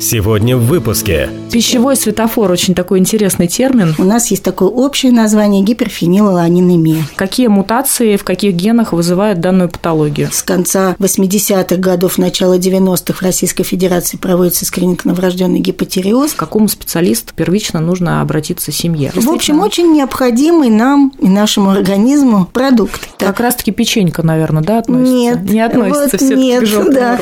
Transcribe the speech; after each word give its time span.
Сегодня 0.00 0.56
в 0.56 0.64
выпуске. 0.66 1.28
Пищевой 1.50 1.96
светофор– 1.96 2.50
очень 2.52 2.74
такой 2.74 3.00
интересный 3.00 3.48
термин. 3.48 3.96
У 3.98 4.04
нас 4.04 4.30
есть 4.30 4.44
такое 4.44 4.68
общее 4.68 5.10
название 5.10 5.62
гиперфенилаланинемия. 5.62 7.02
Какие 7.16 7.48
мутации 7.48 8.16
в 8.16 8.22
каких 8.22 8.54
генах 8.54 8.92
вызывают 8.92 9.40
данную 9.40 9.68
патологию? 9.68 10.28
С 10.30 10.42
конца 10.42 10.94
80-х 11.00 11.76
годов, 11.76 12.16
начала 12.16 12.58
90-х 12.58 13.14
в 13.14 13.22
Российской 13.22 13.64
Федерации 13.64 14.16
проводится 14.18 14.64
скрининг 14.64 15.04
на 15.04 15.14
врожденный 15.14 15.58
гипотереоз. 15.58 16.32
К 16.34 16.36
какому 16.36 16.68
специалисту 16.68 17.34
первично 17.34 17.80
нужно 17.80 18.20
обратиться 18.20 18.70
семье? 18.70 19.10
В 19.14 19.28
общем, 19.28 19.60
очень 19.60 19.92
необходимый 19.92 20.70
нам 20.70 21.12
и 21.18 21.28
нашему 21.28 21.70
организму 21.70 22.48
продукт. 22.52 23.08
Как 23.18 23.40
раз-таки 23.40 23.72
печенька, 23.72 24.22
наверное, 24.22 24.62
да, 24.62 24.78
относится? 24.78 25.12
Нет. 25.12 25.50
Не 25.50 25.60
относится 25.60 26.08
вот 26.12 26.20
все 26.20 26.36
нет, 26.36 26.62
к 26.62 26.92
да. 26.92 27.20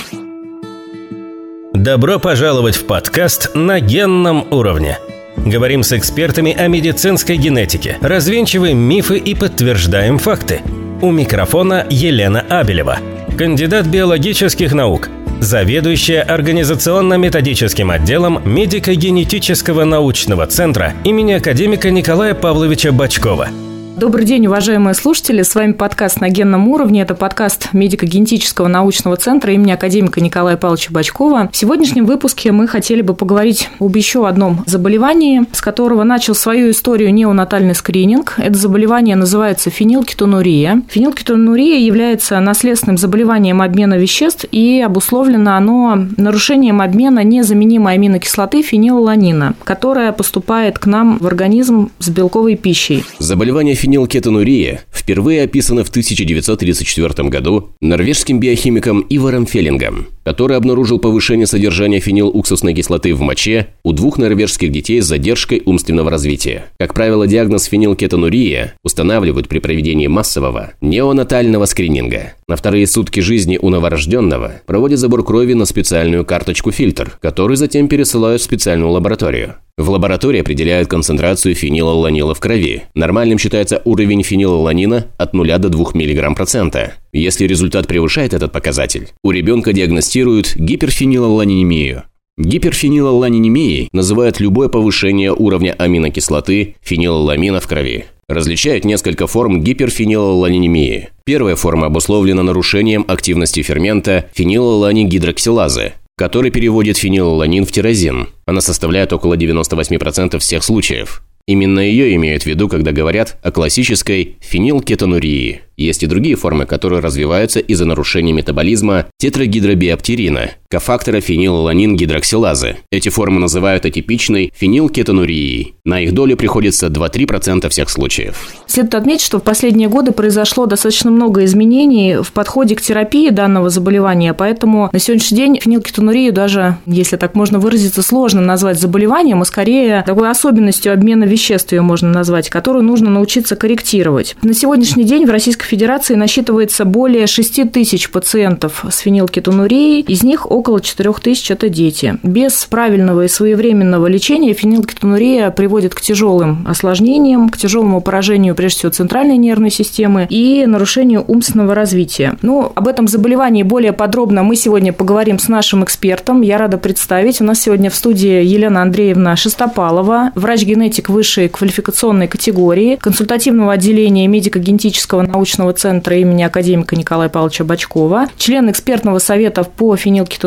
Добро 1.83 2.19
пожаловать 2.19 2.75
в 2.75 2.87
подкаст 2.87 3.51
на 3.55 3.81
генном 3.81 4.51
уровне. 4.51 4.99
Говорим 5.37 5.83
с 5.83 5.93
экспертами 5.93 6.57
о 6.57 6.69
медицинской 6.69 7.37
генетике, 7.37 7.99
развенчиваем 8.01 8.79
мифы 8.79 9.19
и 9.19 9.35
подтверждаем 9.35 10.17
факты. 10.17 10.63
У 11.03 11.11
микрофона 11.11 11.87
Елена 11.91 12.41
Абелева, 12.41 12.99
кандидат 13.37 13.85
биологических 13.89 14.73
наук, 14.73 15.11
заведующая 15.41 16.23
организационно-методическим 16.23 17.91
отделом 17.91 18.41
медико-генетического 18.47 19.85
научного 19.85 20.47
центра 20.47 20.95
имени 21.05 21.33
академика 21.33 21.91
Николая 21.91 22.33
Павловича 22.33 22.91
Бачкова– 22.91 23.49
Добрый 23.97 24.27
день, 24.27 24.47
уважаемые 24.47 24.93
слушатели. 24.93 25.41
С 25.41 25.55
вами 25.55 25.73
подкаст 25.73 26.21
«На 26.21 26.29
генном 26.29 26.69
уровне». 26.69 27.01
Это 27.01 27.15
подкаст 27.15 27.73
медико-генетического 27.73 28.69
научного 28.69 29.17
центра 29.17 29.55
имени 29.55 29.73
академика 29.73 30.21
Николая 30.21 30.59
Павловича 30.59 30.93
Бачкова. 30.93 31.49
В 31.51 31.57
сегодняшнем 31.57 32.05
выпуске 32.05 32.53
мы 32.53 32.69
хотели 32.69 33.01
бы 33.01 33.15
поговорить 33.15 33.71
об 33.81 33.97
еще 33.97 34.29
одном 34.29 34.65
заболевании, 34.67 35.47
с 35.51 35.63
которого 35.63 36.03
начал 36.03 36.35
свою 36.35 36.73
историю 36.73 37.15
неонатальный 37.15 37.75
скрининг. 37.75 38.35
Это 38.37 38.59
заболевание 38.59 39.17
называется 39.17 39.71
фенилкетонурия. 39.71 40.83
Фенилкетонурия 40.91 41.79
является 41.79 42.39
наследственным 42.39 42.99
заболеванием 42.99 43.63
обмена 43.63 43.95
веществ 43.95 44.45
и 44.53 44.79
обусловлено 44.83 45.57
оно 45.57 46.07
нарушением 46.19 46.83
обмена 46.83 47.25
незаменимой 47.25 47.95
аминокислоты 47.95 48.61
фенилаланина, 48.61 49.55
которая 49.65 50.13
поступает 50.13 50.79
к 50.79 50.85
нам 50.85 51.17
в 51.17 51.27
организм 51.27 51.93
с 51.99 52.11
белковой 52.11 52.57
пищей. 52.57 53.03
Заболевание 53.19 53.75
фенилкетонурия 53.87 54.81
впервые 54.93 55.43
описано 55.43 55.85
в 55.85 55.91
1934 55.91 57.29
году 57.29 57.71
норвежским 57.81 58.41
биохимиком 58.41 59.07
Иваром 59.09 59.47
Феллингом, 59.47 60.09
который 60.25 60.57
обнаружил 60.57 60.99
повышение 60.99 61.47
содержания 61.47 62.01
фенилуксусной 62.01 62.75
кислоты 62.75 63.15
в 63.15 63.21
моче 63.21 63.69
у 63.85 63.93
двух 63.93 64.19
норвежских 64.19 64.73
детей 64.73 65.01
с 65.01 65.07
задержкой 65.07 65.63
умственного 65.65 66.11
развития. 66.11 66.65
Как 66.81 66.95
правило, 66.95 67.29
диагноз 67.29 67.67
фенилкетонурия 67.67 68.75
устанавливают 68.83 69.47
при 69.47 69.61
проведении 69.61 70.09
массового 70.09 70.73
неонатального 70.81 71.67
скрининга. 71.67 72.33
На 72.49 72.57
вторые 72.57 72.89
сутки 72.89 73.21
жизни 73.21 73.57
у 73.61 73.71
новорожденного 73.71 74.63
проводят 74.67 74.99
забор 74.99 75.25
крови 75.25 75.53
на 75.53 75.65
специальную 75.65 76.25
карточку-фильтр, 76.25 77.19
который 77.23 77.57
затем 77.57 77.87
пересылают 77.87 78.41
в 78.41 78.45
специальную 78.45 78.91
лабораторию. 78.91 79.55
В 79.79 79.91
лаборатории 79.91 80.41
определяют 80.41 80.89
концентрацию 80.89 81.55
фенилаланила 81.55 82.35
в 82.35 82.41
крови. 82.41 82.85
Нормальным 82.95 83.37
считается 83.37 83.76
уровень 83.85 84.23
фенилаланина 84.23 85.07
от 85.17 85.35
0 85.35 85.59
до 85.59 85.69
2 85.69 85.93
мг 85.95 86.35
процента. 86.35 86.95
Если 87.13 87.47
результат 87.47 87.87
превышает 87.87 88.35
этот 88.35 88.53
показатель, 88.53 89.09
у 89.23 89.31
ребенка 89.31 89.73
диагностируют 89.73 90.55
гиперфенилаланинемию. 90.57 92.05
Гиперфенилаланинемией 92.39 93.89
называют 93.93 94.41
любое 94.41 94.69
повышение 94.69 95.33
уровня 95.33 95.75
аминокислоты 95.79 96.77
фенилаламина 96.83 97.61
в 97.61 97.67
крови. 97.67 98.05
Различают 98.29 98.85
несколько 98.85 99.27
форм 99.27 99.63
гиперфенилаланинемии. 99.63 101.09
Первая 101.25 101.57
форма 101.57 101.87
обусловлена 101.87 102.43
нарушением 102.43 103.05
активности 103.09 103.63
фермента 103.63 104.29
фенилаланигидроксилазы, 104.35 105.93
который 106.17 106.51
переводит 106.51 106.99
фенилаланин 106.99 107.65
в 107.65 107.73
тирозин. 107.73 108.29
Она 108.45 108.61
составляет 108.61 109.13
около 109.13 109.35
98% 109.35 110.39
всех 110.39 110.63
случаев. 110.63 111.23
Именно 111.47 111.79
ее 111.79 112.17
имеют 112.17 112.43
в 112.43 112.47
виду, 112.47 112.69
когда 112.69 112.91
говорят 112.91 113.39
о 113.43 113.53
классической 113.53 114.37
фенилкетонурии. 114.41 115.61
Есть 115.77 116.03
и 116.03 116.07
другие 116.07 116.35
формы, 116.35 116.67
которые 116.67 117.01
развиваются 117.01 117.61
из-за 117.61 117.85
нарушения 117.85 118.33
метаболизма 118.33 119.07
тетрагидробиоптерина, 119.19 120.53
кофактора 120.69 121.21
фенилаланин-гидроксилазы. 121.21 122.77
Эти 122.91 123.09
формы 123.09 123.41
называют 123.41 123.85
атипичной 123.87 124.53
фенилкетонурией. 124.55 125.75
На 125.85 126.01
их 126.01 126.13
долю 126.13 126.37
приходится 126.37 126.89
2-3% 126.89 127.69
всех 127.69 127.89
случаев. 127.89 128.49
Следует 128.67 128.95
отметить, 128.97 129.25
что 129.25 129.39
в 129.39 129.43
последние 129.43 129.89
годы 129.89 130.13
произошло 130.13 130.67
достаточно 130.67 131.11
много 131.11 131.45
изменений 131.45 132.17
в 132.23 132.33
подходе 132.33 132.75
к 132.75 132.81
терапии 132.81 133.31
данного 133.31 133.71
заболевания, 133.71 134.35
поэтому 134.35 134.91
на 134.93 134.99
сегодняшний 134.99 135.37
день 135.37 135.61
фенилкетонурию 135.61 136.33
даже, 136.33 136.77
если 136.87 137.17
так 137.17 137.35
можно 137.37 137.61
выразиться, 137.61 138.03
сложно 138.03 138.41
назвать 138.41 138.81
заболеванием, 138.81 139.43
а 139.43 139.45
скорее 139.45 140.03
такой 140.05 140.29
особенностью 140.29 140.93
обмена 140.93 141.25
веществ 141.25 141.73
ее 141.73 141.83
можно 141.83 142.11
назвать, 142.11 142.51
которую 142.51 142.85
нужно 142.85 143.09
научиться 143.09 143.55
корректировать. 143.55 144.35
На 144.43 144.55
сегодняшний 144.55 145.05
день 145.05 145.25
в 145.27 145.31
Российской 145.31 145.67
Федерации 145.67 146.15
насчитывается 146.17 146.85
более 146.85 147.29
6 147.29 147.71
тысяч 147.71 148.11
пациентов 148.11 148.85
с 148.91 148.99
фенилкетонурией, 148.99 150.01
из 150.01 150.25
них 150.25 150.51
около 150.51 150.66
4 150.67 151.13
тысяч– 151.23 151.51
это 151.53 151.69
дети. 151.69 152.19
Без 152.23 152.65
правильного 152.67 153.25
и 153.25 153.29
своевременного 153.29 154.07
лечения 154.07 154.53
фенилкетонурия 154.53 155.51
приводит 155.51 155.95
к 155.95 156.01
тяжелым 156.01 156.67
осложнениям, 156.67 157.49
к 157.49 157.57
тяжелому 157.57 158.01
поражению, 158.01 158.55
прежде 158.55 158.79
всего, 158.79 158.93
центральной 158.93 159.37
нервной 159.37 159.71
системы 159.71 160.27
и 160.29 160.67
нарушению 160.67 161.25
умственного 161.27 161.75
развития. 161.75 162.37
Ну, 162.43 162.73
об 162.75 162.89
этом 162.89 163.07
заболевании 163.07 163.63
более 163.63 163.93
подробно 163.93 164.43
мы 164.43 164.57
сегодня 164.57 164.93
поговорим 164.93 165.39
с 165.39 165.49
нашим 165.49 165.85
экспертом. 165.85 166.43
Я 166.43 166.59
рада 166.59 166.79
представить. 166.79 167.41
У 167.41 167.45
нас 167.45 167.61
сегодня 167.61 167.89
в 167.89 167.95
студии 167.95 168.45
Елена 168.45 168.83
Андреевна 168.83 169.37
Шестопалова, 169.37 170.33
врач-генетик 170.35 171.09
высшей 171.09 171.49
квалификационной 171.49 172.27
категории, 172.27 172.97
консультативного 172.97 173.75
отделения 173.75 174.27
медико-генетического 174.27 175.23
научного 175.23 175.73
центра 175.73 176.17
имени 176.17 176.43
академика 176.43 176.97
Николая 176.97 177.29
Павловича 177.29 177.65
Бачкова, 177.65 178.27
член 178.37 178.71
экспертного 178.71 179.21
совета 179.21 179.63
по 179.63 179.95
фенилкетонурии, 179.97 180.46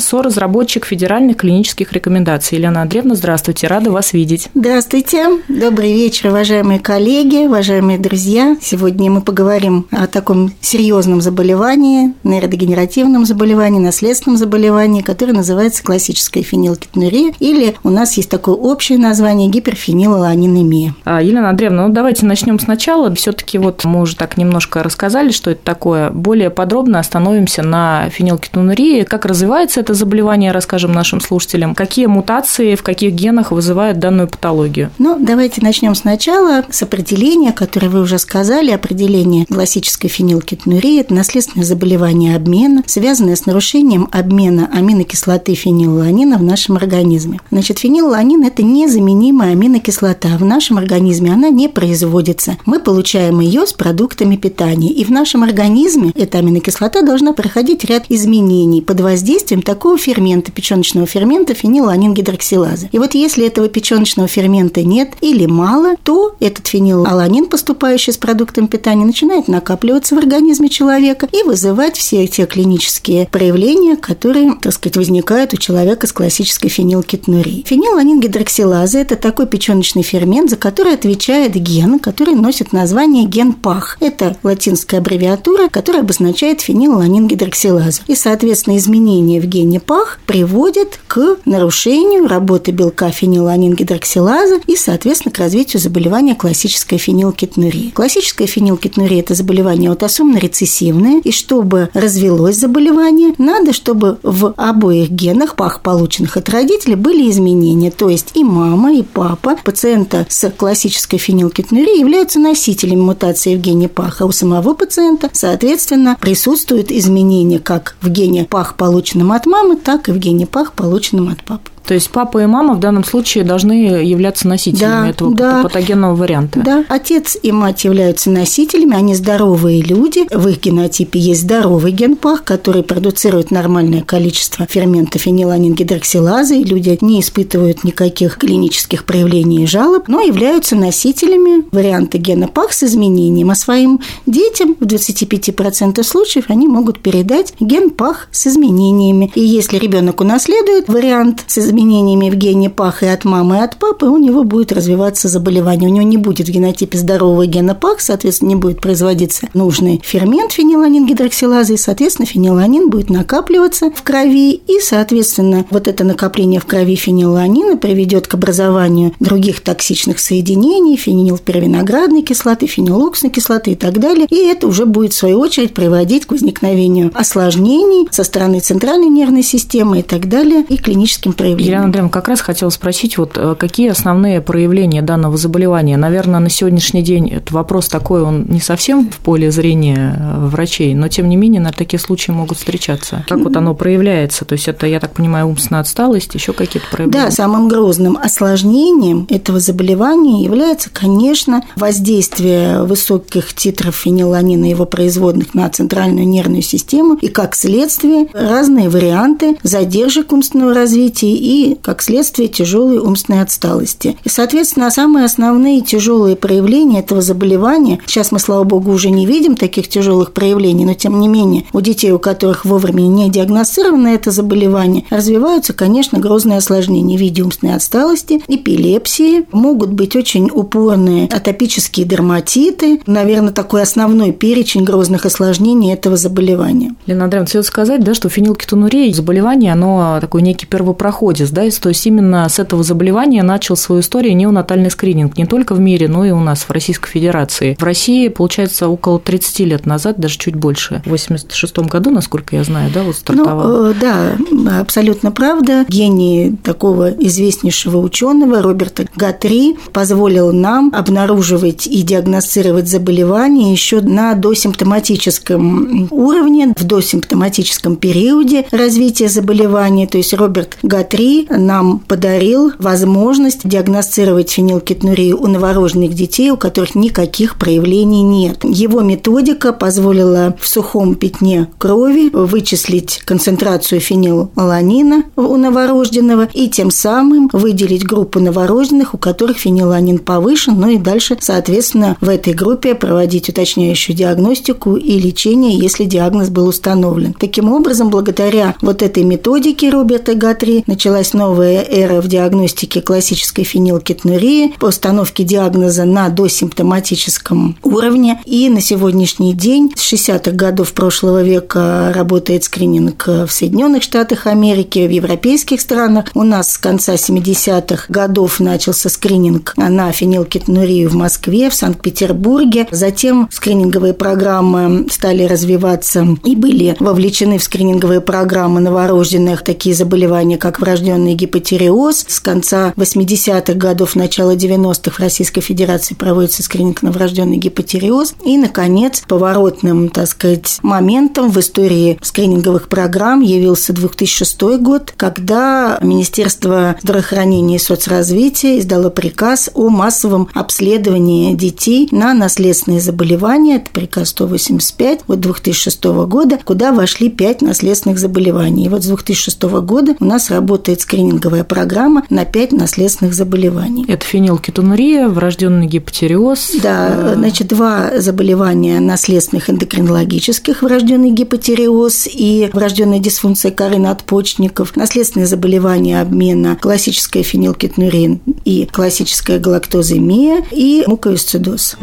соразработчик 0.00 0.84
федеральных 0.84 1.38
клинических 1.38 1.92
рекомендаций. 1.92 2.58
Елена 2.58 2.82
Андреевна, 2.82 3.14
здравствуйте, 3.14 3.66
рада 3.66 3.90
вас 3.90 4.12
видеть. 4.12 4.48
Здравствуйте, 4.54 5.26
добрый 5.48 5.92
вечер, 5.92 6.28
уважаемые 6.28 6.80
коллеги, 6.80 7.46
уважаемые 7.46 7.98
друзья. 7.98 8.56
Сегодня 8.60 9.10
мы 9.10 9.20
поговорим 9.20 9.86
о 9.90 10.06
таком 10.06 10.52
серьезном 10.60 11.20
заболевании, 11.20 12.14
нейродегенеративном 12.24 13.24
заболевании, 13.24 13.78
наследственном 13.78 14.38
заболевании, 14.38 15.02
которое 15.02 15.32
называется 15.32 15.82
классическая 15.82 16.42
фенилкетонурия, 16.42 17.32
или 17.38 17.74
у 17.84 17.90
нас 17.90 18.16
есть 18.16 18.30
такое 18.30 18.54
общее 18.54 18.98
название 18.98 19.48
гиперфенилаланинемия. 19.48 20.94
А, 21.04 21.22
Елена 21.22 21.50
Андреевна, 21.50 21.88
ну 21.88 21.92
давайте 21.92 22.26
начнем 22.26 22.58
сначала. 22.58 23.14
Все-таки 23.14 23.58
вот 23.58 23.84
мы 23.84 24.00
уже 24.00 24.16
так 24.16 24.36
немножко 24.36 24.82
рассказали, 24.82 25.30
что 25.30 25.50
это 25.50 25.62
такое. 25.64 26.10
Более 26.10 26.50
подробно 26.50 26.98
остановимся 26.98 27.62
на 27.62 28.08
фенилкетонурии. 28.10 29.04
Как 29.04 29.24
развивается 29.38 29.78
это 29.78 29.94
заболевание, 29.94 30.50
расскажем 30.50 30.90
нашим 30.90 31.20
слушателям. 31.20 31.76
Какие 31.76 32.06
мутации 32.06 32.74
в 32.74 32.82
каких 32.82 33.12
генах 33.12 33.52
вызывают 33.52 34.00
данную 34.00 34.26
патологию? 34.26 34.90
Ну, 34.98 35.16
давайте 35.20 35.62
начнем 35.62 35.94
сначала 35.94 36.64
с 36.68 36.82
определения, 36.82 37.52
которое 37.52 37.88
вы 37.88 38.00
уже 38.00 38.18
сказали. 38.18 38.72
Определение 38.72 39.46
классической 39.46 40.08
фенилкетонурии– 40.08 41.00
это 41.02 41.14
наследственное 41.14 41.64
заболевание 41.64 42.34
обмена, 42.34 42.82
связанное 42.86 43.36
с 43.36 43.46
нарушением 43.46 44.08
обмена 44.10 44.68
аминокислоты 44.72 45.54
фенилланина 45.54 46.36
в 46.36 46.42
нашем 46.42 46.74
организме. 46.74 47.38
Значит, 47.52 47.78
фенилланин– 47.78 48.42
это 48.44 48.64
незаменимая 48.64 49.52
аминокислота. 49.52 50.36
В 50.36 50.44
нашем 50.44 50.78
организме 50.78 51.32
она 51.32 51.48
не 51.48 51.68
производится. 51.68 52.56
Мы 52.66 52.80
получаем 52.80 53.38
ее 53.38 53.68
с 53.68 53.72
продуктами 53.72 54.34
питания. 54.34 54.90
И 54.90 55.04
в 55.04 55.10
нашем 55.10 55.44
организме 55.44 56.10
эта 56.16 56.38
аминокислота 56.38 57.02
должна 57.02 57.32
проходить 57.34 57.84
ряд 57.84 58.06
изменений 58.08 58.82
под 58.82 59.00
воздействием 59.00 59.27
такого 59.64 59.98
фермента, 59.98 60.50
печеночного 60.52 61.06
фермента 61.06 61.52
фенилаланин-гидроксилазы. 61.54 62.88
И 62.92 62.98
вот 62.98 63.14
если 63.14 63.46
этого 63.46 63.68
печеночного 63.68 64.28
фермента 64.28 64.82
нет 64.82 65.10
или 65.20 65.46
мало, 65.46 65.96
то 66.02 66.34
этот 66.40 66.66
фенилаланин, 66.66 67.46
поступающий 67.46 68.12
с 68.12 68.16
продуктом 68.16 68.68
питания, 68.68 69.04
начинает 69.04 69.48
накапливаться 69.48 70.14
в 70.14 70.18
организме 70.18 70.68
человека 70.68 71.28
и 71.32 71.42
вызывать 71.42 71.96
все 71.96 72.26
те 72.26 72.46
клинические 72.46 73.26
проявления, 73.30 73.96
которые, 73.96 74.54
так 74.60 74.72
сказать, 74.72 74.96
возникают 74.96 75.54
у 75.54 75.56
человека 75.56 76.06
с 76.06 76.12
классической 76.12 76.68
фенилкетонурией. 76.68 77.64
Фенилаланин-гидроксилаза– 77.68 78.98
это 79.00 79.16
такой 79.16 79.46
печеночный 79.46 80.02
фермент, 80.02 80.50
за 80.50 80.56
который 80.56 80.94
отвечает 80.94 81.54
ген, 81.54 81.98
который 81.98 82.34
носит 82.34 82.72
название 82.72 83.24
ген 83.24 83.52
ПАХ. 83.52 83.98
Это 84.00 84.36
латинская 84.42 84.98
аббревиатура, 84.98 85.68
которая 85.68 86.02
обозначает 86.02 86.60
фенилаланин 86.60 87.26
гидроксилазу. 87.28 88.02
И, 88.06 88.14
соответственно, 88.14 88.76
изменение 88.76 89.17
изменения 89.18 89.40
гене 89.40 89.80
ПАХ 89.80 90.18
приводят 90.26 91.00
к 91.06 91.38
нарушению 91.44 92.28
работы 92.28 92.70
белка 92.70 93.10
фениланин-гидроксилаза 93.10 94.60
и, 94.66 94.76
соответственно, 94.76 95.32
к 95.32 95.38
развитию 95.38 95.80
заболевания 95.80 96.34
классической 96.34 96.98
фенилкетонурии. 96.98 97.90
Классическая 97.90 98.46
фенилкетонурия– 98.46 99.20
это 99.20 99.34
заболевание 99.34 99.90
аутосомно-рецессивное, 99.90 101.20
и 101.22 101.32
чтобы 101.32 101.88
развелось 101.94 102.56
заболевание, 102.56 103.34
надо, 103.38 103.72
чтобы 103.72 104.18
в 104.22 104.54
обоих 104.56 105.10
генах 105.10 105.56
ПАХ, 105.56 105.82
полученных 105.82 106.36
от 106.36 106.48
родителей, 106.48 106.94
были 106.94 107.28
изменения. 107.30 107.90
То 107.90 108.08
есть 108.08 108.32
и 108.34 108.44
мама, 108.44 108.94
и 108.94 109.02
папа 109.02 109.56
пациента 109.64 110.26
с 110.28 110.50
классической 110.50 111.18
фенилкетонурией 111.18 112.00
являются 112.00 112.38
носителями 112.38 113.00
мутации 113.00 113.56
в 113.56 113.60
гене 113.60 113.88
ПАХ, 113.88 114.22
а 114.22 114.26
у 114.26 114.32
самого 114.32 114.74
пациента, 114.74 115.30
соответственно, 115.32 116.16
присутствуют 116.20 116.92
изменения 116.92 117.58
как 117.58 117.96
в 118.00 118.08
гене 118.08 118.44
ПАХ, 118.44 118.76
полученном 119.08 119.32
от 119.32 119.46
мамы, 119.46 119.76
так 119.76 120.08
и 120.08 120.12
в 120.12 120.18
гене 120.18 120.46
ПАХ, 120.46 120.72
полученном 120.72 121.30
от 121.30 121.42
папы. 121.42 121.70
То 121.88 121.94
есть 121.94 122.10
папа 122.10 122.42
и 122.42 122.46
мама 122.46 122.74
в 122.74 122.80
данном 122.80 123.02
случае 123.02 123.44
должны 123.44 123.72
являться 123.72 124.46
носителями 124.46 125.04
да, 125.04 125.08
этого 125.08 125.34
да, 125.34 125.62
патогенного 125.62 126.14
варианта. 126.14 126.60
Да, 126.60 126.84
отец 126.90 127.38
и 127.42 127.50
мать 127.50 127.84
являются 127.84 128.28
носителями, 128.28 128.94
они 128.94 129.14
здоровые 129.14 129.80
люди. 129.80 130.26
В 130.30 130.48
их 130.48 130.60
генотипе 130.60 131.18
есть 131.18 131.40
здоровый 131.40 131.92
генпах, 131.92 132.44
который 132.44 132.82
продуцирует 132.82 133.50
нормальное 133.50 134.02
количество 134.02 134.66
фермента 134.66 135.18
фениланин-гидроксилазы, 135.18 136.58
и 136.58 136.64
люди 136.64 136.98
не 137.00 137.22
испытывают 137.22 137.84
никаких 137.84 138.36
клинических 138.36 139.06
проявлений 139.06 139.62
и 139.62 139.66
жалоб, 139.66 140.08
но 140.08 140.20
являются 140.20 140.76
носителями 140.76 141.64
варианта 141.72 142.18
гена 142.18 142.48
ПАХ 142.48 142.74
с 142.74 142.82
изменением. 142.82 143.48
А 143.48 143.54
своим 143.54 144.00
детям 144.26 144.76
в 144.78 144.84
25% 144.84 146.02
случаев 146.02 146.44
они 146.48 146.68
могут 146.68 147.00
передать 147.00 147.54
ген 147.60 147.88
ПАХ 147.88 148.28
с 148.30 148.46
изменениями. 148.46 149.32
И 149.34 149.40
если 149.40 149.78
ребенок 149.78 150.20
унаследует 150.20 150.88
вариант 150.88 151.44
с 151.46 151.56
изменениями, 151.56 151.77
изменениями 151.78 152.30
в 152.30 152.34
гене 152.34 152.70
ПАХ 152.70 153.02
и 153.04 153.06
от 153.06 153.24
мамы, 153.24 153.56
и 153.56 153.60
от 153.60 153.76
папы, 153.76 154.06
у 154.06 154.18
него 154.18 154.44
будет 154.44 154.72
развиваться 154.72 155.28
заболевание. 155.28 155.88
У 155.88 155.92
него 155.92 156.06
не 156.06 156.16
будет 156.16 156.48
в 156.48 156.50
генотипе 156.50 156.98
здорового 156.98 157.46
гена 157.46 157.74
ПАХ, 157.74 158.00
соответственно, 158.00 158.50
не 158.50 158.56
будет 158.56 158.80
производиться 158.80 159.48
нужный 159.54 160.00
фермент 160.04 160.52
фениланин-гидроксилазы, 160.52 161.74
и, 161.74 161.76
соответственно, 161.76 162.26
фениланин 162.26 162.90
будет 162.90 163.10
накапливаться 163.10 163.90
в 163.94 164.02
крови, 164.02 164.52
и, 164.54 164.80
соответственно, 164.80 165.64
вот 165.70 165.86
это 165.86 166.04
накопление 166.04 166.60
в 166.60 166.66
крови 166.66 166.96
фениланина 166.96 167.76
приведет 167.76 168.26
к 168.26 168.34
образованию 168.34 169.14
других 169.20 169.60
токсичных 169.60 170.18
соединений, 170.18 170.96
фенилпервиноградной 170.96 172.22
кислоты, 172.22 172.66
фенилоксной 172.66 173.30
кислоты 173.30 173.72
и 173.72 173.74
так 173.76 173.98
далее. 174.00 174.26
И 174.30 174.36
это 174.36 174.66
уже 174.66 174.84
будет, 174.84 175.12
в 175.12 175.16
свою 175.16 175.38
очередь, 175.38 175.74
приводить 175.74 176.26
к 176.26 176.32
возникновению 176.32 177.10
осложнений 177.14 178.08
со 178.10 178.24
стороны 178.24 178.60
центральной 178.60 179.08
нервной 179.08 179.42
системы 179.42 180.00
и 180.00 180.02
так 180.02 180.28
далее, 180.28 180.64
и 180.68 180.76
клиническим 180.76 181.32
проявлениям. 181.32 181.67
Елена 181.68 181.84
Андреевна, 181.84 182.10
как 182.10 182.28
раз 182.28 182.40
хотела 182.40 182.70
спросить, 182.70 183.18
вот 183.18 183.32
э, 183.36 183.54
какие 183.58 183.90
основные 183.90 184.40
проявления 184.40 185.02
данного 185.02 185.36
заболевания? 185.36 185.96
Наверное, 185.96 186.40
на 186.40 186.50
сегодняшний 186.50 187.02
день 187.02 187.28
это 187.28 187.52
вопрос 187.54 187.88
такой, 187.88 188.22
он 188.22 188.46
не 188.48 188.60
совсем 188.60 189.10
в 189.10 189.18
поле 189.18 189.50
зрения 189.50 190.16
э, 190.18 190.46
врачей, 190.46 190.94
но 190.94 191.08
тем 191.08 191.28
не 191.28 191.36
менее, 191.36 191.60
на 191.60 191.72
такие 191.72 192.00
случаи 192.00 192.30
могут 192.30 192.58
встречаться. 192.58 193.24
Как 193.28 193.38
вот 193.40 193.56
оно 193.56 193.74
проявляется? 193.74 194.44
То 194.44 194.54
есть 194.54 194.68
это, 194.68 194.86
я 194.86 195.00
так 195.00 195.12
понимаю, 195.12 195.46
умственная 195.46 195.80
отсталость, 195.80 196.34
еще 196.34 196.52
какие-то 196.52 196.88
проявления? 196.90 197.26
Да, 197.26 197.30
самым 197.30 197.68
грозным 197.68 198.16
осложнением 198.16 199.26
этого 199.28 199.60
заболевания 199.60 200.44
является, 200.44 200.90
конечно, 200.90 201.62
воздействие 201.76 202.82
высоких 202.82 203.54
титров 203.54 203.96
фениланина 203.96 204.66
и 204.66 204.70
его 204.70 204.86
производных 204.86 205.54
на 205.54 205.68
центральную 205.68 206.26
нервную 206.26 206.62
систему 206.62 207.14
и, 207.14 207.28
как 207.28 207.54
следствие, 207.54 208.28
разные 208.32 208.88
варианты 208.88 209.56
задержек 209.62 210.32
умственного 210.32 210.74
развития 210.74 211.32
и 211.32 211.47
как 211.82 212.02
следствие, 212.02 212.48
тяжелой 212.48 212.98
умственной 212.98 213.42
отсталости. 213.42 214.16
И, 214.24 214.28
соответственно, 214.28 214.90
самые 214.90 215.24
основные 215.24 215.80
тяжелые 215.80 216.36
проявления 216.36 217.00
этого 217.00 217.22
заболевания, 217.22 218.00
сейчас 218.06 218.32
мы, 218.32 218.38
слава 218.38 218.64
богу, 218.64 218.92
уже 218.92 219.10
не 219.10 219.26
видим 219.26 219.56
таких 219.56 219.88
тяжелых 219.88 220.32
проявлений, 220.32 220.84
но 220.84 220.94
тем 220.94 221.20
не 221.20 221.28
менее 221.28 221.64
у 221.72 221.80
детей, 221.80 222.12
у 222.12 222.18
которых 222.18 222.64
вовремя 222.64 223.02
не 223.02 223.30
диагностировано 223.30 224.08
это 224.08 224.30
заболевание, 224.30 225.04
развиваются, 225.10 225.72
конечно, 225.72 226.18
грозные 226.18 226.58
осложнения 226.58 227.16
в 227.16 227.20
виде 227.20 227.42
умственной 227.42 227.74
отсталости, 227.74 228.42
эпилепсии, 228.48 229.46
могут 229.52 229.92
быть 229.92 230.16
очень 230.16 230.50
упорные 230.50 231.28
атопические 231.28 232.06
дерматиты, 232.06 233.00
наверное, 233.06 233.52
такой 233.52 233.82
основной 233.82 234.32
перечень 234.32 234.84
грозных 234.84 235.26
осложнений 235.26 235.92
этого 235.92 236.16
заболевания. 236.16 236.94
Лена 237.06 237.24
Андреевна, 237.24 237.48
стоит 237.48 237.66
сказать, 237.66 238.04
да, 238.04 238.14
что 238.14 238.28
фенилкетонурия 238.28 239.12
заболевание, 239.12 239.72
оно 239.72 240.18
такой 240.20 240.42
некий 240.42 240.66
первопроходец 240.66 241.37
да, 241.46 241.68
то 241.80 241.88
есть 241.88 242.06
именно 242.06 242.48
с 242.48 242.58
этого 242.58 242.82
заболевания 242.82 243.42
начал 243.42 243.76
свою 243.76 244.00
историю 244.00 244.36
неонатальный 244.36 244.90
скрининг 244.90 245.36
не 245.36 245.46
только 245.46 245.74
в 245.74 245.80
мире, 245.80 246.08
но 246.08 246.24
и 246.24 246.30
у 246.30 246.40
нас 246.40 246.62
в 246.62 246.70
Российской 246.70 247.10
Федерации. 247.10 247.76
В 247.78 247.82
России, 247.82 248.28
получается, 248.28 248.88
около 248.88 249.18
30 249.18 249.60
лет 249.60 249.86
назад, 249.86 250.18
даже 250.18 250.38
чуть 250.38 250.56
больше, 250.56 251.02
в 251.04 251.10
86 251.10 251.78
году, 251.80 252.10
насколько 252.10 252.56
я 252.56 252.64
знаю, 252.64 252.90
да, 252.92 253.02
вот 253.02 253.16
стартовал. 253.16 253.68
Ну, 253.68 253.90
э, 253.90 253.94
да, 254.00 254.80
абсолютно 254.80 255.30
правда. 255.30 255.84
Гений 255.88 256.56
такого 256.62 257.10
известнейшего 257.10 257.98
ученого 257.98 258.62
Роберта 258.62 259.06
Гатри 259.16 259.76
позволил 259.92 260.52
нам 260.52 260.92
обнаруживать 260.94 261.86
и 261.86 262.02
диагностировать 262.02 262.88
заболевания 262.88 263.72
еще 263.72 264.00
на 264.00 264.34
досимптоматическом 264.34 266.08
уровне, 266.10 266.74
в 266.76 266.84
досимптоматическом 266.84 267.96
периоде 267.96 268.66
развития 268.70 269.28
заболевания. 269.28 270.06
То 270.06 270.18
есть 270.18 270.32
Роберт 270.34 270.78
Гатри 270.82 271.27
нам 271.50 271.98
подарил 271.98 272.72
возможность 272.78 273.66
диагностировать 273.68 274.50
фенилкетонурию 274.50 275.40
у 275.40 275.46
новорожденных 275.46 276.14
детей, 276.14 276.50
у 276.50 276.56
которых 276.56 276.94
никаких 276.94 277.58
проявлений 277.58 278.22
нет. 278.22 278.64
Его 278.64 279.00
методика 279.00 279.72
позволила 279.72 280.56
в 280.60 280.66
сухом 280.66 281.14
пятне 281.14 281.68
крови 281.78 282.30
вычислить 282.32 283.20
концентрацию 283.24 284.00
фенилаланина 284.00 285.24
у 285.36 285.56
новорожденного 285.56 286.48
и 286.52 286.68
тем 286.68 286.90
самым 286.90 287.50
выделить 287.52 288.04
группу 288.04 288.40
новорожденных, 288.40 289.14
у 289.14 289.18
которых 289.18 289.58
фенилаланин 289.58 290.18
повышен, 290.18 290.78
ну 290.78 290.88
и 290.90 290.98
дальше, 290.98 291.36
соответственно, 291.40 292.16
в 292.20 292.28
этой 292.28 292.52
группе 292.52 292.94
проводить 292.94 293.48
уточняющую 293.48 294.16
диагностику 294.16 294.96
и 294.96 295.18
лечение, 295.18 295.76
если 295.78 296.04
диагноз 296.04 296.48
был 296.48 296.68
установлен. 296.68 297.34
Таким 297.34 297.72
образом, 297.72 298.10
благодаря 298.10 298.74
вот 298.80 299.02
этой 299.02 299.24
методике 299.24 299.90
Роберта 299.90 300.34
Гатри 300.34 300.84
началась 300.86 301.17
началась 301.18 301.34
новая 301.34 301.82
эра 301.82 302.20
в 302.20 302.28
диагностике 302.28 303.00
классической 303.00 303.64
фенилкетонурии, 303.64 304.74
по 304.78 304.86
установке 304.86 305.42
диагноза 305.42 306.04
на 306.04 306.28
досимптоматическом 306.28 307.76
уровне. 307.82 308.40
И 308.44 308.68
на 308.68 308.80
сегодняшний 308.80 309.52
день, 309.52 309.92
с 309.96 310.12
60-х 310.12 310.52
годов 310.52 310.92
прошлого 310.92 311.42
века, 311.42 312.12
работает 312.14 312.62
скрининг 312.64 313.26
в 313.26 313.48
Соединенных 313.48 314.04
Штатах 314.04 314.46
Америки, 314.46 315.08
в 315.08 315.10
европейских 315.10 315.80
странах. 315.80 316.26
У 316.34 316.44
нас 316.44 316.72
с 316.72 316.78
конца 316.78 317.14
70-х 317.14 318.04
годов 318.08 318.60
начался 318.60 319.08
скрининг 319.08 319.74
на 319.76 320.12
фенилкетонурию 320.12 321.08
в 321.08 321.14
Москве, 321.14 321.68
в 321.68 321.74
Санкт-Петербурге. 321.74 322.86
Затем 322.92 323.48
скрининговые 323.50 324.14
программы 324.14 325.08
стали 325.10 325.42
развиваться 325.42 326.24
и 326.44 326.54
были 326.54 326.94
вовлечены 327.00 327.58
в 327.58 327.64
скрининговые 327.64 328.20
программы 328.20 328.78
новорожденных 328.80 329.64
такие 329.64 329.96
заболевания, 329.96 330.58
как 330.58 330.78
врожденный 330.78 331.07
врожденный 331.08 331.34
гипотереоз. 331.34 332.26
С 332.28 332.40
конца 332.40 332.92
80-х 332.96 333.72
годов, 333.74 334.14
начала 334.14 334.54
90-х 334.54 335.16
в 335.16 335.20
Российской 335.20 335.60
Федерации 335.60 336.14
проводится 336.14 336.62
скрининг 336.62 337.02
на 337.02 337.10
врожденный 337.10 337.56
гипотереоз. 337.56 338.34
И, 338.44 338.58
наконец, 338.58 339.22
поворотным, 339.26 340.10
так 340.10 340.28
сказать, 340.28 340.78
моментом 340.82 341.50
в 341.50 341.58
истории 341.58 342.18
скрининговых 342.22 342.88
программ 342.88 343.40
явился 343.40 343.92
2006 343.92 344.60
год, 344.80 345.14
когда 345.16 345.98
Министерство 346.02 346.96
здравоохранения 347.02 347.76
и 347.76 347.78
соцразвития 347.78 348.78
издало 348.78 349.08
приказ 349.08 349.70
о 349.74 349.88
массовом 349.88 350.48
обследовании 350.54 351.54
детей 351.54 352.08
на 352.10 352.34
наследственные 352.34 353.00
заболевания. 353.00 353.76
Это 353.76 353.90
приказ 353.92 354.28
185 354.30 355.20
от 355.26 355.40
2006 355.40 356.04
года, 356.04 356.58
куда 356.64 356.92
вошли 356.92 357.30
пять 357.30 357.62
наследственных 357.62 358.18
заболеваний. 358.18 358.86
И 358.86 358.88
вот 358.88 359.02
с 359.02 359.06
2006 359.06 359.62
года 359.62 360.14
у 360.20 360.24
нас 360.24 360.50
работает 360.50 360.97
скрининговая 361.02 361.64
программа 361.64 362.24
на 362.30 362.44
5 362.44 362.72
наследственных 362.72 363.34
заболеваний. 363.34 364.04
Это 364.08 364.24
фенилкетонурия, 364.24 365.28
врожденный 365.28 365.86
гипотереоз. 365.86 366.72
Да, 366.82 367.08
э, 367.10 367.34
значит, 367.36 367.68
два 367.68 368.18
заболевания 368.18 369.00
наследственных 369.00 369.70
эндокринологических, 369.70 370.82
врожденный 370.82 371.30
гипотереоз 371.30 372.28
и 372.32 372.70
врожденная 372.72 373.18
дисфункция 373.18 373.70
коры 373.70 373.98
надпочечников, 373.98 374.96
наследственные 374.96 375.46
заболевания 375.46 376.20
обмена, 376.20 376.76
классическая 376.76 377.42
фенилкетонурия 377.42 378.38
и 378.64 378.86
классическая 378.90 379.58
галактоземия 379.58 380.64
и 380.70 381.04
муковисцидоз. 381.06 381.96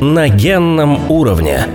На 0.00 0.28
генном 0.28 1.10
уровне. 1.10 1.66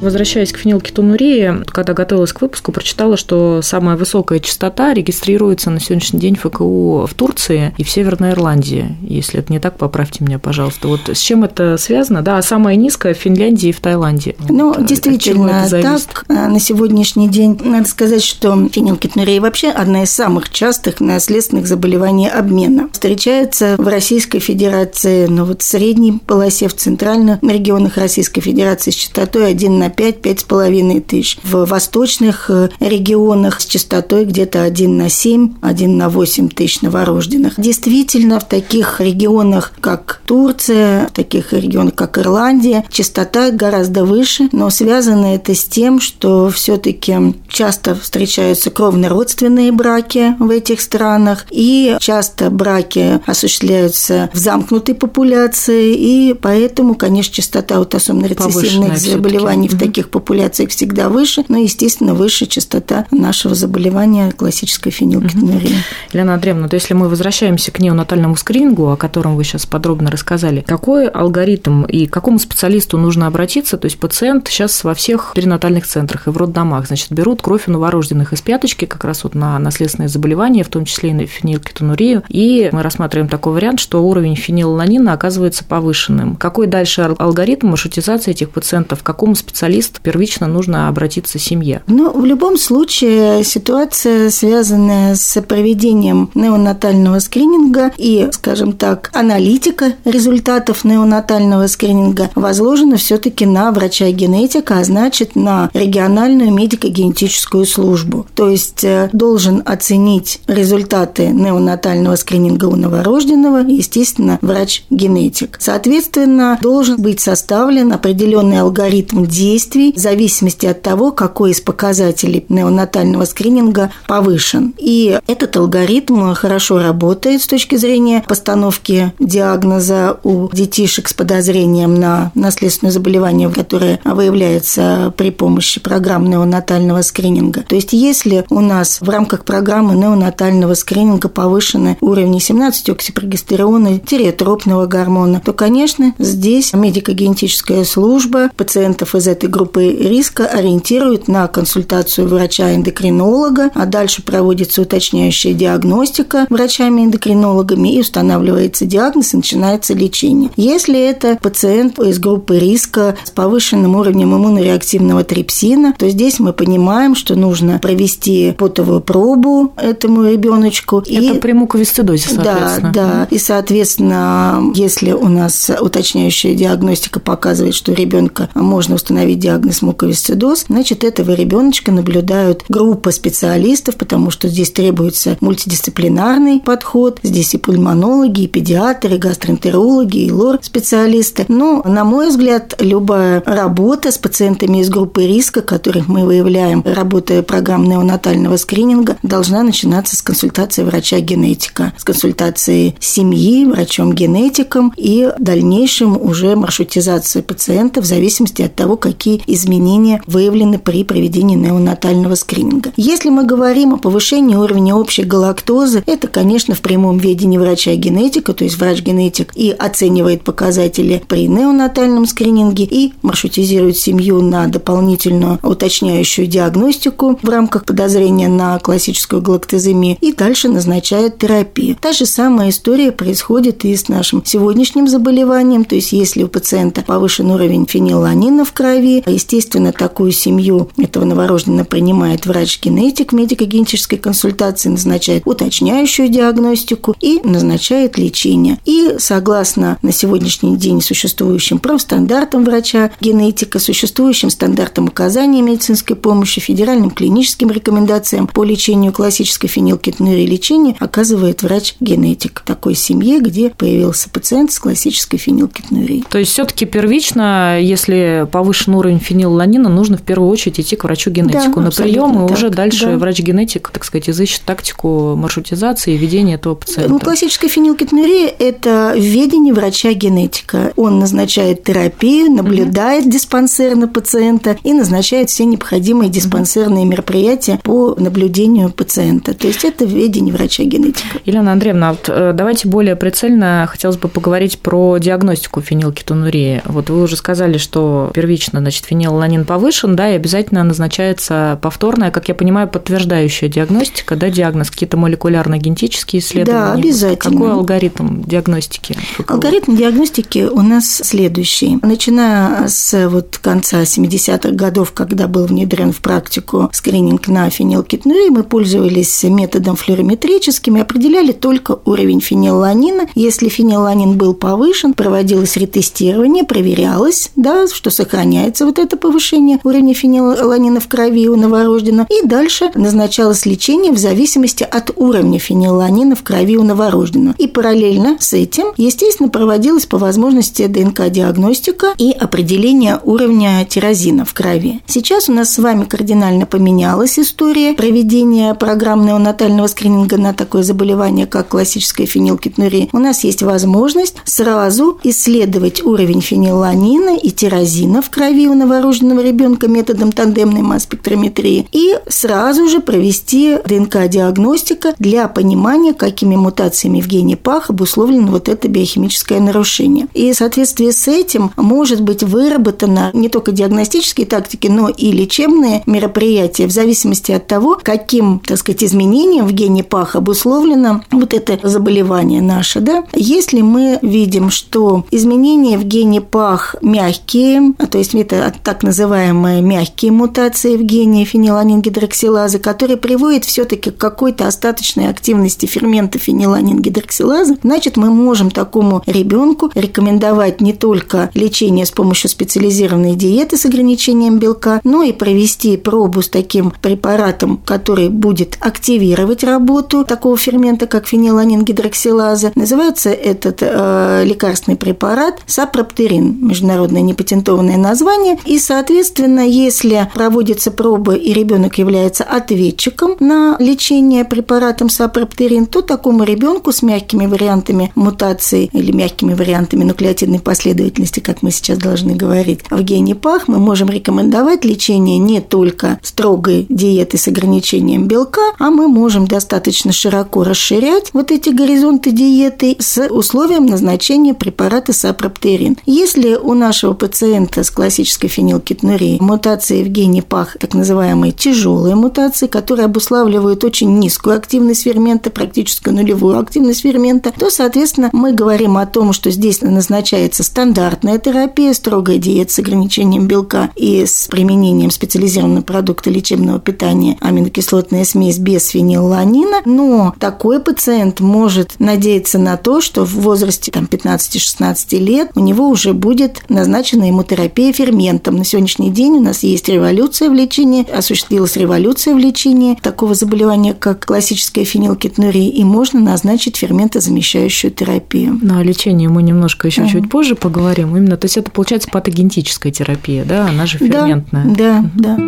Возвращаясь 0.00 0.52
к 0.52 0.58
фенилкетонурии, 0.58 1.62
когда 1.66 1.92
готовилась 1.92 2.32
к 2.32 2.40
выпуску, 2.40 2.72
прочитала, 2.72 3.16
что 3.16 3.60
самая 3.62 3.96
высокая 3.96 4.40
частота 4.40 4.94
регистрируется 4.94 5.70
на 5.70 5.80
сегодняшний 5.80 6.20
день 6.20 6.36
ФКУ 6.36 7.06
в 7.06 7.14
Турции 7.14 7.74
и 7.76 7.84
в 7.84 7.90
Северной 7.90 8.30
Ирландии. 8.30 8.96
Если 9.02 9.40
это 9.40 9.52
не 9.52 9.58
так, 9.58 9.76
поправьте 9.76 10.24
меня, 10.24 10.38
пожалуйста. 10.38 10.88
Вот 10.88 11.00
с 11.08 11.20
чем 11.20 11.44
это 11.44 11.76
связано? 11.76 12.22
Да, 12.22 12.38
а 12.38 12.42
самая 12.42 12.76
низкая 12.76 13.14
в 13.14 13.18
Финляндии 13.18 13.68
и 13.68 13.72
в 13.72 13.80
Таиланде. 13.80 14.36
Ну, 14.48 14.72
вот, 14.72 14.86
действительно, 14.86 15.66
так. 15.68 16.24
А, 16.28 16.48
на 16.48 16.60
сегодняшний 16.60 17.28
день 17.28 17.60
надо 17.62 17.88
сказать, 17.88 18.22
что 18.22 18.68
фенилкетонурия 18.68 19.40
вообще 19.40 19.68
одна 19.68 20.04
из 20.04 20.10
самых 20.10 20.50
частых 20.50 21.00
наследственных 21.00 21.66
заболеваний 21.66 22.28
обмена. 22.28 22.88
Встречается 22.92 23.76
в 23.76 23.86
Российской 23.86 24.38
Федерации, 24.38 25.26
но 25.26 25.44
вот 25.44 25.62
в 25.62 25.64
средней 25.64 26.12
полосе, 26.12 26.68
в 26.68 26.74
центральных 26.74 27.42
регионах 27.42 27.96
Российской 27.96 28.40
Федерации 28.40 28.90
с 28.90 28.94
частотой 28.94 29.48
1 29.48 29.78
на 29.78 29.89
5-5,5 29.90 31.00
тысяч. 31.00 31.38
В 31.42 31.64
восточных 31.64 32.50
э, 32.50 32.68
регионах 32.80 33.60
с 33.60 33.66
частотой 33.66 34.24
где-то 34.24 34.62
1 34.62 34.96
на 34.96 35.08
7, 35.08 35.54
1 35.60 35.96
на 35.96 36.08
8 36.08 36.48
тысяч 36.48 36.82
новорожденных. 36.82 37.54
Действительно, 37.58 38.40
в 38.40 38.48
таких 38.48 39.00
регионах, 39.00 39.72
как 39.80 40.22
Турция, 40.26 41.08
в 41.08 41.12
таких 41.12 41.52
регионах, 41.52 41.94
как 41.94 42.18
Ирландия, 42.18 42.84
частота 42.90 43.50
гораздо 43.50 44.04
выше, 44.04 44.48
но 44.52 44.70
связано 44.70 45.34
это 45.34 45.54
с 45.54 45.64
тем, 45.64 46.00
что 46.00 46.50
все-таки 46.50 47.34
часто 47.48 47.94
встречаются 47.94 48.70
кровно-родственные 48.70 49.72
браки 49.72 50.34
в 50.38 50.50
этих 50.50 50.80
странах, 50.80 51.46
и 51.50 51.96
часто 52.00 52.50
браки 52.50 53.20
осуществляются 53.26 54.30
в 54.32 54.38
замкнутой 54.38 54.94
популяции, 54.94 55.94
и 55.94 56.34
поэтому, 56.34 56.94
конечно, 56.94 57.34
частота 57.34 57.76
аутосомно-рецессивных 57.76 58.96
заболеваний 58.96 59.68
в 59.68 59.74
таких 59.80 60.10
популяциях 60.10 60.70
всегда 60.70 61.08
выше, 61.08 61.44
но, 61.48 61.56
естественно, 61.56 62.14
выше 62.14 62.46
частота 62.46 63.06
нашего 63.10 63.54
заболевания 63.54 64.30
классической 64.30 64.90
фенилкетонурии. 64.90 65.74
Елена 66.12 66.34
Андреевна, 66.34 66.68
то 66.68 66.74
если 66.74 66.94
мы 66.94 67.08
возвращаемся 67.08 67.72
к 67.72 67.80
неонатальному 67.80 68.36
скринингу, 68.36 68.90
о 68.90 68.96
котором 68.96 69.36
вы 69.36 69.44
сейчас 69.44 69.66
подробно 69.66 70.10
рассказали, 70.10 70.64
какой 70.66 71.08
алгоритм 71.08 71.84
и 71.84 72.06
к 72.06 72.12
какому 72.12 72.38
специалисту 72.38 72.98
нужно 72.98 73.26
обратиться? 73.26 73.78
То 73.78 73.86
есть 73.86 73.98
пациент 73.98 74.48
сейчас 74.48 74.84
во 74.84 74.94
всех 74.94 75.32
перинатальных 75.34 75.86
центрах 75.86 76.26
и 76.26 76.30
в 76.30 76.36
роддомах, 76.36 76.86
значит, 76.86 77.10
берут 77.12 77.40
кровь 77.40 77.66
у 77.66 77.70
новорожденных 77.70 78.34
из 78.34 78.42
пяточки 78.42 78.84
как 78.84 79.04
раз 79.04 79.24
вот 79.24 79.34
на 79.34 79.58
наследственные 79.58 80.08
заболевания, 80.08 80.62
в 80.62 80.68
том 80.68 80.84
числе 80.84 81.10
и 81.10 81.14
на 81.14 81.26
фенилкетонурию, 81.26 82.22
и 82.28 82.68
мы 82.72 82.82
рассматриваем 82.82 83.28
такой 83.28 83.54
вариант, 83.54 83.80
что 83.80 84.04
уровень 84.04 84.36
фенилланина 84.36 85.14
оказывается 85.14 85.64
повышенным. 85.64 86.36
Какой 86.36 86.66
дальше 86.66 87.14
алгоритм 87.18 87.68
маршрутизации 87.68 88.32
этих 88.32 88.50
пациентов? 88.50 89.00
К 89.00 89.06
какому 89.06 89.34
специалисту 89.34 89.69
первично 90.02 90.46
нужно 90.46 90.88
обратиться 90.88 91.38
семье? 91.38 91.82
Ну, 91.86 92.10
в 92.10 92.24
любом 92.24 92.56
случае 92.56 93.44
ситуация, 93.44 94.30
связанная 94.30 95.14
с 95.14 95.40
проведением 95.42 96.30
неонатального 96.34 97.18
скрининга 97.18 97.92
и, 97.96 98.28
скажем 98.32 98.72
так, 98.72 99.10
аналитика 99.12 99.94
результатов 100.04 100.84
неонатального 100.84 101.66
скрининга 101.66 102.30
возложена 102.34 102.96
все-таки 102.96 103.46
на 103.46 103.70
врача-генетика, 103.72 104.78
а 104.78 104.84
значит 104.84 105.36
на 105.36 105.70
региональную 105.74 106.52
медико-генетическую 106.52 107.64
службу. 107.66 108.26
То 108.34 108.48
есть 108.48 108.84
э, 108.84 109.08
должен 109.12 109.62
оценить 109.64 110.40
результаты 110.46 111.28
неонатального 111.28 112.16
скрининга 112.16 112.66
у 112.66 112.76
новорожденного, 112.76 113.58
естественно, 113.66 114.38
врач-генетик. 114.40 115.56
Соответственно, 115.60 116.58
должен 116.60 117.00
быть 117.00 117.20
составлен 117.20 117.92
определенный 117.92 118.60
алгоритм 118.60 119.24
действий 119.24 119.59
в 119.94 119.98
зависимости 119.98 120.66
от 120.66 120.82
того, 120.82 121.12
какой 121.12 121.52
из 121.52 121.60
показателей 121.60 122.44
неонатального 122.48 123.24
скрининга 123.24 123.90
повышен. 124.06 124.74
И 124.78 125.18
этот 125.26 125.56
алгоритм 125.56 126.32
хорошо 126.34 126.78
работает 126.78 127.42
с 127.42 127.46
точки 127.46 127.76
зрения 127.76 128.24
постановки 128.26 129.12
диагноза 129.18 130.18
у 130.22 130.48
детишек 130.52 131.08
с 131.08 131.12
подозрением 131.12 131.94
на 131.94 132.32
наследственное 132.34 132.92
заболевание, 132.92 133.50
которое 133.50 134.00
выявляется 134.04 135.12
при 135.16 135.30
помощи 135.30 135.80
программ 135.80 136.28
неонатального 136.28 137.02
скрининга. 137.02 137.64
То 137.68 137.74
есть, 137.74 137.92
если 137.92 138.44
у 138.48 138.60
нас 138.60 139.00
в 139.00 139.08
рамках 139.08 139.44
программы 139.44 139.94
неонатального 139.94 140.74
скрининга 140.74 141.28
повышены 141.28 141.96
уровни 142.00 142.38
17-оксипрогестерона, 142.40 143.98
тиреотропного 143.98 144.86
гормона, 144.86 145.40
то, 145.44 145.52
конечно, 145.52 146.14
здесь 146.18 146.72
медико-генетическая 146.72 147.84
служба 147.84 148.50
пациентов 148.56 149.14
из 149.14 149.26
этой 149.26 149.48
группы 149.50 149.90
риска 149.90 150.46
ориентирует 150.46 151.28
на 151.28 151.48
консультацию 151.48 152.28
врача-эндокринолога, 152.28 153.70
а 153.74 153.86
дальше 153.86 154.22
проводится 154.22 154.82
уточняющая 154.82 155.52
диагностика 155.52 156.46
врачами-эндокринологами 156.48 157.94
и 157.94 158.00
устанавливается 158.00 158.86
диагноз 158.86 159.34
и 159.34 159.36
начинается 159.36 159.94
лечение. 159.94 160.50
Если 160.56 160.98
это 160.98 161.38
пациент 161.40 161.98
из 161.98 162.18
группы 162.18 162.58
риска 162.58 163.16
с 163.24 163.30
повышенным 163.30 163.96
уровнем 163.96 164.34
иммунореактивного 164.34 165.24
трипсина, 165.24 165.94
то 165.98 166.08
здесь 166.08 166.38
мы 166.38 166.52
понимаем, 166.52 167.14
что 167.14 167.34
нужно 167.34 167.78
провести 167.78 168.52
потовую 168.52 169.00
пробу 169.00 169.72
этому 169.76 170.24
ребеночку. 170.24 170.98
Это 170.98 171.10
и... 171.10 171.38
при 171.38 171.52
муковисцидозе, 171.52 172.28
соответственно. 172.28 172.92
Да, 172.92 173.26
да. 173.28 173.28
И, 173.30 173.38
соответственно, 173.38 174.62
если 174.74 175.12
у 175.12 175.28
нас 175.28 175.70
уточняющая 175.80 176.54
диагностика 176.54 177.20
показывает, 177.20 177.74
что 177.74 177.92
ребенка 177.92 178.48
можно 178.54 178.94
установить 178.94 179.39
диагноз 179.40 179.82
муковисцидоз, 179.82 180.66
значит, 180.68 181.02
этого 181.02 181.32
ребеночка 181.32 181.90
наблюдают 181.90 182.64
группа 182.68 183.10
специалистов, 183.10 183.96
потому 183.96 184.30
что 184.30 184.48
здесь 184.48 184.70
требуется 184.70 185.36
мультидисциплинарный 185.40 186.60
подход. 186.60 187.18
Здесь 187.22 187.54
и 187.54 187.58
пульмонологи, 187.58 188.42
и 188.42 188.46
педиатры, 188.46 189.16
и 189.16 189.18
гастроэнтерологи, 189.18 190.18
и 190.18 190.30
лор-специалисты. 190.30 191.46
Но, 191.48 191.82
на 191.84 192.04
мой 192.04 192.28
взгляд, 192.28 192.76
любая 192.78 193.42
работа 193.44 194.12
с 194.12 194.18
пациентами 194.18 194.78
из 194.78 194.88
группы 194.88 195.26
риска, 195.26 195.62
которых 195.62 196.08
мы 196.08 196.24
выявляем, 196.24 196.82
работая 196.86 197.42
программ 197.42 197.84
неонатального 197.84 198.56
скрининга, 198.56 199.16
должна 199.22 199.62
начинаться 199.62 200.16
с 200.16 200.22
консультации 200.22 200.82
врача-генетика, 200.82 201.92
с 201.96 202.04
консультации 202.04 202.94
семьи, 203.00 203.64
врачом-генетиком 203.64 204.92
и 204.96 205.28
в 205.38 206.16
уже 206.16 206.56
маршрутизация 206.56 207.42
пациента 207.42 208.00
в 208.00 208.04
зависимости 208.04 208.62
от 208.62 208.74
того, 208.74 208.96
какие 208.96 209.29
изменения 209.46 210.22
выявлены 210.26 210.78
при 210.78 211.04
проведении 211.04 211.56
неонатального 211.56 212.34
скрининга. 212.34 212.92
Если 212.96 213.30
мы 213.30 213.44
говорим 213.44 213.94
о 213.94 213.98
повышении 213.98 214.56
уровня 214.56 214.94
общей 214.94 215.22
галактозы, 215.22 216.02
это, 216.06 216.28
конечно, 216.28 216.74
в 216.74 216.80
прямом 216.80 217.18
ведении 217.18 217.58
врача-генетика, 217.58 218.52
то 218.52 218.64
есть 218.64 218.78
врач-генетик 218.78 219.52
и 219.54 219.70
оценивает 219.70 220.42
показатели 220.42 221.22
при 221.26 221.48
неонатальном 221.48 222.26
скрининге 222.26 222.84
и 222.84 223.12
маршрутизирует 223.22 223.96
семью 223.96 224.40
на 224.42 224.66
дополнительную 224.66 225.58
уточняющую 225.62 226.46
диагностику 226.46 227.38
в 227.42 227.48
рамках 227.48 227.84
подозрения 227.84 228.48
на 228.48 228.78
классическую 228.78 229.42
галактоземию 229.42 230.16
и 230.20 230.32
дальше 230.32 230.68
назначает 230.68 231.38
терапию. 231.38 231.96
Та 232.00 232.12
же 232.12 232.26
самая 232.26 232.70
история 232.70 233.12
происходит 233.12 233.84
и 233.84 233.94
с 233.94 234.08
нашим 234.08 234.42
сегодняшним 234.44 235.08
заболеванием, 235.08 235.84
то 235.84 235.94
есть 235.94 236.12
если 236.12 236.42
у 236.42 236.48
пациента 236.48 237.02
повышен 237.02 237.50
уровень 237.50 237.86
фенилланина 237.86 238.64
в 238.64 238.72
крови, 238.72 239.09
естественно, 239.26 239.92
такую 239.92 240.32
семью 240.32 240.90
этого 240.96 241.24
новорожденного 241.24 241.84
принимает 241.84 242.46
врач-генетик 242.46 243.32
медико-генетической 243.32 244.16
консультации, 244.16 244.88
назначает 244.88 245.42
уточняющую 245.46 246.28
диагностику 246.28 247.14
и 247.20 247.40
назначает 247.44 248.18
лечение. 248.18 248.78
И 248.84 249.16
согласно 249.18 249.98
на 250.02 250.12
сегодняшний 250.12 250.76
день 250.76 251.00
существующим 251.00 251.78
профстандартам 251.78 252.64
врача-генетика, 252.64 253.78
существующим 253.78 254.50
стандартам 254.50 255.06
оказания 255.06 255.62
медицинской 255.62 256.16
помощи, 256.16 256.60
федеральным 256.60 257.10
клиническим 257.10 257.70
рекомендациям 257.70 258.46
по 258.46 258.64
лечению 258.64 259.12
классической 259.12 259.68
фенилкетонурии 259.68 260.46
лечения 260.46 260.96
оказывает 260.98 261.62
врач-генетик 261.62 262.62
такой 262.64 262.94
семье, 262.94 263.40
где 263.40 263.70
появился 263.70 264.28
пациент 264.30 264.72
с 264.72 264.78
классической 264.78 265.38
фенилкетонурией. 265.38 266.24
То 266.28 266.38
есть 266.38 266.52
все-таки 266.52 266.86
первично, 266.86 267.78
если 267.80 268.46
повышен 268.50 268.94
уровень 269.00 269.18
фенилланина, 269.18 269.88
нужно 269.88 270.16
в 270.16 270.22
первую 270.22 270.50
очередь 270.50 270.80
идти 270.80 270.96
к 270.96 271.04
врачу-генетику 271.04 271.80
да, 271.80 271.86
на 271.86 271.90
прием, 271.90 272.44
и 272.44 272.48
так. 272.48 272.56
уже 272.56 272.70
дальше 272.70 273.06
да. 273.06 273.18
врач-генетик, 273.18 273.90
так 273.90 274.04
сказать, 274.04 274.30
изыщет 274.30 274.62
тактику 274.62 275.34
маршрутизации 275.36 276.14
и 276.14 276.16
ведения 276.16 276.54
этого 276.54 276.74
пациента. 276.74 277.10
Ну, 277.10 277.18
классическая 277.18 277.68
фенилкетонурия– 277.68 278.52
это 278.58 279.14
введение 279.16 279.74
врача-генетика. 279.74 280.92
Он 280.96 281.18
назначает 281.18 281.84
терапию, 281.84 282.50
наблюдает 282.50 283.24
угу. 283.24 283.32
диспансерно 283.32 284.08
пациента 284.08 284.76
и 284.84 284.92
назначает 284.92 285.50
все 285.50 285.64
необходимые 285.64 286.30
диспансерные 286.30 287.04
мероприятия 287.04 287.80
по 287.82 288.14
наблюдению 288.18 288.90
пациента. 288.90 289.54
То 289.54 289.66
есть 289.66 289.84
это 289.84 290.04
введение 290.04 290.54
врача-генетика. 290.54 291.38
Елена 291.44 291.72
Андреевна, 291.72 292.12
вот 292.12 292.28
э, 292.28 292.52
давайте 292.54 292.88
более 292.88 293.16
прицельно 293.16 293.86
хотелось 293.90 294.16
бы 294.16 294.28
поговорить 294.28 294.78
про 294.78 295.18
диагностику 295.18 295.80
фенилкетонурии. 295.80 296.82
Вот 296.84 297.10
вы 297.10 297.22
уже 297.22 297.36
сказали, 297.36 297.78
что 297.78 298.30
первично 298.34 298.80
значит, 298.90 299.06
фенилаланин 299.06 299.64
повышен, 299.64 300.16
да, 300.16 300.32
и 300.32 300.34
обязательно 300.34 300.82
назначается 300.82 301.78
повторная, 301.80 302.32
как 302.32 302.48
я 302.48 302.56
понимаю, 302.56 302.88
подтверждающая 302.88 303.68
диагностика, 303.68 304.34
да, 304.34 304.50
диагноз, 304.50 304.90
какие-то 304.90 305.16
молекулярно-генетические 305.16 306.40
исследования. 306.40 306.86
Да, 306.86 306.92
обязательно. 306.94 307.54
Какой 307.54 307.72
алгоритм 307.72 308.42
диагностики? 308.42 309.16
Алгоритм 309.46 309.94
диагностики 309.94 310.68
у 310.68 310.82
нас 310.82 311.06
следующий. 311.22 312.00
Начиная 312.02 312.88
с 312.88 313.28
вот 313.28 313.58
конца 313.58 314.02
70-х 314.02 314.70
годов, 314.70 315.12
когда 315.12 315.46
был 315.46 315.66
внедрен 315.66 316.12
в 316.12 316.18
практику 316.18 316.90
скрининг 316.92 317.46
на 317.46 317.70
фенилкетонурию, 317.70 318.50
мы 318.50 318.64
пользовались 318.64 319.44
методом 319.44 319.94
флюорометрическим 319.94 320.96
и 320.96 321.00
определяли 321.00 321.52
только 321.52 322.00
уровень 322.04 322.40
фенилланина. 322.40 323.28
Если 323.36 323.68
фенилланин 323.68 324.36
был 324.36 324.54
повышен, 324.54 325.14
проводилось 325.14 325.76
ретестирование, 325.76 326.64
проверялось, 326.64 327.52
да, 327.54 327.86
что 327.86 328.10
сохраняется 328.10 328.79
вот 328.84 328.98
это 328.98 329.16
повышение 329.16 329.78
уровня 329.84 330.14
фенилланина 330.14 331.00
в 331.00 331.08
крови 331.08 331.48
у 331.48 331.56
новорожденного. 331.56 332.26
И 332.30 332.46
дальше 332.46 332.90
назначалось 332.94 333.66
лечение 333.66 334.12
в 334.12 334.18
зависимости 334.18 334.84
от 334.84 335.10
уровня 335.16 335.58
фенилланина 335.58 336.36
в 336.36 336.42
крови 336.42 336.76
у 336.76 336.82
новорожденного. 336.82 337.54
И 337.58 337.66
параллельно 337.66 338.36
с 338.40 338.52
этим, 338.52 338.86
естественно, 338.96 339.48
проводилась 339.48 340.06
по 340.06 340.18
возможности 340.18 340.86
ДНК-диагностика 340.86 342.14
и 342.18 342.32
определение 342.32 343.20
уровня 343.24 343.84
тирозина 343.88 344.44
в 344.44 344.54
крови. 344.54 345.00
Сейчас 345.06 345.48
у 345.48 345.52
нас 345.52 345.72
с 345.72 345.78
вами 345.78 346.04
кардинально 346.04 346.66
поменялась 346.66 347.38
история 347.38 347.94
проведения 347.94 348.74
программного 348.74 349.38
натального 349.38 349.86
скрининга 349.86 350.36
на 350.36 350.54
такое 350.54 350.82
заболевание, 350.82 351.46
как 351.46 351.68
классическая 351.68 352.26
фенилкетонурия. 352.26 353.08
У 353.12 353.18
нас 353.18 353.44
есть 353.44 353.62
возможность 353.62 354.36
сразу 354.44 355.18
исследовать 355.22 356.04
уровень 356.04 356.40
фенилланина 356.40 357.36
и 357.36 357.50
тирозина 357.50 358.22
в 358.22 358.30
крови 358.30 358.68
у 358.70 358.74
новорожденного 358.74 359.40
ребенка 359.40 359.88
методом 359.88 360.32
тандемной 360.32 360.82
масс-спектрометрии 360.82 361.86
и 361.92 362.16
сразу 362.28 362.88
же 362.88 363.00
провести 363.00 363.78
ДНК-диагностика 363.84 365.14
для 365.18 365.48
понимания, 365.48 366.14
какими 366.14 366.56
мутациями 366.56 367.20
в 367.20 367.28
гене 367.28 367.56
ПАХ 367.56 367.90
обусловлено 367.90 368.50
вот 368.50 368.68
это 368.68 368.88
биохимическое 368.88 369.60
нарушение. 369.60 370.28
И 370.34 370.52
в 370.52 370.56
соответствии 370.56 371.10
с 371.10 371.28
этим 371.28 371.72
может 371.76 372.22
быть 372.22 372.42
выработана 372.42 373.30
не 373.32 373.48
только 373.48 373.72
диагностические 373.72 374.46
тактики, 374.46 374.88
но 374.88 375.08
и 375.08 375.32
лечебные 375.32 376.02
мероприятия 376.06 376.86
в 376.86 376.90
зависимости 376.90 377.52
от 377.52 377.66
того, 377.66 377.98
каким, 378.02 378.60
так 378.60 378.78
сказать, 378.78 379.04
изменением 379.04 379.66
в 379.66 379.72
гене 379.72 380.02
ПАХ 380.02 380.36
обусловлено 380.36 381.22
вот 381.30 381.54
это 381.54 381.78
заболевание 381.82 382.62
наше. 382.62 383.00
Да? 383.00 383.24
Если 383.34 383.80
мы 383.80 384.18
видим, 384.22 384.70
что 384.70 385.24
изменения 385.30 385.98
в 385.98 386.04
гене 386.04 386.40
ПАХ 386.40 386.96
мягкие, 387.02 387.94
то 388.10 388.18
есть 388.18 388.34
это 388.34 388.59
так 388.82 389.02
называемые 389.02 389.80
мягкие 389.80 390.32
мутации 390.32 390.96
в 390.96 391.02
гене 391.02 391.44
фениланин-гидроксилазы, 391.44 392.78
которые 392.78 393.16
приводят 393.16 393.64
все-таки 393.64 394.10
к 394.10 394.16
какой-то 394.16 394.66
остаточной 394.66 395.28
активности 395.28 395.86
фермента 395.86 396.38
фениланин-гидроксилазы, 396.38 397.78
значит, 397.82 398.16
мы 398.16 398.30
можем 398.30 398.70
такому 398.70 399.22
ребенку 399.26 399.90
рекомендовать 399.94 400.80
не 400.80 400.92
только 400.92 401.50
лечение 401.54 402.06
с 402.06 402.10
помощью 402.10 402.50
специализированной 402.50 403.34
диеты 403.34 403.76
с 403.76 403.86
ограничением 403.86 404.58
белка, 404.58 405.00
но 405.04 405.22
и 405.22 405.32
провести 405.32 405.96
пробу 405.96 406.42
с 406.42 406.48
таким 406.48 406.92
препаратом, 407.02 407.78
который 407.78 408.28
будет 408.28 408.76
активировать 408.80 409.64
работу 409.64 410.24
такого 410.24 410.56
фермента, 410.56 411.06
как 411.06 411.26
фениланин-гидроксилаза. 411.26 412.72
Называется 412.74 413.30
этот 413.30 413.78
э, 413.80 414.44
лекарственный 414.44 414.96
препарат 414.96 415.60
сапроптерин, 415.66 416.66
международное 416.66 417.22
непатентованное 417.22 417.96
название. 417.96 418.49
И, 418.64 418.78
соответственно, 418.78 419.66
если 419.66 420.30
проводится 420.34 420.90
проба 420.90 421.34
и 421.34 421.52
ребенок 421.52 421.98
является 421.98 422.44
ответчиком 422.44 423.36
на 423.40 423.76
лечение 423.78 424.44
препаратом 424.44 425.08
сапроптерин, 425.08 425.86
то 425.86 426.02
такому 426.02 426.44
ребенку 426.44 426.92
с 426.92 427.02
мягкими 427.02 427.46
вариантами 427.46 428.12
мутации 428.14 428.90
или 428.92 429.12
мягкими 429.12 429.54
вариантами 429.54 430.04
нуклеотидной 430.04 430.60
последовательности, 430.60 431.40
как 431.40 431.62
мы 431.62 431.70
сейчас 431.70 431.98
должны 431.98 432.34
говорить, 432.34 432.80
в 432.90 433.02
гене 433.02 433.34
ПАХ 433.34 433.68
мы 433.68 433.78
можем 433.78 434.08
рекомендовать 434.08 434.84
лечение 434.84 435.38
не 435.38 435.60
только 435.60 436.18
строгой 436.22 436.86
диеты 436.88 437.38
с 437.38 437.48
ограничением 437.48 438.26
белка, 438.26 438.60
а 438.78 438.90
мы 438.90 439.08
можем 439.08 439.46
достаточно 439.46 440.12
широко 440.12 440.64
расширять 440.64 441.30
вот 441.32 441.50
эти 441.50 441.70
горизонты 441.70 442.30
диеты 442.30 442.96
с 442.98 443.28
условием 443.28 443.86
назначения 443.86 444.54
препарата 444.54 445.12
сапроптерин. 445.12 445.98
Если 446.06 446.54
у 446.54 446.74
нашего 446.74 447.12
пациента 447.12 447.84
с 447.84 447.90
классической 447.90 448.39
фенилкетонурией 448.48 449.40
мутации 449.40 450.02
в 450.02 450.08
гене 450.08 450.42
ПАХ, 450.42 450.76
так 450.78 450.94
называемые 450.94 451.52
тяжелые 451.52 452.14
мутации, 452.14 452.66
которые 452.66 453.06
обуславливают 453.06 453.84
очень 453.84 454.18
низкую 454.18 454.56
активность 454.56 455.02
фермента, 455.02 455.50
практически 455.50 456.08
нулевую 456.08 456.58
активность 456.58 457.02
фермента, 457.02 457.52
то, 457.56 457.70
соответственно, 457.70 458.30
мы 458.32 458.52
говорим 458.52 458.96
о 458.96 459.06
том, 459.06 459.32
что 459.32 459.50
здесь 459.50 459.80
назначается 459.80 460.62
стандартная 460.62 461.38
терапия, 461.38 461.92
строгая 461.92 462.38
диета 462.38 462.72
с 462.72 462.78
ограничением 462.78 463.46
белка 463.46 463.90
и 463.96 464.24
с 464.26 464.46
применением 464.48 465.10
специализированного 465.10 465.82
продукта 465.82 466.30
лечебного 466.30 466.78
питания 466.78 467.36
аминокислотная 467.40 468.24
смесь 468.24 468.58
без 468.58 468.88
фенилланина, 468.88 469.82
но 469.84 470.34
такой 470.38 470.80
пациент 470.80 471.40
может 471.40 471.94
надеяться 471.98 472.58
на 472.58 472.76
то, 472.76 473.00
что 473.00 473.24
в 473.24 473.34
возрасте 473.40 473.92
там, 473.92 474.04
15-16 474.04 475.18
лет 475.18 475.50
у 475.54 475.60
него 475.60 475.88
уже 475.88 476.12
будет 476.12 476.62
назначена 476.68 477.24
ему 477.24 477.42
терапия 477.42 477.92
ферментом. 478.30 478.56
На 478.56 478.64
сегодняшний 478.64 479.10
день 479.10 479.34
у 479.34 479.40
нас 479.40 479.62
есть 479.62 479.88
революция 479.88 480.50
в 480.50 480.54
лечении, 480.54 481.08
осуществилась 481.10 481.76
революция 481.76 482.34
в 482.34 482.38
лечении 482.38 482.96
такого 483.00 483.34
заболевания, 483.34 483.94
как 483.94 484.26
классическая 484.26 484.84
фенилкетонурия, 484.84 485.70
и 485.70 485.84
можно 485.84 486.20
назначить 486.20 486.76
ферментозамещающую 486.76 487.90
терапию. 487.90 488.58
Ну, 488.62 488.78
о 488.78 488.82
лечении 488.82 489.26
мы 489.26 489.42
немножко 489.42 489.88
еще 489.88 490.02
mm. 490.02 490.08
чуть 490.08 490.30
позже 490.30 490.54
поговорим. 490.54 491.16
Именно, 491.16 491.36
то 491.36 491.46
есть 491.46 491.56
это 491.56 491.70
получается 491.70 492.08
патогенетическая 492.10 492.92
терапия, 492.92 493.44
да, 493.44 493.68
она 493.68 493.86
же 493.86 493.98
ферментная. 493.98 494.64
Да, 494.64 495.04
да. 495.14 495.36
да. 495.36 495.44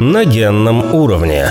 На 0.00 0.24
генном 0.24 0.94
уровне. 0.94 1.50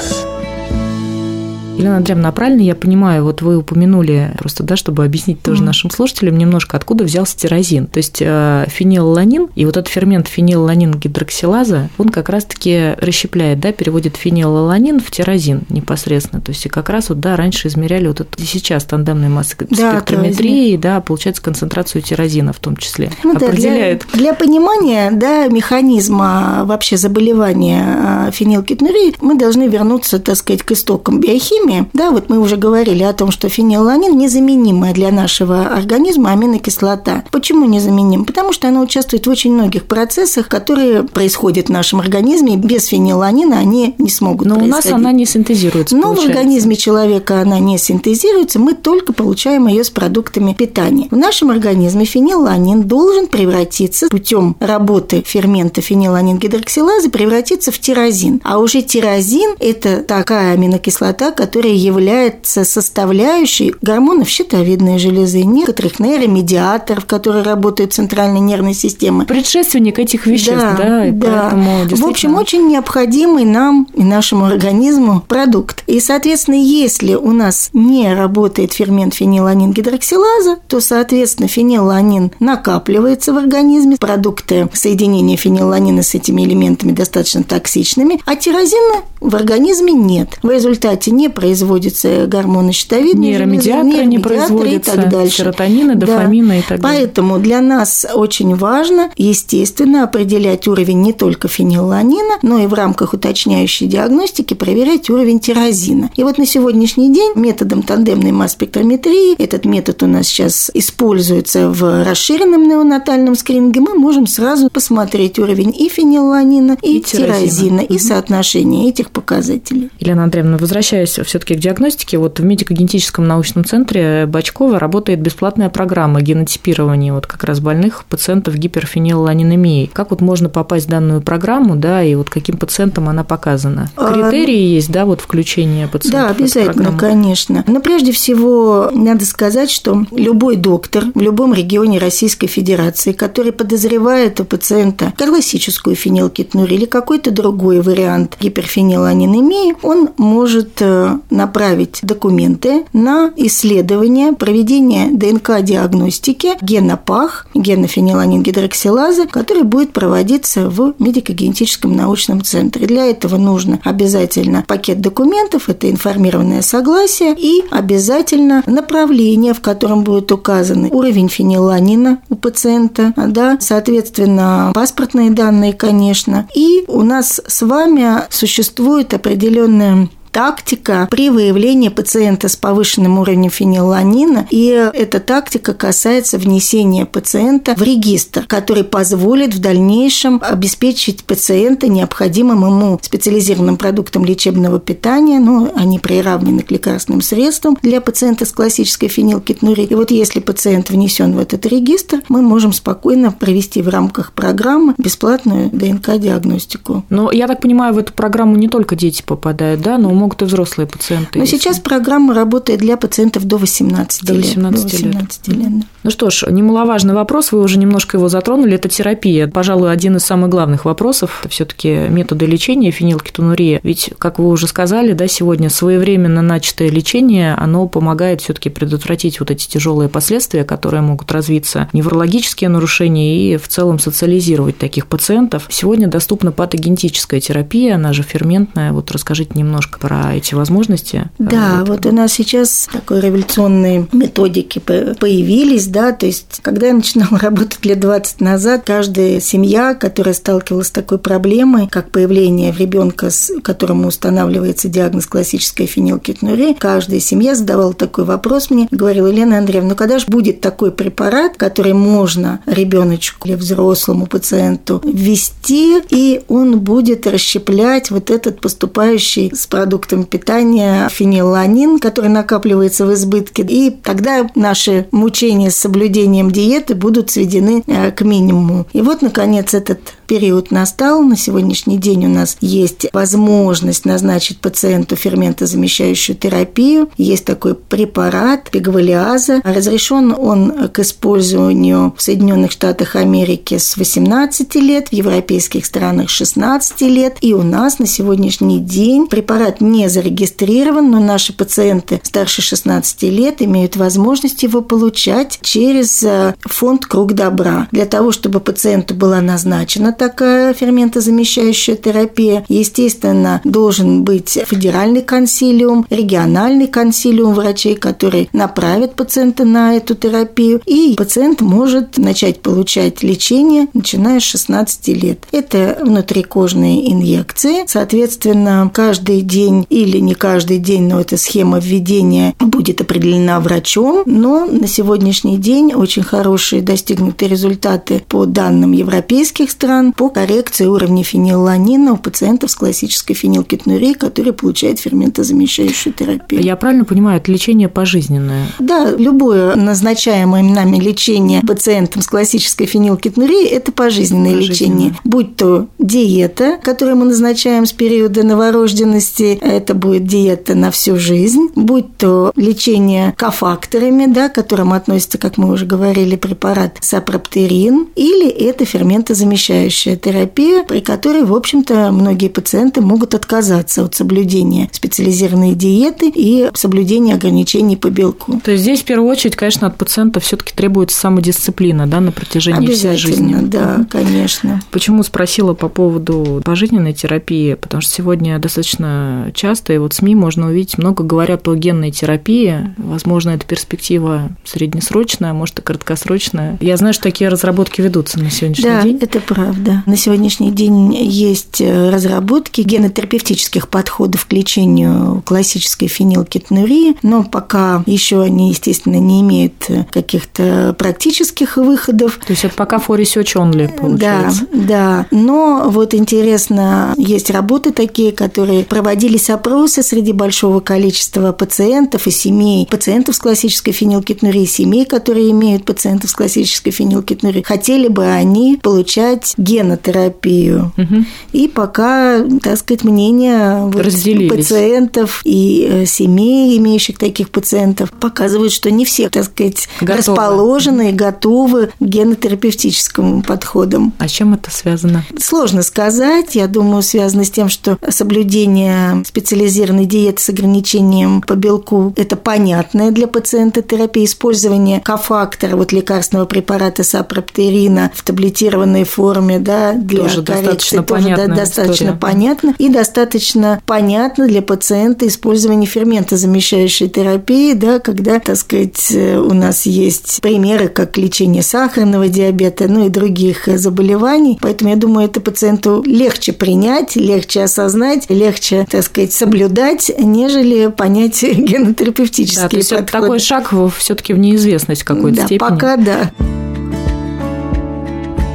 Елена 1.80 1.98
Андреевна, 1.98 2.32
правильно 2.32 2.62
я 2.62 2.76
понимаю, 2.76 3.24
вот 3.24 3.42
вы 3.42 3.58
упомянули, 3.58 4.34
просто, 4.38 4.64
да, 4.64 4.76
чтобы 4.76 5.06
объяснить 5.06 5.42
тоже 5.42 5.64
mm. 5.64 5.68
нашим 5.68 5.90
слушателям 5.92 6.38
немножко, 6.38 6.78
откуда 6.78 7.04
взялся 7.04 7.38
тирозин. 7.38 7.88
То 7.88 7.98
есть 7.98 8.18
э, 8.22 8.66
фенилланин 8.68 9.48
и 9.56 9.66
вот 9.66 9.78
этот 9.78 9.88
фермент 9.88 10.28
фенилланин 10.28 10.94
гидроксилаза, 10.94 11.90
он 11.98 12.10
как 12.10 12.30
раз-таки 12.30 12.96
расщепляет, 12.98 13.60
да, 13.60 13.72
переводит 13.72 14.18
фениллаланин 14.18 15.00
в 15.00 15.10
тирозин 15.10 15.62
непосредственно. 15.70 16.42
То 16.42 16.52
есть 16.52 16.66
и 16.66 16.70
как 16.70 16.90
раз 16.90 17.10
вот, 17.10 17.20
да, 17.20 17.36
раньше 17.36 17.68
измеряли 17.68 18.08
вот 18.08 18.22
это 18.22 18.46
сейчас 18.46 18.84
тандемной 18.84 19.30
массы 19.30 19.56
да, 19.70 19.92
спектрометрии, 19.92 20.76
да, 20.76 21.02
получается 21.02 21.42
концентрацию 21.42 22.02
тирозина 22.02 22.54
в 22.54 22.60
том 22.60 22.76
числе. 22.78 23.12
Ну, 23.24 23.36
определяет. 23.36 24.00
Да, 24.00 24.18
для, 24.18 24.22
для 24.22 24.34
понимания, 24.34 25.12
да, 25.12 25.48
механизма 25.48 26.64
вообще 26.66 26.98
заболевания 26.98 28.28
э, 28.28 28.32
фенилкетонурии 28.32 29.16
мы 29.22 29.38
должны 29.38 29.68
вернуться, 29.68 30.20
так 30.20 30.36
сказать, 30.36 30.64
к 30.64 30.72
истокам 30.72 31.20
биохимии, 31.20 31.69
вами, 31.70 31.90
да, 31.94 32.12
вот 32.12 32.30
мы 32.30 32.40
уже 32.40 32.58
говорили 32.58 33.04
о 33.04 33.14
том, 33.14 33.32
что 33.32 33.50
фенилаланин 33.50 34.18
незаменимая 34.18 34.94
для 34.94 35.12
нашего 35.12 35.68
организма 35.68 36.32
аминокислота. 36.32 37.24
Почему 37.32 37.66
незаменим? 37.66 38.26
Потому 38.26 38.54
что 38.54 38.68
она 38.68 38.82
участвует 38.82 39.28
в 39.28 39.30
очень 39.30 39.54
многих 39.54 39.86
процессах, 39.86 40.48
которые 40.48 41.04
происходят 41.04 41.68
в 41.68 41.72
нашем 41.72 42.00
организме, 42.00 42.58
без 42.58 42.86
фенилаланина 42.88 43.58
они 43.58 43.96
не 43.98 44.10
смогут 44.10 44.48
Но 44.48 44.58
у 44.58 44.66
нас 44.66 44.86
она 44.88 45.12
не 45.12 45.26
синтезируется, 45.26 45.96
Но 45.96 46.04
получается. 46.04 46.28
в 46.28 46.30
организме 46.32 46.76
человека 46.76 47.42
она 47.42 47.60
не 47.60 47.78
синтезируется, 47.78 48.60
мы 48.60 48.74
только 48.74 49.14
получаем 49.14 49.68
ее 49.68 49.84
с 49.84 49.90
продуктами 49.90 50.54
питания. 50.54 51.08
В 51.12 51.18
нашем 51.18 51.52
организме 51.52 52.06
фенилаланин 52.06 52.84
должен 52.84 53.28
превратиться 53.28 54.08
путем 54.10 54.56
работы 54.60 55.24
фермента 55.26 55.82
фенилаланин-гидроксилазы 55.82 57.10
превратиться 57.10 57.72
в 57.72 57.80
тирозин. 57.80 58.42
А 58.44 58.60
уже 58.60 58.82
тирозин– 58.82 59.56
это 59.60 60.02
такая 60.04 60.54
аминокислота, 60.54 61.32
которая 61.32 61.59
которая 61.60 61.76
является 61.76 62.64
составляющей 62.64 63.76
гормонов 63.82 64.30
щитовидной 64.30 64.98
железы, 64.98 65.44
некоторых 65.44 66.00
нейромедиаторов, 66.00 67.06
которые 67.06 67.44
работают 67.44 67.92
в 67.92 67.96
центральной 67.96 68.40
нервной 68.40 68.74
системе. 68.74 69.26
Предшественник 69.26 70.00
этих 70.00 70.26
веществ, 70.26 70.78
да, 70.78 70.78
да, 70.78 71.06
и 71.08 71.12
да. 71.12 71.50
поэтому 71.50 71.80
действительно... 71.80 72.08
В 72.08 72.10
общем, 72.10 72.36
очень 72.36 72.68
необходимый 72.70 73.44
нам 73.44 73.90
и 73.94 74.04
нашему 74.04 74.46
организму 74.46 75.22
продукт. 75.28 75.84
И, 75.86 76.00
соответственно, 76.00 76.56
если 76.56 77.16
у 77.16 77.34
нас 77.34 77.72
не 77.74 78.14
работает 78.14 78.72
фермент 78.72 79.14
фениланин-гидроксилаза, 79.16 80.60
то, 80.66 80.80
соответственно, 80.80 81.50
фенилланин 81.50 82.32
накапливается 82.40 83.34
в 83.34 83.38
организме, 83.38 83.98
продукты 83.98 84.70
соединения 84.72 85.36
фенилланина 85.36 86.04
с 86.04 86.16
этими 86.16 86.44
элементами 86.44 86.94
достаточно 86.94 87.44
токсичными, 87.44 88.22
а 88.26 88.38
тирозина 88.38 89.04
в 89.20 89.36
организме 89.36 89.92
нет. 89.92 90.40
В 90.42 90.50
результате 90.50 91.12
не 91.12 91.28
производятся 91.40 92.28
гормоны 92.28 92.74
щитовидной 92.74 93.30
нейромедиаторы, 93.30 93.92
железы, 93.92 94.06
не 94.06 94.20
производятся, 94.20 94.92
и 94.92 94.96
так 94.98 95.10
дальше. 95.10 95.38
серотонины, 95.38 95.96
дофамина 95.96 96.50
да. 96.50 96.56
и 96.58 96.62
так 96.62 96.82
далее. 96.82 97.00
Поэтому 97.00 97.40
для 97.40 97.62
нас 97.62 98.06
очень 98.14 98.56
важно, 98.56 99.10
естественно, 99.16 100.04
определять 100.04 100.68
уровень 100.68 101.02
не 101.02 101.14
только 101.14 101.48
фенилаланина, 101.48 102.40
но 102.42 102.60
и 102.60 102.68
в 102.68 102.74
рамках 102.74 103.14
уточняющей 103.14 103.88
диагностики 103.88 104.54
проверять 104.54 105.10
уровень 105.10 105.40
тирозина. 105.40 106.10
И 106.18 106.24
вот 106.24 106.38
на 106.38 106.46
сегодняшний 106.46 107.14
день 107.14 107.32
методом 107.36 107.84
тандемной 107.84 108.34
масс-спектрометрии, 108.34 109.42
этот 109.42 109.64
метод 109.64 110.04
у 110.04 110.08
нас 110.08 110.28
сейчас 110.28 110.70
используется 110.74 111.70
в 111.70 112.04
расширенном 112.04 112.68
неонатальном 112.68 113.36
скрининге, 113.36 113.80
мы 113.80 113.96
можем 113.96 114.28
сразу 114.28 114.70
посмотреть 114.70 115.40
уровень 115.40 115.74
и 115.74 115.88
фенилаланина, 115.88 116.78
и, 116.82 116.98
и 116.98 117.02
тирозина, 117.02 117.84
угу. 117.84 117.94
и 117.94 117.98
соотношение 117.98 118.90
этих 118.90 119.10
показателей. 119.12 119.90
Елена 120.00 120.26
Андреевна, 120.26 120.58
возвращаясь 120.58 121.18
все-таки 121.30 121.56
к 121.56 121.60
диагностике, 121.60 122.18
вот 122.18 122.40
в 122.40 122.44
медико-генетическом 122.44 123.28
научном 123.28 123.64
центре 123.64 124.26
Бачкова 124.26 124.80
работает 124.80 125.22
бесплатная 125.22 125.70
программа 125.70 126.22
генотипирования 126.22 127.14
вот 127.14 127.28
как 127.28 127.44
раз 127.44 127.60
больных 127.60 128.04
пациентов 128.06 128.56
гиперфенилланинемией. 128.56 129.90
Как 129.94 130.10
вот 130.10 130.22
можно 130.22 130.50
попасть 130.50 130.88
в 130.88 130.90
данную 130.90 131.22
программу, 131.22 131.76
да, 131.76 132.04
и 132.04 132.16
вот 132.16 132.30
каким 132.30 132.58
пациентам 132.58 133.10
она 133.10 133.24
показана? 133.24 133.92
А, 133.96 134.12
Критерии 134.12 134.58
а, 134.58 134.74
есть, 134.76 134.92
да, 134.92 135.06
вот 135.06 135.22
включение 135.22 135.88
пациентов 135.88 136.22
Да, 136.22 136.30
обязательно, 136.30 136.98
конечно. 136.98 137.64
Но 137.68 137.80
прежде 137.80 138.12
всего 138.12 138.90
надо 138.92 139.26
сказать, 139.26 139.70
что 139.70 140.06
любой 140.12 140.56
доктор 140.56 141.06
в 141.14 141.22
любом 141.22 141.54
регионе 141.54 142.00
Российской 142.00 142.48
Федерации, 142.48 143.12
который 143.12 143.52
подозревает 143.52 144.40
у 144.40 144.46
пациента 144.46 145.14
классическую 145.16 145.96
фенилкетнурию 145.96 146.80
или 146.80 146.86
какой-то 146.86 147.30
другой 147.30 147.82
вариант 147.82 148.36
гиперфениланинемии, 148.40 149.76
он 149.84 150.10
может 150.18 150.82
направить 151.30 152.00
документы 152.02 152.86
на 152.94 153.32
исследование, 153.36 154.34
проведение 154.34 155.12
ДНК-диагностики 155.12 156.58
гена 156.62 156.98
ПАХ, 156.98 157.48
гена 157.54 157.86
фениланин-гидроксилазы, 157.86 159.28
который 159.28 159.64
будет 159.64 159.94
проводиться 159.94 160.70
в 160.70 160.94
медико-генетическом 161.00 161.96
научном 161.96 162.44
центре. 162.44 162.88
Для 162.88 163.06
этого 163.06 163.38
нужно 163.38 163.80
обязательно 163.84 164.64
пакет 164.68 165.02
документов, 165.02 165.70
это 165.70 165.90
информированное 165.90 166.62
согласие 166.62 167.36
и 167.38 167.64
обязательно 167.72 168.64
направление, 168.66 169.54
в 169.54 169.62
котором 169.62 170.04
будет 170.04 170.32
указаны 170.32 170.90
уровень 170.90 171.30
фениланина 171.30 172.20
у 172.30 172.36
пациента, 172.36 173.14
да, 173.16 173.58
соответственно, 173.60 174.72
паспортные 174.74 175.32
данные, 175.32 175.74
конечно. 175.74 176.48
И 176.56 176.84
у 176.88 177.04
нас 177.04 177.42
с 177.46 177.62
вами 177.62 178.24
существует 178.30 179.14
определенная 179.14 180.10
тактика 180.32 181.08
при 181.10 181.30
выявлении 181.30 181.90
пациента 181.90 182.48
с 182.48 182.56
повышенным 182.56 183.20
уровнем 183.20 183.50
фенилланина, 183.50 184.48
и 184.50 184.68
эта 184.94 185.20
тактика 185.20 185.74
касается 185.74 186.38
внесения 186.38 187.06
пациента 187.06 187.76
в 187.76 187.82
регистр, 187.82 188.46
который 188.48 188.84
позволит 188.84 189.54
в 189.54 189.60
дальнейшем 189.60 190.42
обеспечить 190.44 191.24
пациента 191.24 191.88
необходимым 191.88 192.66
ему 192.66 193.00
специализированным 193.02 193.78
продуктом 193.78 194.26
лечебного 194.26 194.80
питания, 194.80 195.40
ну, 195.40 195.72
они 195.76 196.00
приравнены 196.00 196.62
к 196.62 196.72
лекарственным 196.72 197.22
средствам 197.22 197.78
для 197.82 198.02
пациента 198.02 198.46
с 198.46 198.52
классической 198.52 199.08
фенилкетнурией. 199.08 199.88
И 199.88 199.96
вот 199.96 200.12
если 200.12 200.40
пациент 200.40 200.90
внесен 200.90 201.36
в 201.36 201.40
этот 201.40 201.66
регистр, 201.66 202.22
мы 202.30 202.42
можем 202.42 202.74
спокойно 202.74 203.32
провести 203.32 203.82
в 203.82 203.90
рамках 203.90 204.34
программы 204.34 204.94
бесплатную 204.98 205.70
ДНК-диагностику. 205.72 207.04
Но 207.10 207.32
я 207.32 207.48
так 207.48 207.62
понимаю, 207.62 207.94
в 207.94 207.98
эту 207.98 208.14
программу 208.14 208.56
не 208.56 208.68
только 208.68 208.96
дети 208.96 209.24
попадают, 209.26 209.82
да, 209.82 209.98
но 209.98 210.10
могут 210.20 210.42
и 210.42 210.46
взрослые 210.46 210.88
пациенты. 210.88 211.32
Но 211.40 211.42
если... 211.44 211.58
сейчас 211.58 211.80
программа 211.80 212.34
работает 212.34 212.80
для 212.80 212.98
пациентов 212.98 213.46
до 213.46 213.58
18 213.58 214.26
до 214.26 214.34
18 214.34 214.94
лет. 214.94 215.02
До 215.02 215.08
18 215.08 215.48
лет. 215.48 215.58
лет. 215.58 215.72
Ну 216.04 216.12
что 216.12 216.30
ж, 216.30 216.46
немаловажный 216.50 217.14
вопрос, 217.14 217.52
вы 217.52 217.62
уже 217.62 217.78
немножко 217.78 218.18
его 218.18 218.30
затронули, 218.30 218.76
это 218.76 218.90
терапия. 218.90 219.48
Пожалуй, 219.48 219.92
один 219.92 220.18
из 220.18 220.24
самых 220.24 220.50
главных 220.50 220.86
вопросов– 220.86 221.40
это 221.44 221.50
все 221.50 221.66
таки 221.66 221.90
методы 222.10 222.46
лечения 222.46 222.92
фенилкетонурии. 222.92 223.80
Ведь, 223.84 224.12
как 224.18 224.40
вы 224.40 224.48
уже 224.50 224.68
сказали, 224.68 225.14
да, 225.14 225.28
сегодня 225.28 225.70
своевременно 225.70 226.42
начатое 226.42 226.90
лечение, 226.90 227.54
оно 227.56 227.88
помогает 227.88 228.42
все 228.42 228.54
таки 228.54 228.70
предотвратить 228.70 229.40
вот 229.40 229.52
эти 229.52 229.68
тяжелые 229.68 230.10
последствия, 230.10 230.64
которые 230.64 231.02
могут 231.02 231.32
развиться, 231.32 231.90
неврологические 231.94 232.70
нарушения 232.70 233.54
и 233.54 233.58
в 233.58 233.68
целом 233.68 234.00
социализировать 234.00 234.78
таких 234.78 235.08
пациентов. 235.08 235.68
Сегодня 235.70 236.08
доступна 236.08 236.52
патогенетическая 236.52 237.40
терапия, 237.40 237.96
она 237.96 238.14
же 238.14 238.24
ферментная. 238.24 238.92
Вот 238.92 239.12
расскажите 239.12 239.52
немножко 239.56 240.00
про 240.10 240.34
эти 240.36 240.56
возможности. 240.56 241.30
Да, 241.38 241.84
вот, 241.86 241.90
вот 241.90 242.06
у 242.08 242.12
нас 242.12 242.34
сейчас 242.34 242.90
такой 242.92 243.22
революционные 243.22 244.08
методики 244.12 244.80
появились, 244.80 245.86
да, 245.86 246.14
то 246.14 246.26
есть, 246.26 246.62
когда 246.64 246.88
я 246.88 246.94
начинала 246.94 247.38
работать 247.40 247.86
лет 247.86 248.00
20 248.00 248.42
назад, 248.42 248.82
каждая 248.88 249.40
семья, 249.40 249.94
которая 249.94 250.34
сталкивалась 250.34 250.88
с 250.88 250.92
такой 250.92 251.20
проблемой, 251.20 251.88
как 251.88 252.10
появление 252.10 252.74
в 252.74 252.80
ребенка, 252.80 253.30
которому 253.62 254.08
устанавливается 254.08 254.88
диагноз 254.88 255.28
классической 255.28 255.86
фенилкетонурия, 255.86 256.74
каждая 256.74 257.20
семья 257.20 257.54
задавала 257.54 257.94
такой 257.94 258.24
вопрос 258.24 258.72
мне, 258.72 258.88
говорила, 258.90 259.28
Елена 259.28 259.60
Андреевна, 259.60 259.90
ну 259.90 259.96
когда 259.96 260.18
же 260.18 260.26
будет 260.28 260.60
такой 260.60 260.92
препарат, 260.92 261.56
который 261.56 261.94
можно 261.94 262.62
ребеночку 262.66 263.48
или 263.48 263.54
взрослому 263.54 264.26
пациенту 264.26 265.02
ввести, 265.04 266.02
и 266.10 266.42
он 266.48 266.80
будет 266.80 267.28
расщеплять 267.28 268.10
вот 268.10 268.32
этот 268.32 268.60
поступающий 268.60 269.52
с 269.54 269.68
продуктом 269.68 269.99
питания 270.08 271.10
фенилланин, 271.10 272.00
который 272.00 272.30
накапливается 272.30 273.06
в 273.06 273.14
избытке, 273.14 273.64
и 273.64 273.90
тогда 273.92 274.48
наши 274.56 275.08
мучения 275.12 275.72
с 275.72 275.76
соблюдением 275.78 276.52
диеты 276.52 276.96
будут 276.96 277.32
сведены 277.32 277.84
э, 277.88 278.12
к 278.12 278.22
минимуму. 278.22 278.86
И 278.94 279.02
вот, 279.02 279.22
наконец, 279.22 279.74
этот 279.74 280.00
период 280.30 280.70
настал. 280.70 281.24
На 281.24 281.36
сегодняшний 281.36 281.98
день 281.98 282.28
у 282.28 282.30
нас 282.30 282.56
есть 282.62 283.08
возможность 283.14 284.06
назначить 284.06 284.60
пациенту 284.60 285.16
ферментозамещающую 285.16 286.38
терапию. 286.38 287.10
Есть 287.18 287.46
такой 287.46 287.74
препарат 287.74 288.70
пигвалиаза. 288.70 289.62
Разрешен 289.64 290.36
он 290.38 290.90
к 290.90 291.00
использованию 291.00 292.14
в 292.16 292.22
Соединенных 292.22 292.72
Штатах 292.72 293.16
Америки 293.16 293.80
с 293.80 293.98
18 293.98 294.76
лет, 294.76 295.10
в 295.10 295.14
европейских 295.14 295.88
странах 295.88 296.30
16 296.30 297.02
лет. 297.02 297.38
И 297.42 297.56
у 297.56 297.64
нас 297.64 297.98
на 297.98 298.06
сегодняшний 298.06 298.80
день 298.80 299.26
препарат 299.26 299.82
не 299.82 300.10
зарегистрирован, 300.10 301.10
но 301.10 301.20
наши 301.20 301.54
пациенты 301.54 302.22
старше 302.22 302.62
16 302.62 303.24
лет 303.24 303.64
имеют 303.64 303.96
возможность 303.96 304.62
его 304.62 304.84
получать 304.84 305.58
через 305.64 306.22
э, 306.22 306.54
фонд 306.62 307.08
«Круг 307.08 307.34
добра». 307.34 307.88
Для 307.92 308.06
того, 308.06 308.32
чтобы 308.32 308.60
пациенту 308.60 309.16
была 309.16 309.42
назначена 309.42 310.14
такая 310.20 310.74
ферментозамещающая 310.74 311.96
терапия, 311.96 312.66
естественно, 312.68 313.62
должен 313.64 314.24
быть 314.24 314.60
федеральный 314.68 315.22
консилиум, 315.22 316.06
региональный 316.10 316.88
консилиум 316.88 317.54
врачей, 317.54 317.96
которые 317.96 318.50
направят 318.54 319.16
пациента 319.16 319.64
на 319.64 319.96
эту 319.96 320.16
терапию, 320.16 320.82
и 320.86 321.16
пациент 321.18 321.62
может 321.62 322.18
начать 322.18 322.62
получать 322.62 323.24
лечение, 323.24 323.88
начиная 323.94 324.42
с 324.42 324.44
16 324.44 325.08
лет. 325.10 325.46
Это 325.52 325.98
внутрикожные 326.02 327.12
инъекции. 327.12 327.86
Соответственно, 327.88 328.92
каждый 328.94 329.42
день 329.42 329.88
или 329.90 330.18
не 330.18 330.36
каждый 330.36 330.80
день, 330.80 331.08
но 331.08 331.22
эта 331.22 331.38
схема 331.38 331.80
введения 331.80 332.54
будет 332.60 333.00
определена 333.00 333.62
врачом, 333.62 334.24
но 334.26 334.66
на 334.66 334.88
сегодняшний 334.88 335.58
день 335.58 335.94
очень 335.94 336.24
хорошие 336.24 336.82
достигнуты 336.82 337.48
результаты 337.48 338.22
по 338.28 338.46
данным 338.46 338.92
европейских 338.92 339.72
стран 339.72 340.09
по 340.14 340.30
коррекции 340.30 340.86
уровня 340.86 341.24
фенилланина 341.24 342.14
у 342.14 342.18
пациентов 342.18 342.72
с 342.72 342.76
классической 342.76 343.34
фенилкетонурией, 343.34 344.14
которые 344.14 344.54
получают 344.54 345.00
ферментозамещающую 345.00 346.14
терапию. 346.14 346.62
Я 346.62 346.76
правильно 346.76 347.06
понимаю, 347.06 347.38
это 347.40 347.52
лечение 347.52 347.90
пожизненное? 347.90 348.68
Да, 348.80 349.12
любое 349.12 349.76
назначаемое 349.76 350.64
нами 350.64 350.98
лечение 350.98 351.62
пациентам 351.62 352.22
с 352.22 352.28
классической 352.28 352.86
фенилкетонурией– 352.86 353.68
это 353.70 353.92
пожизненное, 353.92 354.54
пожизненное 354.54 354.56
лечение. 354.56 355.16
Будь 355.24 355.56
то 355.56 355.88
диета, 355.98 356.80
которую 356.82 357.18
мы 357.18 357.26
назначаем 357.26 357.86
с 357.86 357.92
периода 357.92 358.44
новорожденности, 358.44 359.58
это 359.62 359.94
будет 359.94 360.26
диета 360.26 360.76
на 360.76 360.92
всю 360.92 361.18
жизнь, 361.18 361.70
будь 361.76 362.18
то 362.18 362.52
лечение 362.56 363.34
кофакторами, 363.38 364.26
да, 364.26 364.50
к 364.50 364.56
которым 364.56 364.94
относится, 364.94 365.38
как 365.38 365.58
мы 365.58 365.72
уже 365.72 365.86
говорили, 365.86 366.36
препарат 366.36 366.98
сапроптерин, 367.02 368.08
или 368.16 368.48
это 368.48 368.86
ферментозамещающая 368.86 369.80
дорогостоящая 370.00 370.16
терапия, 370.16 370.84
при 370.84 371.02
которой, 371.02 371.44
в 371.44 371.54
общем-то, 371.54 372.12
многие 372.12 372.50
пациенты 372.50 373.02
могут 373.02 373.34
отказаться 373.34 374.04
от 374.04 374.16
соблюдения 374.16 374.90
специализированной 374.92 375.76
диеты 375.76 376.32
и 376.34 376.70
соблюдения 376.74 377.36
ограничений 377.36 377.98
по 377.98 378.10
белку. 378.10 378.62
То 378.64 378.72
есть 378.72 378.84
здесь 378.84 379.02
в 379.02 379.06
первую 379.06 379.30
очередь, 379.30 379.56
конечно, 379.56 379.88
от 379.88 379.98
пациента 379.98 380.40
все-таки 380.40 380.74
требуется 380.74 381.20
самодисциплина, 381.20 382.08
да, 382.08 382.20
на 382.20 382.32
протяжении 382.32 382.88
всей 382.88 383.18
жизни. 383.18 383.56
Да, 383.62 384.06
конечно. 384.10 384.82
Почему 384.92 385.24
спросила 385.24 385.74
по 385.74 385.90
поводу 385.90 386.62
пожизненной 386.64 387.14
терапии? 387.14 387.74
Потому 387.76 388.02
что 388.02 388.12
сегодня 388.12 388.60
достаточно 388.60 389.52
часто, 389.54 389.94
и 389.94 389.98
вот 389.98 390.14
СМИ 390.14 390.36
можно 390.36 390.68
увидеть, 390.68 390.98
много 390.98 391.24
говорят 391.24 391.68
о 391.68 391.76
генной 391.76 392.12
терапии. 392.12 392.94
Возможно, 392.98 393.52
это 393.52 393.66
перспектива 393.66 394.50
среднесрочная, 394.66 395.54
может 395.54 395.80
и 395.80 395.82
краткосрочная. 395.82 396.78
Я 396.82 396.98
знаю, 396.98 397.14
что 397.14 397.24
такие 397.24 397.50
разработки 397.50 398.02
ведутся 398.02 398.40
на 398.40 398.50
сегодняшний 398.50 398.86
да, 398.86 399.02
день. 399.02 399.20
Да, 399.20 399.26
это 399.26 399.40
правда. 399.40 399.89
На 400.06 400.18
сегодняшний 400.18 400.72
день 400.72 401.16
есть 401.16 401.82
э, 401.82 402.10
разработки 402.10 402.82
генотерапевтических 402.82 403.88
подходов 403.90 404.46
к 404.46 404.54
лечению 404.54 405.44
классической 405.46 406.08
фенилкетонурии, 406.08 407.16
но 407.24 407.44
пока 407.44 408.04
еще 408.06 408.42
они, 408.42 408.70
естественно, 408.70 409.18
не 409.18 409.42
имеют 409.42 409.90
каких-то 410.12 410.96
практических 410.98 411.78
выходов. 411.78 412.40
То 412.46 412.54
есть 412.54 412.66
это 412.66 412.76
пока 412.76 412.98
for 412.98 413.18
research 413.18 413.56
only, 413.56 413.94
получается. 413.96 414.66
Да, 414.74 414.80
да. 414.88 415.26
Но 415.32 415.86
вот 415.88 416.14
интересно, 416.14 417.14
есть 417.18 417.50
работы 417.50 417.92
такие, 417.92 418.32
которые 418.32 418.84
проводились 418.84 419.50
опросы 419.50 420.04
среди 420.04 420.34
большого 420.34 420.80
количества 420.80 421.52
пациентов 421.52 422.28
и 422.28 422.32
семей, 422.32 422.88
пациентов 422.90 423.36
с 423.36 423.40
классической 423.40 423.92
фенилкетонурией, 423.92 424.68
семей, 424.68 425.06
которые 425.06 425.52
имеют 425.52 425.86
пациентов 425.86 426.30
с 426.30 426.34
классической 426.34 426.92
фенилкетонурией. 426.92 427.64
Хотели 427.64 428.08
бы 428.08 428.26
они 428.26 428.80
получать 428.82 429.54
генотерапию. 429.70 430.92
Угу. 430.98 431.26
И 431.54 431.68
пока, 431.68 432.44
так 432.62 432.78
сказать, 432.78 433.04
мнения 433.04 433.82
вот 433.84 434.04
пациентов 434.04 435.42
и 435.44 435.88
э, 435.90 436.06
семей, 436.06 436.78
имеющих 436.78 437.18
таких 437.18 437.50
пациентов, 437.50 438.12
показывают, 438.12 438.74
что 438.74 438.92
не 438.92 439.06
все, 439.06 439.30
так 439.30 439.46
сказать, 439.46 439.88
готовы. 440.02 440.18
расположены 440.18 441.10
и 441.10 441.14
готовы 441.14 441.88
к 441.88 441.92
генотерапевтическому 442.00 443.44
подходам. 443.44 444.14
А 444.18 444.28
с 444.28 444.32
чем 444.32 444.54
это 444.54 444.72
связано? 444.72 445.24
Сложно 445.38 445.84
сказать. 445.84 446.56
Я 446.56 446.68
думаю, 446.68 447.04
связано 447.04 447.44
с 447.44 447.52
тем, 447.52 447.70
что 447.70 447.98
соблюдение 448.10 449.24
специализированной 449.26 450.06
диеты 450.06 450.42
с 450.42 450.50
ограничением 450.50 451.42
по 451.42 451.54
белку– 451.54 452.14
это 452.18 452.36
понятная 452.36 453.12
для 453.12 453.28
пациента 453.28 453.82
терапия. 453.82 454.26
Использование 454.26 455.00
кофактора, 455.00 455.76
вот 455.76 455.92
лекарственного 455.92 456.46
препарата 456.46 457.04
сапроптерина 457.04 458.12
в 458.14 458.24
таблетированной 458.24 459.04
форме, 459.04 459.59
да, 459.60 459.94
для 459.94 460.24
тоже 460.24 460.44
коррекции, 460.44 460.98
достаточно 460.98 461.04
тоже 461.04 461.36
да, 461.36 461.48
достаточно 461.48 461.94
история. 461.94 462.20
понятно. 462.20 462.76
И 462.78 462.90
достаточно 462.90 463.82
понятно 463.86 464.48
для 464.48 464.62
пациента 464.62 465.28
использование 465.28 465.88
ферментозамещающей 465.88 467.10
терапии, 467.10 467.74
да, 467.74 468.00
когда, 468.00 468.40
так 468.40 468.58
сказать, 468.58 469.12
у 469.12 469.54
нас 469.54 469.86
есть 469.86 470.40
примеры, 470.42 470.88
как 470.88 471.18
лечение 471.18 471.64
сахарного 471.64 472.28
диабета, 472.28 472.88
ну 472.88 473.06
и 473.06 473.10
других 473.10 473.68
заболеваний. 473.68 474.58
Поэтому 474.62 474.92
я 474.92 474.96
думаю, 474.96 475.28
это 475.28 475.42
пациенту 475.42 476.04
легче 476.06 476.54
принять, 476.54 477.16
легче 477.16 477.64
осознать, 477.64 478.30
легче, 478.30 478.88
так 478.90 479.04
сказать, 479.04 479.34
соблюдать, 479.34 480.12
нежели 480.18 480.88
понять 480.88 481.42
генотерапевтические 481.44 482.64
да, 482.64 482.70
то 482.70 482.78
есть 482.78 482.90
подходы. 482.90 483.12
Такой 483.12 483.40
шаг 483.40 483.74
все-таки 483.98 484.34
в 484.34 484.40
неизвестность 484.40 485.04
какой-то 485.04 485.42
да, 485.42 485.46
степени. 485.46 485.70
Пока 485.70 485.98
да. 485.98 486.32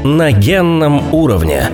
На 0.07 0.33
генном 0.33 1.14
уровне. 1.14 1.71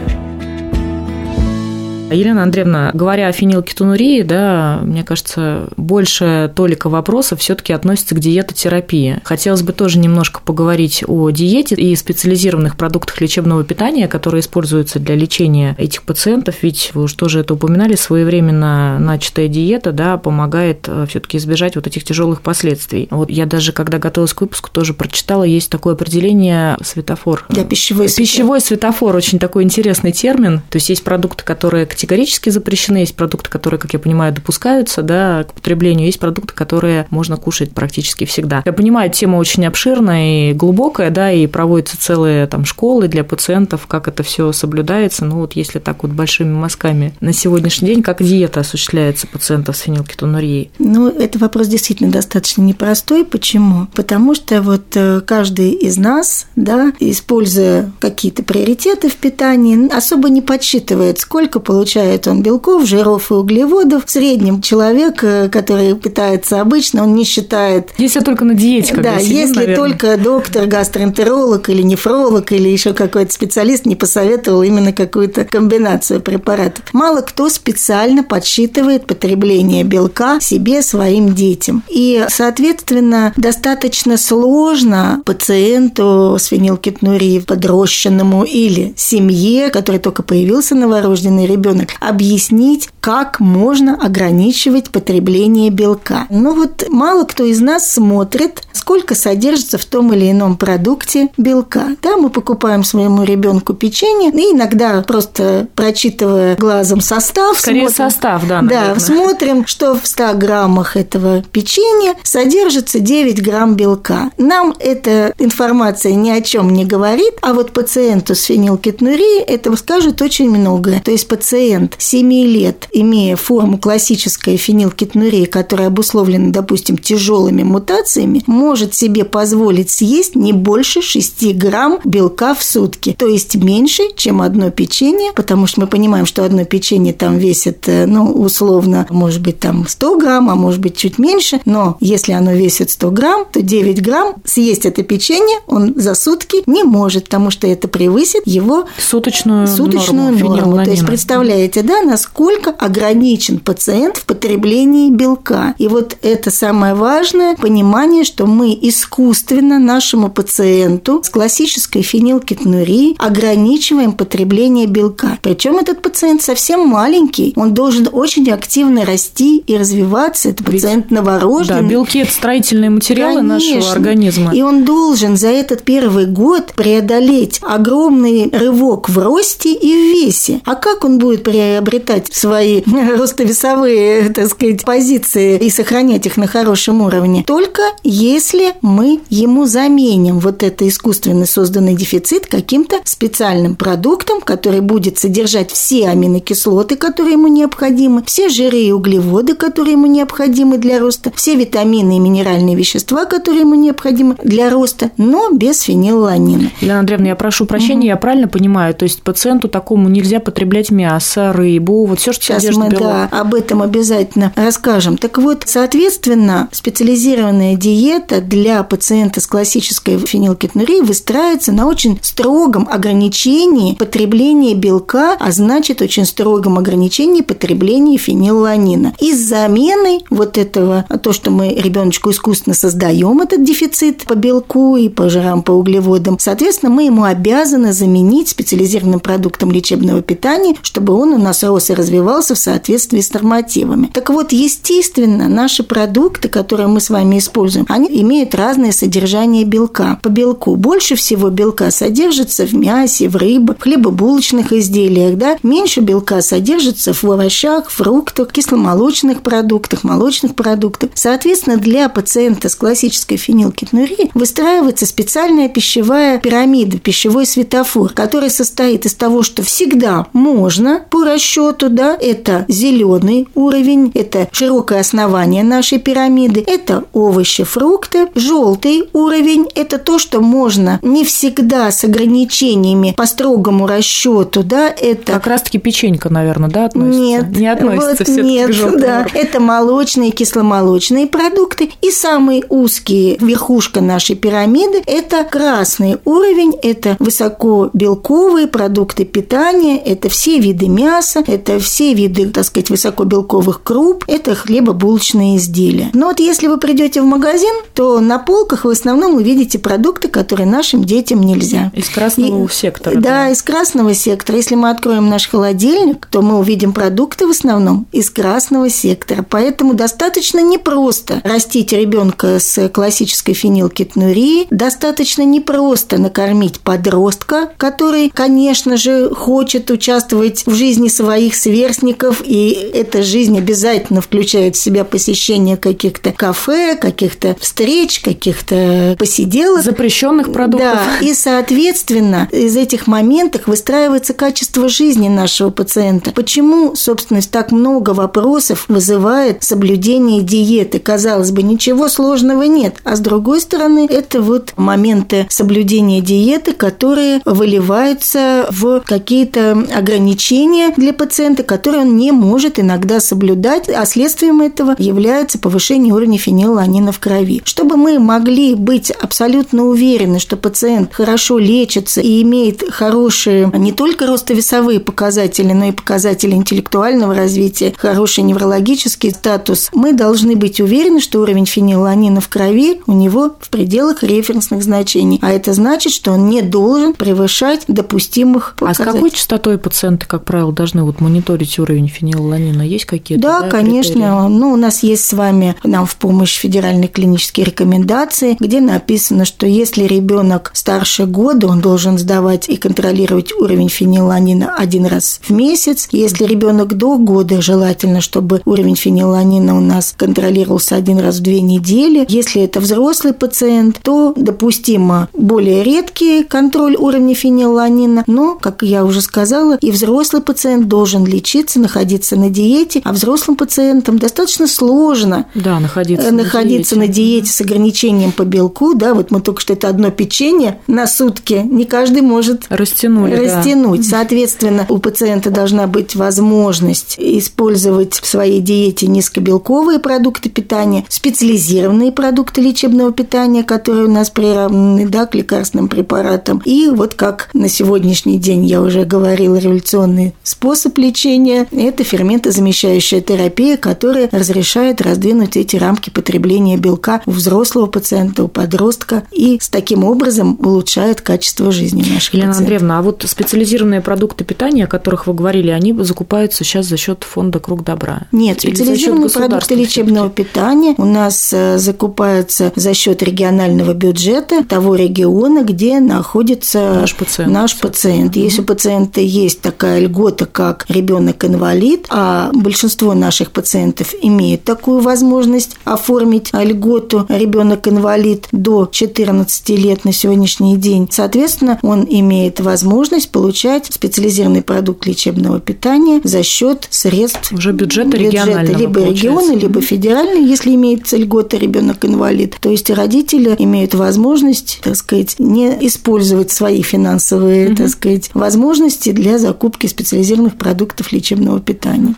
Елена 2.13 2.43
Андреевна, 2.43 2.91
говоря 2.95 3.29
о 3.29 3.33
фенилкетонурии, 3.33 4.23
да, 4.23 4.81
мне 4.83 5.05
кажется, 5.05 5.69
больше 5.77 6.53
толика 6.55 6.89
вопросов 6.89 7.41
все-таки 7.41 7.73
относится 7.73 8.15
к 8.15 8.21
диетотерапии. 8.21 9.21
Хотелось 9.25 9.63
бы 9.63 9.73
тоже 9.73 9.99
немножко 9.99 10.41
поговорить 10.45 11.05
о 11.07 11.31
диете 11.31 11.75
и 11.75 11.95
специализированных 11.97 12.77
продуктах 12.77 13.21
лечебного 13.21 13.65
питания, 13.65 14.09
которые 14.09 14.41
используются 14.41 14.99
для 14.99 15.15
лечения 15.15 15.75
этих 15.79 16.03
пациентов, 16.03 16.57
ведь 16.63 16.91
вы 16.95 17.05
уж 17.05 17.13
тоже 17.15 17.41
это 17.41 17.55
упоминали, 17.55 17.95
своевременно 17.95 18.99
начатая 18.99 19.49
диета, 19.49 19.93
да, 19.93 20.17
помогает 20.17 20.85
э, 20.89 21.07
все-таки 21.09 21.39
избежать 21.39 21.77
вот 21.77 21.87
этих 21.87 22.05
тяжелых 22.05 22.43
последствий. 22.43 23.09
Вот 23.11 23.31
я 23.31 23.47
даже, 23.47 23.73
когда 23.73 23.99
готовилась 23.99 24.35
к 24.35 24.41
выпуску, 24.41 24.71
тоже 24.71 24.95
прочитала, 24.95 25.45
есть 25.45 25.71
такое 25.71 25.95
определение 25.95 26.77
светофор. 26.83 27.45
Да, 27.49 27.65
пищевой 27.65 28.09
светофор. 28.09 28.27
Пищевой 28.27 28.61
светофор, 28.61 29.17
очень 29.17 29.39
такой 29.39 29.65
интересный 29.65 30.13
термин. 30.13 30.63
То 30.71 30.77
есть 30.77 30.89
есть 30.89 31.05
продукты, 31.05 31.45
которые 31.45 31.87
категорически 32.01 32.49
запрещены, 32.49 32.99
есть 32.99 33.15
продукты, 33.15 33.51
которые, 33.51 33.79
как 33.79 33.93
я 33.93 33.99
понимаю, 33.99 34.33
допускаются 34.33 35.03
да, 35.03 35.45
к 35.45 35.53
потреблению, 35.53 36.07
есть 36.07 36.19
продукты, 36.19 36.55
которые 36.55 37.07
можно 37.11 37.37
кушать 37.37 37.73
практически 37.73 38.25
всегда. 38.25 38.63
Я 38.65 38.73
понимаю, 38.73 39.11
тема 39.11 39.37
очень 39.37 39.67
обширная 39.67 40.51
и 40.51 40.55
глубокая, 40.55 41.11
да, 41.11 41.31
и 41.31 41.47
проводятся 41.47 42.01
целые 42.01 42.47
там 42.47 42.65
школы 42.65 43.07
для 43.07 43.23
пациентов, 43.23 43.87
как 43.87 44.09
это 44.09 44.23
все 44.23 44.51
соблюдается. 44.53 45.27
Ну 45.27 45.37
вот 45.41 45.53
если 45.53 45.79
так 45.79 46.03
вот 46.03 46.13
большими 46.13 46.55
мазками 46.55 47.13
на 47.21 47.35
сегодняшний 47.35 47.89
день, 47.89 48.03
как 48.03 48.23
диета 48.23 48.61
осуществляется 48.61 49.27
пациентов 49.27 49.77
с 49.77 49.81
фенилкетонурией? 49.81 50.71
Ну, 50.79 51.09
это 51.09 51.39
вопрос 51.39 51.69
действительно 51.69 52.11
достаточно 52.11 52.63
непростой. 52.63 53.27
Почему? 53.27 53.89
Потому 53.95 54.35
что 54.35 54.63
вот 54.63 54.97
э, 54.97 55.21
каждый 55.21 55.73
из 55.73 55.99
нас, 55.99 56.47
да, 56.57 56.95
используя 56.99 57.93
какие-то 58.01 58.43
приоритеты 58.43 59.11
в 59.11 59.17
питании, 59.17 59.95
особо 59.95 60.31
не 60.31 60.41
подсчитывает, 60.41 61.19
сколько 61.19 61.61
получается 61.61 61.90
получает 61.91 62.29
он 62.29 62.43
белков, 62.43 62.87
жиров 62.87 63.31
и 63.31 63.35
углеводов. 63.35 64.05
В 64.07 64.11
среднем 64.11 64.63
человек, 64.63 65.25
э, 65.25 65.49
который 65.49 65.95
питается 65.97 66.61
обычно, 66.61 67.03
он 67.03 67.15
не 67.15 67.25
считает... 67.25 67.91
Если 67.99 68.21
только 68.21 68.45
на 68.45 68.55
диете, 68.55 68.95
Да, 68.95 69.19
сидим, 69.19 69.37
если 69.37 69.55
наверное. 69.55 69.77
только 69.77 70.17
доктор, 70.17 70.67
гастроэнтеролог 70.67 71.69
или 71.69 71.83
нефролог 71.83 72.53
или 72.53 72.69
еще 72.69 72.93
какой-то 72.93 73.33
специалист 73.33 73.87
не 73.87 73.97
посоветовал 73.97 74.63
именно 74.63 74.93
какую-то 74.93 75.45
комбинацию 75.45 76.21
препаратов. 76.21 76.85
Мало 76.93 77.23
кто 77.23 77.49
специально 77.49 78.23
подсчитывает 78.23 79.07
потребление 79.07 79.83
белка 79.83 80.39
себе, 80.41 80.83
своим 80.83 81.35
детям. 81.35 81.83
И, 81.89 82.25
соответственно, 82.29 83.33
достаточно 83.37 84.17
сложно 84.17 85.23
пациенту 85.27 86.37
с 86.39 86.47
фенилкетонурией 86.47 87.43
подрощенному 87.43 88.45
или 88.45 88.95
семье, 88.97 89.71
который 89.71 89.99
только 89.99 90.23
появился 90.23 90.75
новорожденный 90.75 91.47
ребенок, 91.47 91.80
ребенок, 91.81 91.91
объяснить, 92.01 92.89
как 93.01 93.41
можно 93.41 93.95
ограничивать 93.95 94.91
потребление 94.91 95.71
белка. 95.71 96.27
Ну 96.31 96.55
вот 96.55 96.85
мало 96.89 97.25
кто 97.25 97.45
из 97.45 97.61
нас 97.61 97.91
смотрит, 97.91 98.63
сколько 98.73 99.15
содержится 99.15 99.79
в 99.79 99.85
том 99.85 100.13
или 100.13 100.31
ином 100.31 100.57
продукте 100.57 101.29
белка. 101.37 101.97
Да, 102.03 102.17
мы 102.17 102.31
покупаем 102.31 102.85
своему 102.85 103.25
ребенку 103.25 103.75
печенье, 103.75 104.31
и 104.31 104.55
иногда 104.55 105.03
просто 105.03 105.69
прочитывая 105.75 106.57
глазом 106.57 107.01
состав, 107.01 107.59
Скорее 107.59 107.89
смотрим, 107.89 108.11
состав, 108.11 108.47
да, 108.47 108.63
Да, 108.63 109.01
смотрим, 109.01 109.67
что 109.67 109.95
в 109.95 110.07
100 110.07 110.35
граммах 110.35 110.97
этого 110.97 111.43
печенья 111.43 112.15
содержится 112.23 113.01
9 113.01 113.43
грамм 113.43 113.75
белка. 113.75 114.31
Нам 114.37 114.75
эта 114.79 115.33
информация 115.39 116.15
ни 116.15 116.31
о 116.31 116.41
чем 116.43 116.71
не 116.71 116.85
говорит, 116.85 117.35
а 117.41 117.55
вот 117.55 117.73
пациенту 117.73 118.35
с 118.35 118.45
фенилкетонурией 118.45 119.43
этого 119.43 119.77
скажет 119.77 120.21
очень 120.21 120.51
многое. 120.51 121.01
То 121.01 121.11
есть 121.11 121.29
пациент 121.29 121.70
7 121.99 122.33
лет, 122.45 122.89
имея 122.93 123.37
форму 123.37 123.79
классической 123.79 124.57
фенилкетонурии, 124.57 125.45
которая 125.45 125.89
обусловлена, 125.89 126.51
допустим, 126.51 126.97
тяжелыми 126.99 127.63
мутациями, 127.63 128.43
может 128.47 128.95
себе 128.95 129.25
позволить 129.25 129.91
съесть 129.91 130.37
не 130.37 130.53
больше 130.53 131.03
6 131.03 131.57
грамм 131.57 131.99
белка 132.05 132.55
в 132.55 132.63
сутки. 132.63 133.15
То 133.19 133.27
есть 133.27 133.57
меньше, 133.57 134.03
чем 134.17 134.43
одно 134.43 134.71
печенье, 134.71 135.33
потому 135.35 135.67
что 135.67 135.83
мы 135.83 135.87
понимаем, 135.87 136.27
что 136.27 136.45
одно 136.45 136.65
печенье 136.65 137.13
там 137.13 137.39
весит, 137.39 137.89
э, 137.89 138.07
ну, 138.07 138.33
условно, 138.33 139.07
может 139.11 139.41
быть, 139.43 139.61
там 139.61 139.87
100 139.89 140.19
грамм, 140.19 140.51
а 140.51 140.55
может 140.55 140.81
быть, 140.81 140.97
чуть 140.97 141.19
меньше, 141.19 141.61
но 141.65 141.97
если 142.01 142.33
оно 142.33 142.53
весит 142.53 142.91
100 142.91 143.11
грамм, 143.11 143.45
то 143.51 143.63
9 143.63 144.03
грамм 144.03 144.35
съесть 144.45 144.87
это 144.87 145.03
печенье 145.03 145.59
он 145.67 145.95
за 145.97 146.15
сутки 146.15 146.63
не 146.67 146.83
может, 146.83 147.25
потому 147.25 147.51
что 147.51 147.67
это 147.67 147.89
превысит 147.89 148.43
его 148.47 148.87
суточную, 148.99 149.67
суточную 149.67 150.33
норму, 150.33 150.57
норму. 150.57 150.85
То 150.85 150.91
есть, 150.91 151.07
представляете, 151.07 151.50
представляете, 151.51 151.83
да, 151.83 152.03
насколько 152.03 152.71
ограничен 152.71 153.59
пациент 153.59 154.19
в 154.19 154.25
потреблении 154.25 155.11
белка. 155.11 155.75
И 155.79 155.89
вот 155.89 156.17
это 156.23 156.51
самое 156.51 156.95
важное 156.95 157.57
понимание, 157.57 158.23
что 158.23 158.47
мы 158.47 158.79
искусственно 158.81 159.81
нашему 159.81 160.31
пациенту 160.31 161.23
с 161.25 161.29
классической 161.29 162.03
фенилкетонурией 162.03 163.17
ограничиваем 163.19 164.13
потребление 164.13 164.87
белка. 164.87 165.39
Причем 165.43 165.79
этот 165.79 166.03
пациент 166.03 166.43
совсем 166.43 166.87
маленький, 166.87 167.53
он 167.57 167.75
должен 167.75 168.09
очень 168.13 168.49
активно 168.51 169.05
расти 169.05 169.59
и 169.59 169.77
развиваться. 169.77 170.51
Это 170.51 170.63
пациент 170.63 171.11
новорожденный. 171.11 171.83
Да, 171.83 171.89
белки– 171.89 172.19
это 172.21 172.33
строительные 172.33 172.91
материалы 172.91 173.41
Конечно. 173.41 173.75
нашего 173.75 173.93
организма. 173.93 174.55
И 174.55 174.63
он 174.63 174.85
должен 174.85 175.37
за 175.37 175.49
этот 175.49 175.83
первый 175.83 176.27
год 176.27 176.75
преодолеть 176.77 177.59
огромный 177.63 178.51
рывок 178.53 179.09
в 179.09 179.19
росте 179.19 179.73
и 179.73 179.93
в 179.93 180.13
весе. 180.15 180.61
А 180.65 180.77
как 180.77 181.05
он 181.05 181.19
будет 181.19 181.40
приобретать 181.41 182.33
свои 182.33 182.83
ростовесовые, 183.19 184.31
так 184.31 184.49
сказать, 184.49 184.85
позиции 184.85 185.59
и 185.59 185.71
сохранять 185.71 186.27
их 186.27 186.37
на 186.37 186.47
хорошем 186.47 187.03
уровне? 187.03 187.45
Только 187.47 187.83
если 188.05 188.75
мы 188.83 189.21
ему 189.31 189.67
заменим 189.67 190.39
вот 190.39 190.63
это 190.63 190.87
искусственно 190.89 191.47
созданный 191.47 191.95
дефицит 191.95 192.47
каким-то 192.47 192.97
специальным 193.05 193.77
продуктом, 193.77 194.41
который 194.41 194.81
будет 194.81 195.19
содержать 195.19 195.71
все 195.71 196.09
аминокислоты, 196.09 196.97
которые 196.97 197.35
ему 197.35 197.49
необходимы, 197.49 198.23
все 198.27 198.49
жиры 198.49 198.79
и 198.79 198.93
углеводы, 198.93 199.55
которые 199.55 199.93
ему 199.93 200.07
необходимы 200.07 200.79
для 200.79 200.99
роста, 200.99 201.33
все 201.35 201.55
витамины 201.55 202.17
и 202.17 202.21
минеральные 202.21 202.77
вещества, 202.77 203.25
которые 203.25 203.63
ему 203.63 203.75
необходимы 203.75 204.37
для 204.43 204.71
роста, 204.71 205.11
но 205.17 205.51
без 205.53 205.83
фенилланина. 205.83 206.71
Елена 206.81 207.01
Андреевна, 207.01 207.29
я 207.29 207.37
прошу 207.37 207.67
прощения, 207.67 208.01
угу. 208.01 208.07
я 208.09 208.17
правильно 208.17 208.49
понимаю, 208.49 208.95
то 208.95 209.05
есть 209.05 209.23
пациенту 209.23 209.69
такому 209.69 210.09
нельзя 210.09 210.41
потреблять 210.41 210.91
мясо, 210.91 211.30
рыбу, 211.37 212.07
вот 212.07 212.21
все, 212.21 212.33
что 212.33 212.45
Сейчас 212.45 212.63
содержит 212.63 212.83
мы, 212.83 212.89
белок. 212.91 213.03
да, 213.03 213.29
об 213.31 213.55
этом 213.55 213.83
обязательно 213.83 214.53
расскажем. 214.57 215.17
Так 215.17 215.39
вот, 215.39 215.63
соответственно, 215.67 216.69
специализированная 216.73 217.77
диета 217.77 218.41
для 218.41 218.83
пациента 218.83 219.41
с 219.41 219.47
классической 219.47 220.19
фенилкетонурией 220.19 221.03
выстраивается 221.03 221.73
на 221.73 221.87
очень 221.87 222.19
строгом 222.23 222.89
ограничении 222.91 223.95
потребления 223.95 224.75
белка, 224.75 225.37
а 225.39 225.53
значит, 225.53 226.03
очень 226.03 226.25
строгом 226.25 226.79
ограничении 226.79 227.43
потребления 227.43 228.19
фенилланина. 228.19 229.15
И 229.21 229.33
с 229.33 229.39
заменой 229.39 230.25
вот 230.31 230.59
этого, 230.59 231.05
то, 231.23 231.33
что 231.33 231.51
мы 231.51 231.69
ребеночку 231.75 232.31
искусственно 232.31 232.75
создаем 232.75 233.41
этот 233.41 233.65
дефицит 233.65 234.25
по 234.25 234.35
белку 234.35 234.97
и 234.97 235.09
по 235.09 235.29
жирам, 235.29 235.63
по 235.63 235.73
углеводам, 235.73 236.39
соответственно, 236.39 236.91
мы 236.91 237.05
ему 237.05 237.25
обязаны 237.25 237.93
заменить 237.93 238.49
специализированным 238.49 239.21
продуктом 239.21 239.71
лечебного 239.71 240.23
питания, 240.23 240.75
чтобы 240.83 241.15
он 241.21 241.33
у 241.33 241.39
нас 241.39 241.63
рос 241.63 241.91
и 241.91 241.95
развивался 241.95 242.55
в 242.55 242.59
соответствии 242.59 243.21
с 243.21 243.33
нормативами. 243.33 244.11
Так 244.13 244.31
вот, 244.31 244.53
естественно, 244.53 245.49
наши 245.49 245.83
продукты, 245.83 246.49
которые 246.49 246.89
мы 246.89 247.01
с 247.01 247.11
вами 247.11 247.39
используем, 247.39 247.87
они 247.89 248.09
имеют 248.23 248.55
разное 248.55 248.93
содержание 248.93 249.65
белка. 249.65 250.19
По 250.23 250.29
белку 250.29 250.77
больше 250.77 251.15
всего 251.15 251.51
белка 251.51 251.91
содержится 251.91 252.67
в 252.67 252.73
мясе, 252.75 253.29
в 253.29 253.37
рыбе, 253.37 253.75
в 253.79 253.83
хлебобулочных 253.83 254.73
изделиях, 254.73 255.37
да? 255.37 255.59
Меньше 255.63 256.01
белка 256.01 256.41
содержится 256.41 257.13
в 257.13 257.25
овощах, 257.25 257.91
фруктах, 257.91 258.53
кисломолочных 258.53 259.43
продуктах, 259.43 260.05
молочных 260.05 260.55
продуктах. 260.55 261.11
Соответственно, 261.15 261.77
для 261.77 262.09
пациента 262.09 262.69
с 262.69 262.75
классической 262.75 263.37
фенилкетонурией 263.37 264.31
выстраивается 264.35 265.07
специальная 265.07 265.69
пищевая 265.69 266.39
пирамида, 266.39 266.99
пищевой 266.99 267.47
светофор, 267.47 268.13
который 268.13 268.51
состоит 268.51 269.05
из 269.07 269.15
того, 269.15 269.43
что 269.43 269.63
всегда 269.63 270.27
можно 270.33 271.03
по 271.11 271.25
расчету, 271.25 271.91
да, 271.91 272.17
это 272.21 272.65
зеленый 272.69 273.49
уровень, 273.55 274.11
это 274.15 274.49
широкое 274.53 275.01
основание 275.01 275.63
нашей 275.63 275.99
пирамиды, 275.99 276.65
это 276.67 277.05
овощи, 277.13 277.65
фрукты, 277.65 278.29
желтый 278.35 279.09
уровень, 279.13 279.67
это 279.75 279.99
то, 279.99 280.19
что 280.19 280.41
можно 280.41 280.99
не 281.03 281.25
всегда 281.25 281.91
с 281.91 282.05
ограничениями 282.05 283.15
по 283.17 283.27
строгому 283.27 283.87
расчету, 283.87 284.63
да, 284.63 284.89
это... 284.89 285.33
Как 285.33 285.47
раз-таки 285.47 285.79
печенька, 285.79 286.31
наверное, 286.31 286.71
да, 286.71 286.87
относится? 286.87 287.21
Нет. 287.21 287.57
Не 287.57 287.67
относится 287.69 288.33
вот 288.33 288.43
нет, 288.43 288.71
да. 289.01 289.27
Это 289.35 289.61
молочные, 289.61 290.31
кисломолочные 290.31 291.27
продукты. 291.27 291.91
И 292.01 292.11
самый 292.11 292.65
узкий 292.69 293.37
верхушка 293.41 294.01
нашей 294.01 294.37
пирамиды– 294.37 295.03
это 295.07 295.45
красный 295.45 296.19
уровень, 296.25 296.75
это 296.83 297.17
высокобелковые 297.19 298.67
продукты 298.67 299.25
питания, 299.25 299.99
это 299.99 300.29
все 300.29 300.59
виды 300.59 300.89
мяса, 301.01 301.43
это 301.47 301.79
все 301.79 302.15
виды, 302.15 302.51
так 302.51 302.65
сказать, 302.65 302.91
высокобелковых 302.91 303.83
круп, 303.83 304.25
это 304.27 304.55
хлебобулочные 304.55 305.57
изделия. 305.57 306.11
Но 306.13 306.29
вот 306.29 306.41
если 306.41 306.67
вы 306.67 306.79
придете 306.79 307.23
в 307.23 307.25
магазин, 307.25 307.75
то 307.95 308.21
на 308.21 308.39
полках 308.39 308.85
в 308.85 308.89
основном 308.89 309.37
увидите 309.37 309.79
продукты, 309.79 310.29
которые 310.29 310.67
нашим 310.67 311.05
детям 311.05 311.41
нельзя. 311.41 311.91
Из 311.95 312.09
красного 312.09 312.67
и, 312.67 312.73
сектора. 312.73 313.15
Да, 313.15 313.21
да, 313.21 313.51
из 313.51 313.63
красного 313.63 314.15
сектора. 314.15 314.59
Если 314.59 314.75
мы 314.75 314.91
откроем 314.91 315.29
наш 315.29 315.49
холодильник, 315.49 316.27
то 316.27 316.43
мы 316.43 316.59
увидим 316.59 316.93
продукты 316.93 317.47
в 317.47 317.51
основном 317.51 318.07
из 318.13 318.31
красного 318.31 318.91
сектора. 318.91 319.45
Поэтому 319.49 319.95
достаточно 319.95 320.61
непросто 320.61 321.41
растить 321.45 321.93
ребенка 321.93 322.59
с 322.59 322.89
классической 322.89 323.55
фенилкетонурией, 323.55 324.67
достаточно 324.71 325.43
непросто 325.43 326.19
накормить 326.19 326.81
подростка, 326.81 327.71
который, 327.77 328.31
конечно 328.31 328.97
же, 328.97 329.31
хочет 329.31 329.91
участвовать 329.91 330.65
в 330.67 330.75
жизни 330.75 330.90
своих 331.09 331.55
сверстников, 331.55 332.43
и 332.45 332.71
эта 332.93 333.23
жизнь 333.23 333.57
обязательно 333.59 334.21
включает 334.21 334.77
в 334.77 334.81
себя 334.81 335.05
посещение 335.05 335.77
каких-то 335.77 336.33
кафе, 336.33 336.97
каких-то 336.97 337.57
встреч, 337.61 338.21
каких-то 338.21 339.17
посиделок. 339.19 339.85
Запрещенных 339.85 340.53
продуктов. 340.53 340.95
Да, 340.95 341.27
и, 341.27 341.35
соответственно, 341.35 342.49
из 342.53 342.77
этих 342.77 343.07
моментов 343.07 343.67
выстраивается 343.67 344.35
качество 344.35 344.89
жизни 344.89 345.29
нашего 345.29 345.71
пациента. 345.71 346.33
Почему, 346.33 346.95
собственно, 346.97 347.41
так 347.43 347.73
много 347.73 348.11
вопросов 348.11 348.85
вызывает 348.89 349.63
соблюдение 349.63 350.43
диеты? 350.43 350.99
Казалось 350.99 351.51
бы, 351.51 351.63
ничего 351.63 352.09
сложного 352.09 352.63
нет. 352.63 352.97
А 353.05 353.17
с 353.17 353.21
другой 353.21 353.61
стороны, 353.61 354.07
это 354.09 354.41
вот 354.41 354.73
моменты 354.77 355.47
соблюдения 355.51 356.21
диеты, 356.21 356.73
которые 356.73 357.41
выливаются 357.45 358.67
в 358.71 359.01
какие-то 359.01 359.87
ограничения 359.95 360.80
для 360.97 361.13
пациента, 361.13 361.63
которые 361.63 362.03
он 362.03 362.17
не 362.17 362.33
может 362.33 362.79
иногда 362.79 363.21
соблюдать, 363.21 363.89
а 363.89 364.05
следствием 364.07 364.61
этого 364.61 364.95
является 364.99 365.59
повышение 365.59 366.15
уровня 366.15 366.39
фенилаланина 366.39 367.13
в 367.13 367.19
крови. 367.19 367.63
Чтобы 367.65 367.97
мы 367.97 368.19
могли 368.19 368.75
быть 368.75 369.11
абсолютно 369.11 369.87
уверены, 369.87 370.39
что 370.39 370.57
пациент 370.57 371.13
хорошо 371.13 371.59
лечится 371.59 372.21
и 372.21 372.43
имеет 372.43 372.91
хорошие 372.91 373.71
не 373.75 373.93
только 373.93 374.27
ростовесовые 374.27 375.01
показатели, 375.01 375.73
но 375.73 375.87
и 375.87 375.93
показатели 375.93 376.53
интеллектуального 376.53 377.35
развития, 377.35 377.95
хороший 377.97 378.45
неврологический 378.45 379.31
статус, 379.31 379.91
мы 379.93 380.13
должны 380.13 380.57
быть 380.57 380.81
уверены, 380.81 381.21
что 381.21 381.41
уровень 381.41 381.67
фенилаланина 381.67 382.41
в 382.41 382.49
крови 382.49 383.01
у 383.07 383.13
него 383.13 383.57
в 383.61 383.71
пределах 383.71 384.23
референсных 384.23 384.83
значений. 384.83 385.39
А 385.43 385.53
это 385.53 385.73
значит, 385.73 386.13
что 386.13 386.33
он 386.33 386.49
не 386.49 386.63
должен 386.63 387.15
превышать 387.15 387.85
допустимых 387.89 388.75
показателей. 388.77 389.09
А 389.09 389.11
с 389.11 389.15
какой 389.15 389.31
частотой 389.31 389.79
пациенты, 389.79 390.27
как 390.27 390.45
правило, 390.45 390.60
должны 390.73 391.05
вот 391.05 391.21
мониторить 391.21 391.79
уровень 391.79 392.09
фенилаланина? 392.09 392.83
Есть 392.83 393.07
какие-то? 393.07 393.43
Да, 393.43 393.61
да 393.63 393.69
конечно. 393.69 394.13
Критерии? 394.13 394.59
Ну, 394.59 394.73
у 394.73 394.77
нас 394.77 395.03
есть 395.03 395.25
с 395.25 395.33
вами 395.33 395.77
нам 395.85 396.07
в 396.07 396.17
помощь 396.17 396.57
федеральные 396.57 397.09
клинические 397.09 397.67
рекомендации, 397.67 398.57
где 398.59 398.81
написано, 398.81 399.45
что 399.45 399.67
если 399.67 400.05
ребенок 400.05 400.71
старше 400.75 401.27
года, 401.27 401.69
он 401.69 401.81
должен 401.81 402.19
сдавать 402.19 402.69
и 402.69 402.77
контролировать 402.77 403.53
уровень 403.53 403.89
фенилаланина 403.89 404.75
один 404.77 405.07
раз 405.07 405.41
в 405.43 405.51
месяц. 405.51 406.09
Если 406.13 406.45
ребенок 406.45 406.95
до 406.95 407.19
года, 407.19 407.61
желательно, 407.63 408.21
чтобы 408.21 408.63
уровень 408.65 408.97
фенилаланина 408.97 409.77
у 409.77 409.81
нас 409.81 410.15
контролировался 410.17 410.97
один 410.97 411.19
раз 411.19 411.39
в 411.39 411.43
две 411.43 411.61
недели. 411.61 412.27
Если 412.29 412.63
это 412.63 412.81
взрослый 412.81 413.33
пациент, 413.33 414.01
то 414.03 414.33
допустимо 414.37 415.29
более 415.33 415.83
редкий 415.83 416.45
контроль 416.45 416.97
уровня 416.97 417.35
фенилаланина, 417.35 418.25
но, 418.27 418.57
как 418.61 418.83
я 418.83 419.05
уже 419.05 419.21
сказала, 419.21 419.79
и 419.81 419.91
взрослый 419.91 420.43
пациент 420.51 420.89
должен 420.89 421.25
лечиться, 421.25 421.79
находиться 421.79 422.35
на 422.35 422.51
диете, 422.51 423.03
а 423.05 423.13
взрослым 423.13 423.57
пациентам 423.57 424.19
достаточно 424.19 424.67
сложно 424.67 425.47
да, 425.55 425.79
находиться, 425.79 426.33
находиться 426.33 426.97
на, 426.97 427.07
диете. 427.07 427.09
на 427.09 427.15
диете 427.15 427.53
с 427.53 427.61
ограничением 427.61 428.33
по 428.33 428.43
белку. 428.43 428.95
Да, 428.95 429.15
вот 429.15 429.31
мы 429.31 429.41
только 429.41 429.61
что 429.61 429.75
это 429.75 429.89
одно 429.89 430.11
печенье 430.11 430.81
на 430.89 431.07
сутки 431.07 431.63
не 431.65 431.85
каждый 431.85 432.23
может 432.23 432.65
Растянули, 432.69 433.37
растянуть. 433.37 434.01
Да. 434.01 434.19
Соответственно, 434.19 434.87
у 434.89 434.99
пациента 434.99 435.51
должна 435.51 435.87
быть 435.87 436.17
возможность 436.17 437.15
использовать 437.17 438.15
в 438.15 438.27
своей 438.27 438.61
диете 438.61 439.07
низкобелковые 439.07 440.01
продукты 440.01 440.49
питания, 440.49 441.05
специализированные 441.09 442.11
продукты 442.11 442.61
лечебного 442.61 443.13
питания, 443.13 443.63
которые 443.63 444.07
у 444.07 444.11
нас 444.11 444.31
приравнены 444.31 445.09
да, 445.09 445.27
к 445.27 445.37
лекарственным 445.37 445.87
препаратам. 445.87 446.61
И 446.65 446.89
вот 446.89 447.15
как 447.15 447.51
на 447.53 447.69
сегодняшний 447.69 448.39
день 448.39 448.67
я 448.67 448.83
уже 448.83 449.05
говорила, 449.05 449.57
революционные 449.57 450.33
способ 450.43 450.99
лечения– 450.99 451.67
это 451.71 452.05
ферментозамещающая 452.05 453.21
терапия, 453.21 453.77
которая 453.77 454.29
разрешает 454.33 455.01
раздвинуть 455.01 455.57
эти 455.57 455.77
рамки 455.77 456.11
потребления 456.11 456.77
белка 456.77 457.23
у 457.27 457.31
взрослого 457.31 457.87
пациента, 457.87 458.45
у 458.45 458.49
подростка 458.49 459.25
и 459.31 459.59
с 459.61 459.69
таким 459.69 460.05
образом 460.05 460.59
улучшает 460.61 461.21
качество 461.21 461.71
жизни 461.71 462.03
наших 462.03 462.35
Елена 462.35 462.53
пациентов. 462.53 462.61
Андреевна, 462.61 462.99
а 462.99 463.03
вот 463.03 463.25
специализированные 463.27 464.01
продукты 464.01 464.45
питания, 464.45 464.85
о 464.85 464.87
которых 464.87 465.27
вы 465.27 465.35
говорили, 465.35 465.71
они 465.71 465.93
закупаются 466.01 466.65
сейчас 466.65 466.87
за 466.87 466.97
счет 466.97 467.25
фонда 467.25 467.59
«Круг 467.59 467.85
добра»? 467.85 468.23
Нет, 468.33 468.65
Или 468.65 468.75
специализированные 468.75 469.31
продукты 469.31 469.75
лечебного 469.75 470.31
питания 470.31 470.95
у 470.99 471.05
нас 471.05 471.53
э, 471.53 471.79
закупаются 471.79 472.73
за 472.75 472.95
счет 472.95 473.23
регионального 473.23 473.95
бюджета 473.95 474.65
того 474.65 474.95
региона, 474.95 475.63
где 475.63 476.01
находится 476.01 476.95
Наш 477.01 477.15
пациент. 477.15 477.53
Наш 477.53 477.79
пациент. 477.79 478.37
Если 478.37 478.61
у 478.63 478.65
пациента 478.65 479.21
есть 479.21 479.61
такая 479.61 480.01
льгота, 480.01 480.30
как 480.47 480.87
ребенок-инвалид, 480.89 482.07
а 482.11 482.51
большинство 482.53 483.15
наших 483.15 483.51
пациентов 483.51 484.15
имеют 484.23 484.65
такую 484.65 485.01
возможность 485.01 485.77
оформить 485.85 486.51
льготу 486.53 487.27
ребенок-инвалид 487.29 488.49
до 488.53 488.89
14 488.91 489.69
лет 489.71 490.05
на 490.05 490.13
сегодняшний 490.13 490.77
день, 490.77 491.09
соответственно, 491.11 491.79
он 491.83 492.07
имеет 492.09 492.61
возможность 492.61 493.31
получать 493.31 493.87
специализированный 493.87 494.63
продукт 494.63 495.07
лечебного 495.07 495.61
питания 495.61 496.21
за 496.25 496.43
счет 496.43 496.87
средств 496.91 497.53
Уже 497.53 497.73
бюджета 497.73 498.17
регионального, 498.17 498.77
либо 498.77 499.01
получается. 499.01 499.27
региона, 499.27 499.55
либо 499.59 499.81
федеральный, 499.81 500.45
если 500.45 500.75
имеется 500.75 501.17
льгота 501.17 501.57
ребенок-инвалид. 501.57 502.57
То 502.61 502.71
есть 502.71 502.91
родители 502.91 503.55
имеют 503.59 503.95
возможность, 503.95 504.81
так 504.83 504.97
сказать, 504.97 505.37
не 505.39 505.87
использовать 505.87 506.51
свои 506.51 506.83
финансовые, 506.83 507.75
так 507.75 507.89
сказать, 507.89 508.31
возможности 508.35 509.11
для 509.11 509.39
закупки 509.39 509.87
специализированных 510.21 510.59
продуктов 510.59 511.13
лечебного 511.13 511.61
питания. 511.61 512.15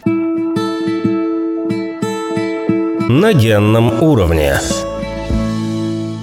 На 3.08 3.32
генном 3.32 4.02
уровне. 4.02 4.58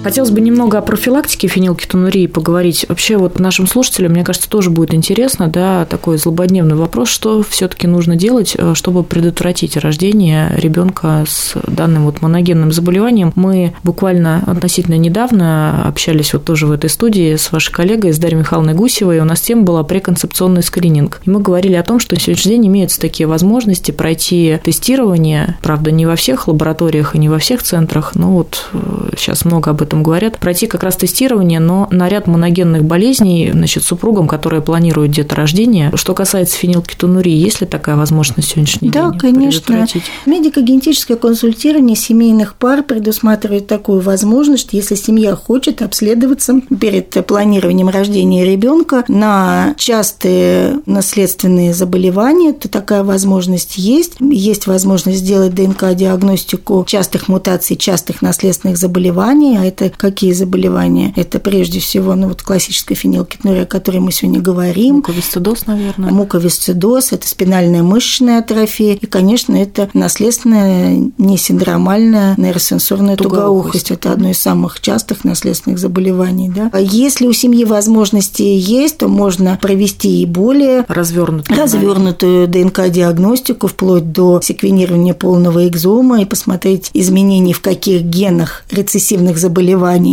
Хотелось 0.02 0.30
бы 0.30 0.40
немного 0.40 0.78
о 0.78 0.82
профилактике 0.82 1.46
фенилкетонурии 1.46 2.26
поговорить. 2.26 2.86
Вообще 2.88 3.18
вот 3.18 3.38
нашим 3.38 3.66
слушателям, 3.66 4.12
мне 4.12 4.24
кажется, 4.24 4.48
тоже 4.48 4.70
будет 4.70 4.94
интересно, 4.94 5.48
да, 5.48 5.84
такой 5.84 6.16
злободневный 6.16 6.74
вопрос, 6.74 7.10
что 7.10 7.42
все-таки 7.42 7.86
нужно 7.86 8.16
делать, 8.16 8.54
э, 8.56 8.72
чтобы 8.74 9.04
предотвратить 9.04 9.76
рождение 9.76 10.52
ребенка 10.56 11.24
с 11.28 11.54
данным 11.66 12.06
вот 12.06 12.22
моногенным 12.22 12.72
заболеванием. 12.72 13.32
Мы 13.34 13.74
буквально 13.82 14.42
относительно 14.46 14.94
недавно 14.94 15.84
общались 15.84 16.32
вот 16.32 16.44
тоже 16.44 16.66
в 16.66 16.72
этой 16.72 16.88
студии 16.88 17.36
с 17.36 17.52
вашей 17.52 17.70
коллегой, 17.70 18.14
с 18.14 18.18
Дарьей 18.18 18.38
Михайловной 18.38 18.72
Гусевой, 18.72 19.18
и 19.18 19.20
у 19.20 19.24
нас 19.24 19.42
тема 19.42 19.62
была 19.62 19.84
преконцепционный 19.84 20.62
скрининг. 20.62 21.20
И 21.26 21.30
мы 21.30 21.40
говорили 21.40 21.74
о 21.74 21.82
том, 21.82 22.00
что 22.00 22.14
на 22.14 22.20
сегодняшний 22.20 22.52
день 22.52 22.68
имеются 22.68 22.98
такие 23.00 23.26
возможности 23.26 23.90
пройти 23.90 24.58
тестирование, 24.64 25.58
правда, 25.60 25.90
не 25.90 26.06
во 26.06 26.16
всех 26.16 26.48
лабораториях 26.48 27.14
и 27.14 27.18
не 27.18 27.28
во 27.28 27.38
всех 27.38 27.62
центрах, 27.62 28.14
но 28.14 28.32
вот 28.32 28.70
э, 28.72 29.10
сейчас 29.18 29.44
много 29.44 29.72
об 29.72 29.82
этом 29.82 29.89
говорят, 29.96 30.38
пройти 30.38 30.66
как 30.66 30.82
раз 30.82 30.96
тестирование, 30.96 31.60
но 31.60 31.88
на 31.90 32.08
ряд 32.08 32.26
моногенных 32.26 32.84
болезней, 32.84 33.50
значит, 33.52 33.84
супругам, 33.84 34.28
которые 34.28 34.62
планируют 34.62 35.12
деторождение. 35.12 35.90
Что 35.94 36.14
касается 36.14 36.56
фенилкетонурии, 36.56 37.32
есть 37.32 37.60
ли 37.60 37.66
такая 37.66 37.96
возможность 37.96 38.48
сегодняшний 38.48 38.90
Да, 38.90 39.10
день 39.10 39.18
конечно. 39.18 39.60
предотвратить? 39.60 40.04
Медико-генетическое 40.26 41.16
консультирование 41.16 41.96
семейных 41.96 42.54
пар 42.54 42.82
предусматривает 42.82 43.66
такую 43.66 44.00
возможность, 44.00 44.68
если 44.72 44.94
семья 44.94 45.34
хочет 45.34 45.82
обследоваться 45.82 46.60
перед 46.80 47.10
планированием 47.26 47.88
рождения 47.88 48.44
ребенка 48.44 49.04
на 49.08 49.74
частые 49.76 50.80
наследственные 50.86 51.74
заболевания, 51.74 52.52
то 52.52 52.68
такая 52.68 53.02
возможность 53.04 53.76
есть. 53.76 54.14
Есть 54.20 54.66
возможность 54.66 55.18
сделать 55.18 55.54
ДНК-диагностику 55.54 56.84
частых 56.86 57.28
мутаций, 57.28 57.76
частых 57.76 58.22
наследственных 58.22 58.76
заболеваний, 58.78 59.56
а 59.58 59.64
это 59.64 59.79
какие 59.88 60.32
заболевания? 60.32 61.12
Это 61.16 61.38
прежде 61.38 61.80
всего 61.80 62.14
ну, 62.14 62.28
вот 62.28 62.42
классическая 62.42 62.94
фенилкетонурия, 62.94 63.62
о 63.62 63.66
которой 63.66 63.98
мы 64.00 64.12
сегодня 64.12 64.40
говорим, 64.40 64.96
Муковисцидоз, 64.96 65.66
наверное. 65.66 66.10
муковисцидоз, 66.10 67.12
это 67.12 67.26
спинальная 67.26 67.82
мышечная 67.82 68.40
атрофия, 68.40 68.94
и, 68.94 69.06
конечно, 69.06 69.56
это 69.56 69.88
наследственная 69.94 71.10
несиндромальная 71.18 72.34
нейросенсорная 72.36 73.16
Тугоухость. 73.16 73.40
тугоухость. 73.46 73.90
Это 73.90 74.12
одно 74.12 74.30
из 74.30 74.38
самых 74.38 74.80
частых 74.80 75.24
наследственных 75.24 75.78
заболеваний. 75.78 76.48
Да? 76.54 76.70
А 76.72 76.80
Если 76.80 77.26
у 77.26 77.32
семьи 77.32 77.64
возможности 77.64 78.42
есть, 78.42 78.98
то 78.98 79.08
можно 79.08 79.58
провести 79.60 80.22
и 80.22 80.26
более 80.26 80.84
Развернутый. 80.88 81.56
развернутую 81.56 82.48
ДНК-диагностику 82.48 83.68
вплоть 83.68 84.12
до 84.12 84.40
секвенирования 84.42 85.14
полного 85.14 85.66
экзома 85.68 86.22
и 86.22 86.24
посмотреть 86.24 86.90
изменения 86.94 87.52
в 87.52 87.60
каких 87.60 88.02
генах 88.02 88.64
рецессивных 88.70 89.38
заболеваний 89.38 89.69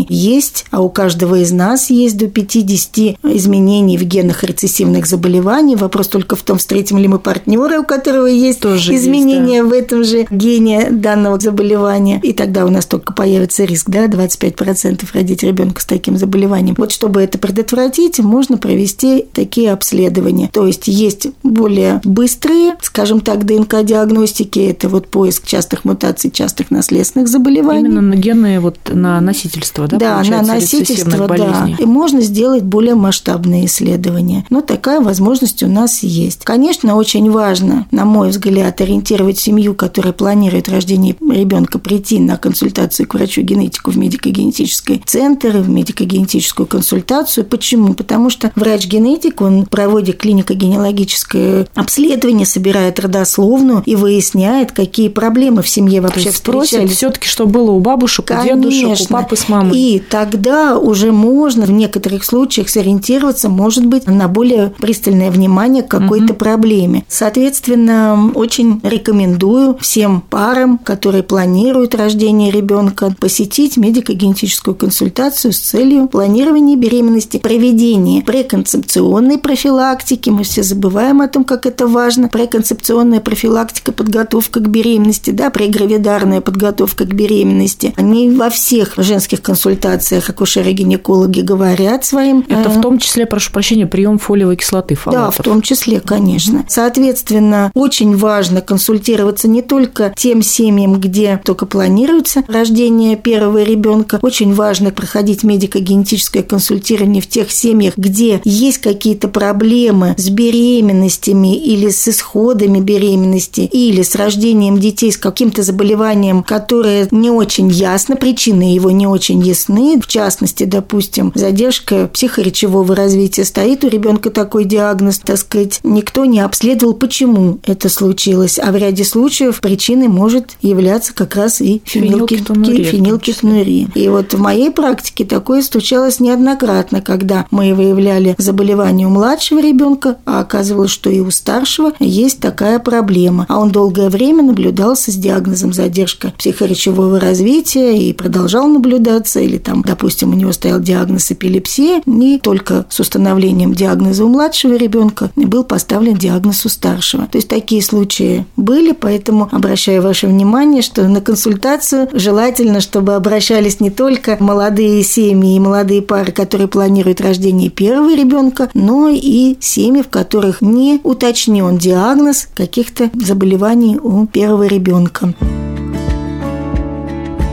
есть, 0.09 0.65
а 0.71 0.81
у 0.81 0.89
каждого 0.89 1.35
из 1.35 1.51
нас 1.51 1.89
есть 1.89 2.17
до 2.17 2.27
50 2.27 3.17
изменений 3.23 3.97
в 3.97 4.03
генах 4.03 4.43
рецессивных 4.43 5.05
заболеваний. 5.05 5.75
Вопрос 5.75 6.07
только 6.07 6.35
в 6.35 6.41
том, 6.41 6.57
встретим 6.57 6.97
ли 6.97 7.07
мы 7.07 7.19
партнера, 7.19 7.79
у 7.79 7.83
которого 7.83 8.25
есть 8.25 8.59
Тоже 8.59 8.93
есть, 8.93 9.05
изменения 9.05 9.63
в 9.63 9.71
этом 9.71 10.03
же 10.03 10.25
гене 10.29 10.89
данного 10.91 11.39
заболевания. 11.39 12.19
И 12.23 12.33
тогда 12.33 12.65
у 12.65 12.69
нас 12.69 12.85
только 12.85 13.13
появится 13.13 13.63
риск, 13.63 13.89
да, 13.89 14.07
25% 14.07 15.05
родить 15.13 15.43
ребенка 15.43 15.81
с 15.81 15.85
таким 15.85 16.17
заболеванием. 16.17 16.75
Вот 16.77 16.91
чтобы 16.91 17.21
это 17.21 17.37
предотвратить, 17.37 18.19
можно 18.19 18.57
провести 18.57 19.25
такие 19.33 19.71
обследования. 19.71 20.49
То 20.51 20.65
есть 20.65 20.87
есть 20.87 21.27
более 21.43 22.01
быстрые, 22.03 22.75
скажем 22.81 23.21
так, 23.21 23.45
ДНК-диагностики, 23.45 24.59
это 24.59 24.89
вот 24.89 25.07
поиск 25.07 25.45
частых 25.45 25.85
мутаций, 25.85 26.31
частых 26.31 26.71
наследственных 26.71 27.27
заболеваний. 27.27 27.87
Именно 27.87 28.01
на 28.01 28.15
генные 28.15 28.59
вот 28.59 28.77
на 28.91 29.19
носительство, 29.47 29.87
да, 29.87 29.97
Да, 29.97 30.23
на 30.23 30.41
носительство, 30.41 31.27
да. 31.27 31.69
И 31.79 31.85
можно 31.85 32.21
сделать 32.21 32.63
более 32.63 32.95
масштабные 32.95 33.65
исследования. 33.65 34.45
Но 34.49 34.61
такая 34.61 35.01
возможность 35.01 35.63
у 35.63 35.67
нас 35.67 36.03
есть. 36.03 36.43
Конечно, 36.43 36.95
очень 36.95 37.29
важно, 37.31 37.87
на 37.91 38.05
мой 38.05 38.29
взгляд, 38.29 38.81
ориентировать 38.81 39.39
семью, 39.39 39.73
которая 39.73 40.13
планирует 40.13 40.69
рождение 40.69 41.15
ребенка, 41.29 41.79
прийти 41.79 42.19
на 42.19 42.37
консультацию 42.37 43.07
к 43.07 43.13
врачу-генетику 43.13 43.91
в 43.91 43.97
медико-генетический 43.97 45.01
центр, 45.05 45.57
в 45.57 45.69
медико-генетическую 45.69 46.65
консультацию. 46.65 47.45
Почему? 47.45 47.93
Потому 47.93 48.29
что 48.29 48.51
врач-генетик, 48.55 49.41
он 49.41 49.65
проводит 49.65 50.17
клинико-генеалогическое 50.17 51.67
обследование, 51.75 52.45
собирает 52.45 52.99
родословную 52.99 53.83
и 53.85 53.95
выясняет, 53.95 54.71
какие 54.71 55.09
проблемы 55.09 55.61
в 55.61 55.69
семье 55.69 56.01
вообще 56.01 56.31
встречались. 56.31 56.91
все-таки, 56.91 57.27
что 57.27 57.45
было 57.45 57.71
у 57.71 57.79
бабушек, 57.79 58.31
у 58.31 58.43
дедушек, 58.43 59.09
у 59.09 59.13
папы 59.13 59.36
с 59.37 59.49
мамой. 59.49 59.77
И 59.77 59.99
тогда 59.99 60.77
уже 60.77 61.11
можно 61.11 61.65
в 61.65 61.71
некоторых 61.71 62.23
случаях 62.23 62.69
сориентироваться, 62.69 63.49
может 63.49 63.85
быть, 63.85 64.07
на 64.07 64.27
более 64.27 64.73
пристальное 64.79 65.31
внимание 65.31 65.83
к 65.83 65.87
какой-то 65.87 66.33
проблеме. 66.33 67.03
Соответственно, 67.07 68.31
очень 68.33 68.79
рекомендую 68.83 69.77
всем 69.79 70.21
парам, 70.21 70.77
которые 70.77 71.23
планируют 71.23 71.95
рождение 71.95 72.51
ребенка, 72.51 73.13
посетить 73.19 73.77
медико-генетическую 73.77 74.75
консультацию 74.75 75.53
с 75.53 75.57
целью 75.59 76.07
планирования 76.07 76.75
беременности, 76.75 77.37
проведения 77.37 78.21
преконцепционной 78.21 79.37
профилактики. 79.37 80.29
Мы 80.29 80.43
все 80.43 80.63
забываем 80.63 81.21
о 81.21 81.27
том, 81.27 81.43
как 81.43 81.65
это 81.65 81.87
важно. 81.87 82.29
Преконцепционная 82.29 83.19
профилактика, 83.19 83.91
подготовка 83.91 84.59
к 84.59 84.69
беременности, 84.69 85.31
да, 85.31 85.49
прегравидарная 85.49 86.41
подготовка 86.41 87.05
к 87.05 87.13
беременности. 87.13 87.93
Они 87.95 88.29
во 88.29 88.49
всех 88.49 88.93
женских 88.97 89.26
консультациях 89.35 90.29
акушеры-гинекологи 90.29 91.41
говорят 91.41 92.05
своим 92.05 92.45
Это 92.47 92.69
э, 92.69 92.79
в 92.79 92.81
том 92.81 92.97
числе, 92.99 93.25
прошу 93.25 93.51
прощения, 93.51 93.85
прием 93.85 94.17
фолиевой 94.17 94.55
кислоты 94.55 94.95
да, 94.95 95.01
фолатов. 95.01 95.39
в 95.39 95.43
том 95.43 95.61
числе, 95.61 95.99
конечно. 95.99 96.65
Соответственно, 96.67 97.71
очень 97.73 98.15
важно 98.15 98.61
консультироваться 98.61 99.47
не 99.47 99.61
только 99.61 100.13
тем 100.15 100.41
семьям, 100.41 100.99
где 100.99 101.41
только 101.43 101.65
планируется 101.65 102.43
рождение 102.47 103.15
первого 103.17 103.63
ребенка. 103.63 104.19
Очень 104.21 104.53
важно 104.53 104.91
проходить 104.91 105.43
медико-генетическое 105.43 106.43
консультирование 106.43 107.21
в 107.21 107.27
тех 107.27 107.51
семьях, 107.51 107.97
где 107.97 108.41
есть 108.43 108.79
какие-то 108.79 109.27
проблемы 109.27 110.15
с 110.17 110.29
беременностями 110.29 111.57
или 111.57 111.89
с 111.89 112.07
исходами 112.07 112.79
беременности, 112.79 113.61
или 113.61 114.01
с 114.01 114.15
рождением 114.15 114.79
детей 114.79 115.11
с 115.11 115.17
каким-то 115.17 115.63
заболеванием, 115.63 116.43
которое 116.43 117.07
не 117.11 117.29
очень 117.29 117.69
ясно, 117.69 118.15
причины 118.15 118.73
его 118.73 118.91
не 118.91 119.07
очень 119.07 119.16
очень 119.17 119.41
ясны. 119.41 119.99
В 119.99 120.07
частности, 120.07 120.63
допустим, 120.63 121.31
задержка 121.33 122.07
психоречевого 122.07 122.95
развития 122.95 123.45
стоит 123.45 123.83
у 123.83 123.89
ребенка 123.89 124.29
такой 124.29 124.65
диагноз, 124.65 125.17
так 125.19 125.37
сказать, 125.37 125.79
никто 125.83 126.25
не 126.25 126.39
обследовал, 126.39 126.93
почему 126.93 127.57
это 127.65 127.89
случилось. 127.89 128.59
А 128.59 128.71
в 128.71 128.75
ряде 128.75 129.03
случаев 129.03 129.59
причиной 129.59 130.07
может 130.07 130.51
являться 130.61 131.13
как 131.13 131.35
раз 131.35 131.61
и 131.61 131.81
фенилкетонурия. 131.83 132.83
фенилкетонурия. 132.83 133.87
И 133.95 134.07
вот 134.07 134.33
в 134.33 134.39
моей 134.39 134.69
практике 134.69 135.25
такое 135.25 135.63
случалось 135.63 136.19
неоднократно, 136.19 137.01
когда 137.01 137.47
мы 137.49 137.73
выявляли 137.73 138.35
заболевание 138.37 139.07
у 139.07 139.09
младшего 139.09 139.59
ребенка, 139.59 140.17
а 140.25 140.41
оказывалось, 140.41 140.91
что 140.91 141.09
и 141.09 141.19
у 141.19 141.31
старшего 141.31 141.93
есть 141.99 142.39
такая 142.39 142.77
проблема. 142.77 143.47
А 143.49 143.59
он 143.59 143.71
долгое 143.71 144.09
время 144.09 144.43
наблюдался 144.43 145.11
с 145.11 145.15
диагнозом 145.15 145.73
задержка 145.73 146.33
психоречевого 146.37 147.19
развития 147.19 147.97
и 147.97 148.13
продолжал 148.13 148.67
наблюдаться, 149.07 149.39
или 149.39 149.57
там, 149.57 149.81
допустим, 149.81 150.31
у 150.31 150.35
него 150.35 150.51
стоял 150.51 150.79
диагноз 150.79 151.31
эпилепсия, 151.31 152.01
и 152.05 152.39
только 152.39 152.85
с 152.89 152.99
установлением 152.99 153.73
диагноза 153.73 154.25
у 154.25 154.29
младшего 154.29 154.75
ребенка 154.75 155.31
был 155.35 155.63
поставлен 155.63 156.15
диагноз 156.15 156.65
у 156.65 156.69
старшего. 156.69 157.27
То 157.27 157.37
есть 157.37 157.47
такие 157.47 157.81
случаи 157.81 158.45
были, 158.55 158.91
поэтому 158.91 159.49
обращаю 159.51 160.01
ваше 160.01 160.27
внимание, 160.27 160.81
что 160.81 161.07
на 161.07 161.21
консультацию 161.21 162.09
желательно, 162.13 162.81
чтобы 162.81 163.15
обращались 163.15 163.79
не 163.79 163.89
только 163.89 164.37
молодые 164.39 165.03
семьи 165.03 165.55
и 165.55 165.59
молодые 165.59 166.01
пары, 166.01 166.31
которые 166.31 166.67
планируют 166.67 167.21
рождение 167.21 167.69
первого 167.69 168.15
ребенка, 168.15 168.69
но 168.73 169.09
и 169.09 169.55
семьи, 169.59 170.01
в 170.01 170.09
которых 170.09 170.61
не 170.61 170.99
уточнен 171.03 171.77
диагноз 171.77 172.47
каких-то 172.55 173.09
заболеваний 173.13 173.97
у 173.97 174.25
первого 174.27 174.67
ребенка. 174.67 175.33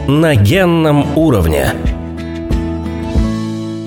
На 0.07 0.35
генном 0.35 1.17
уровне. 1.17 1.73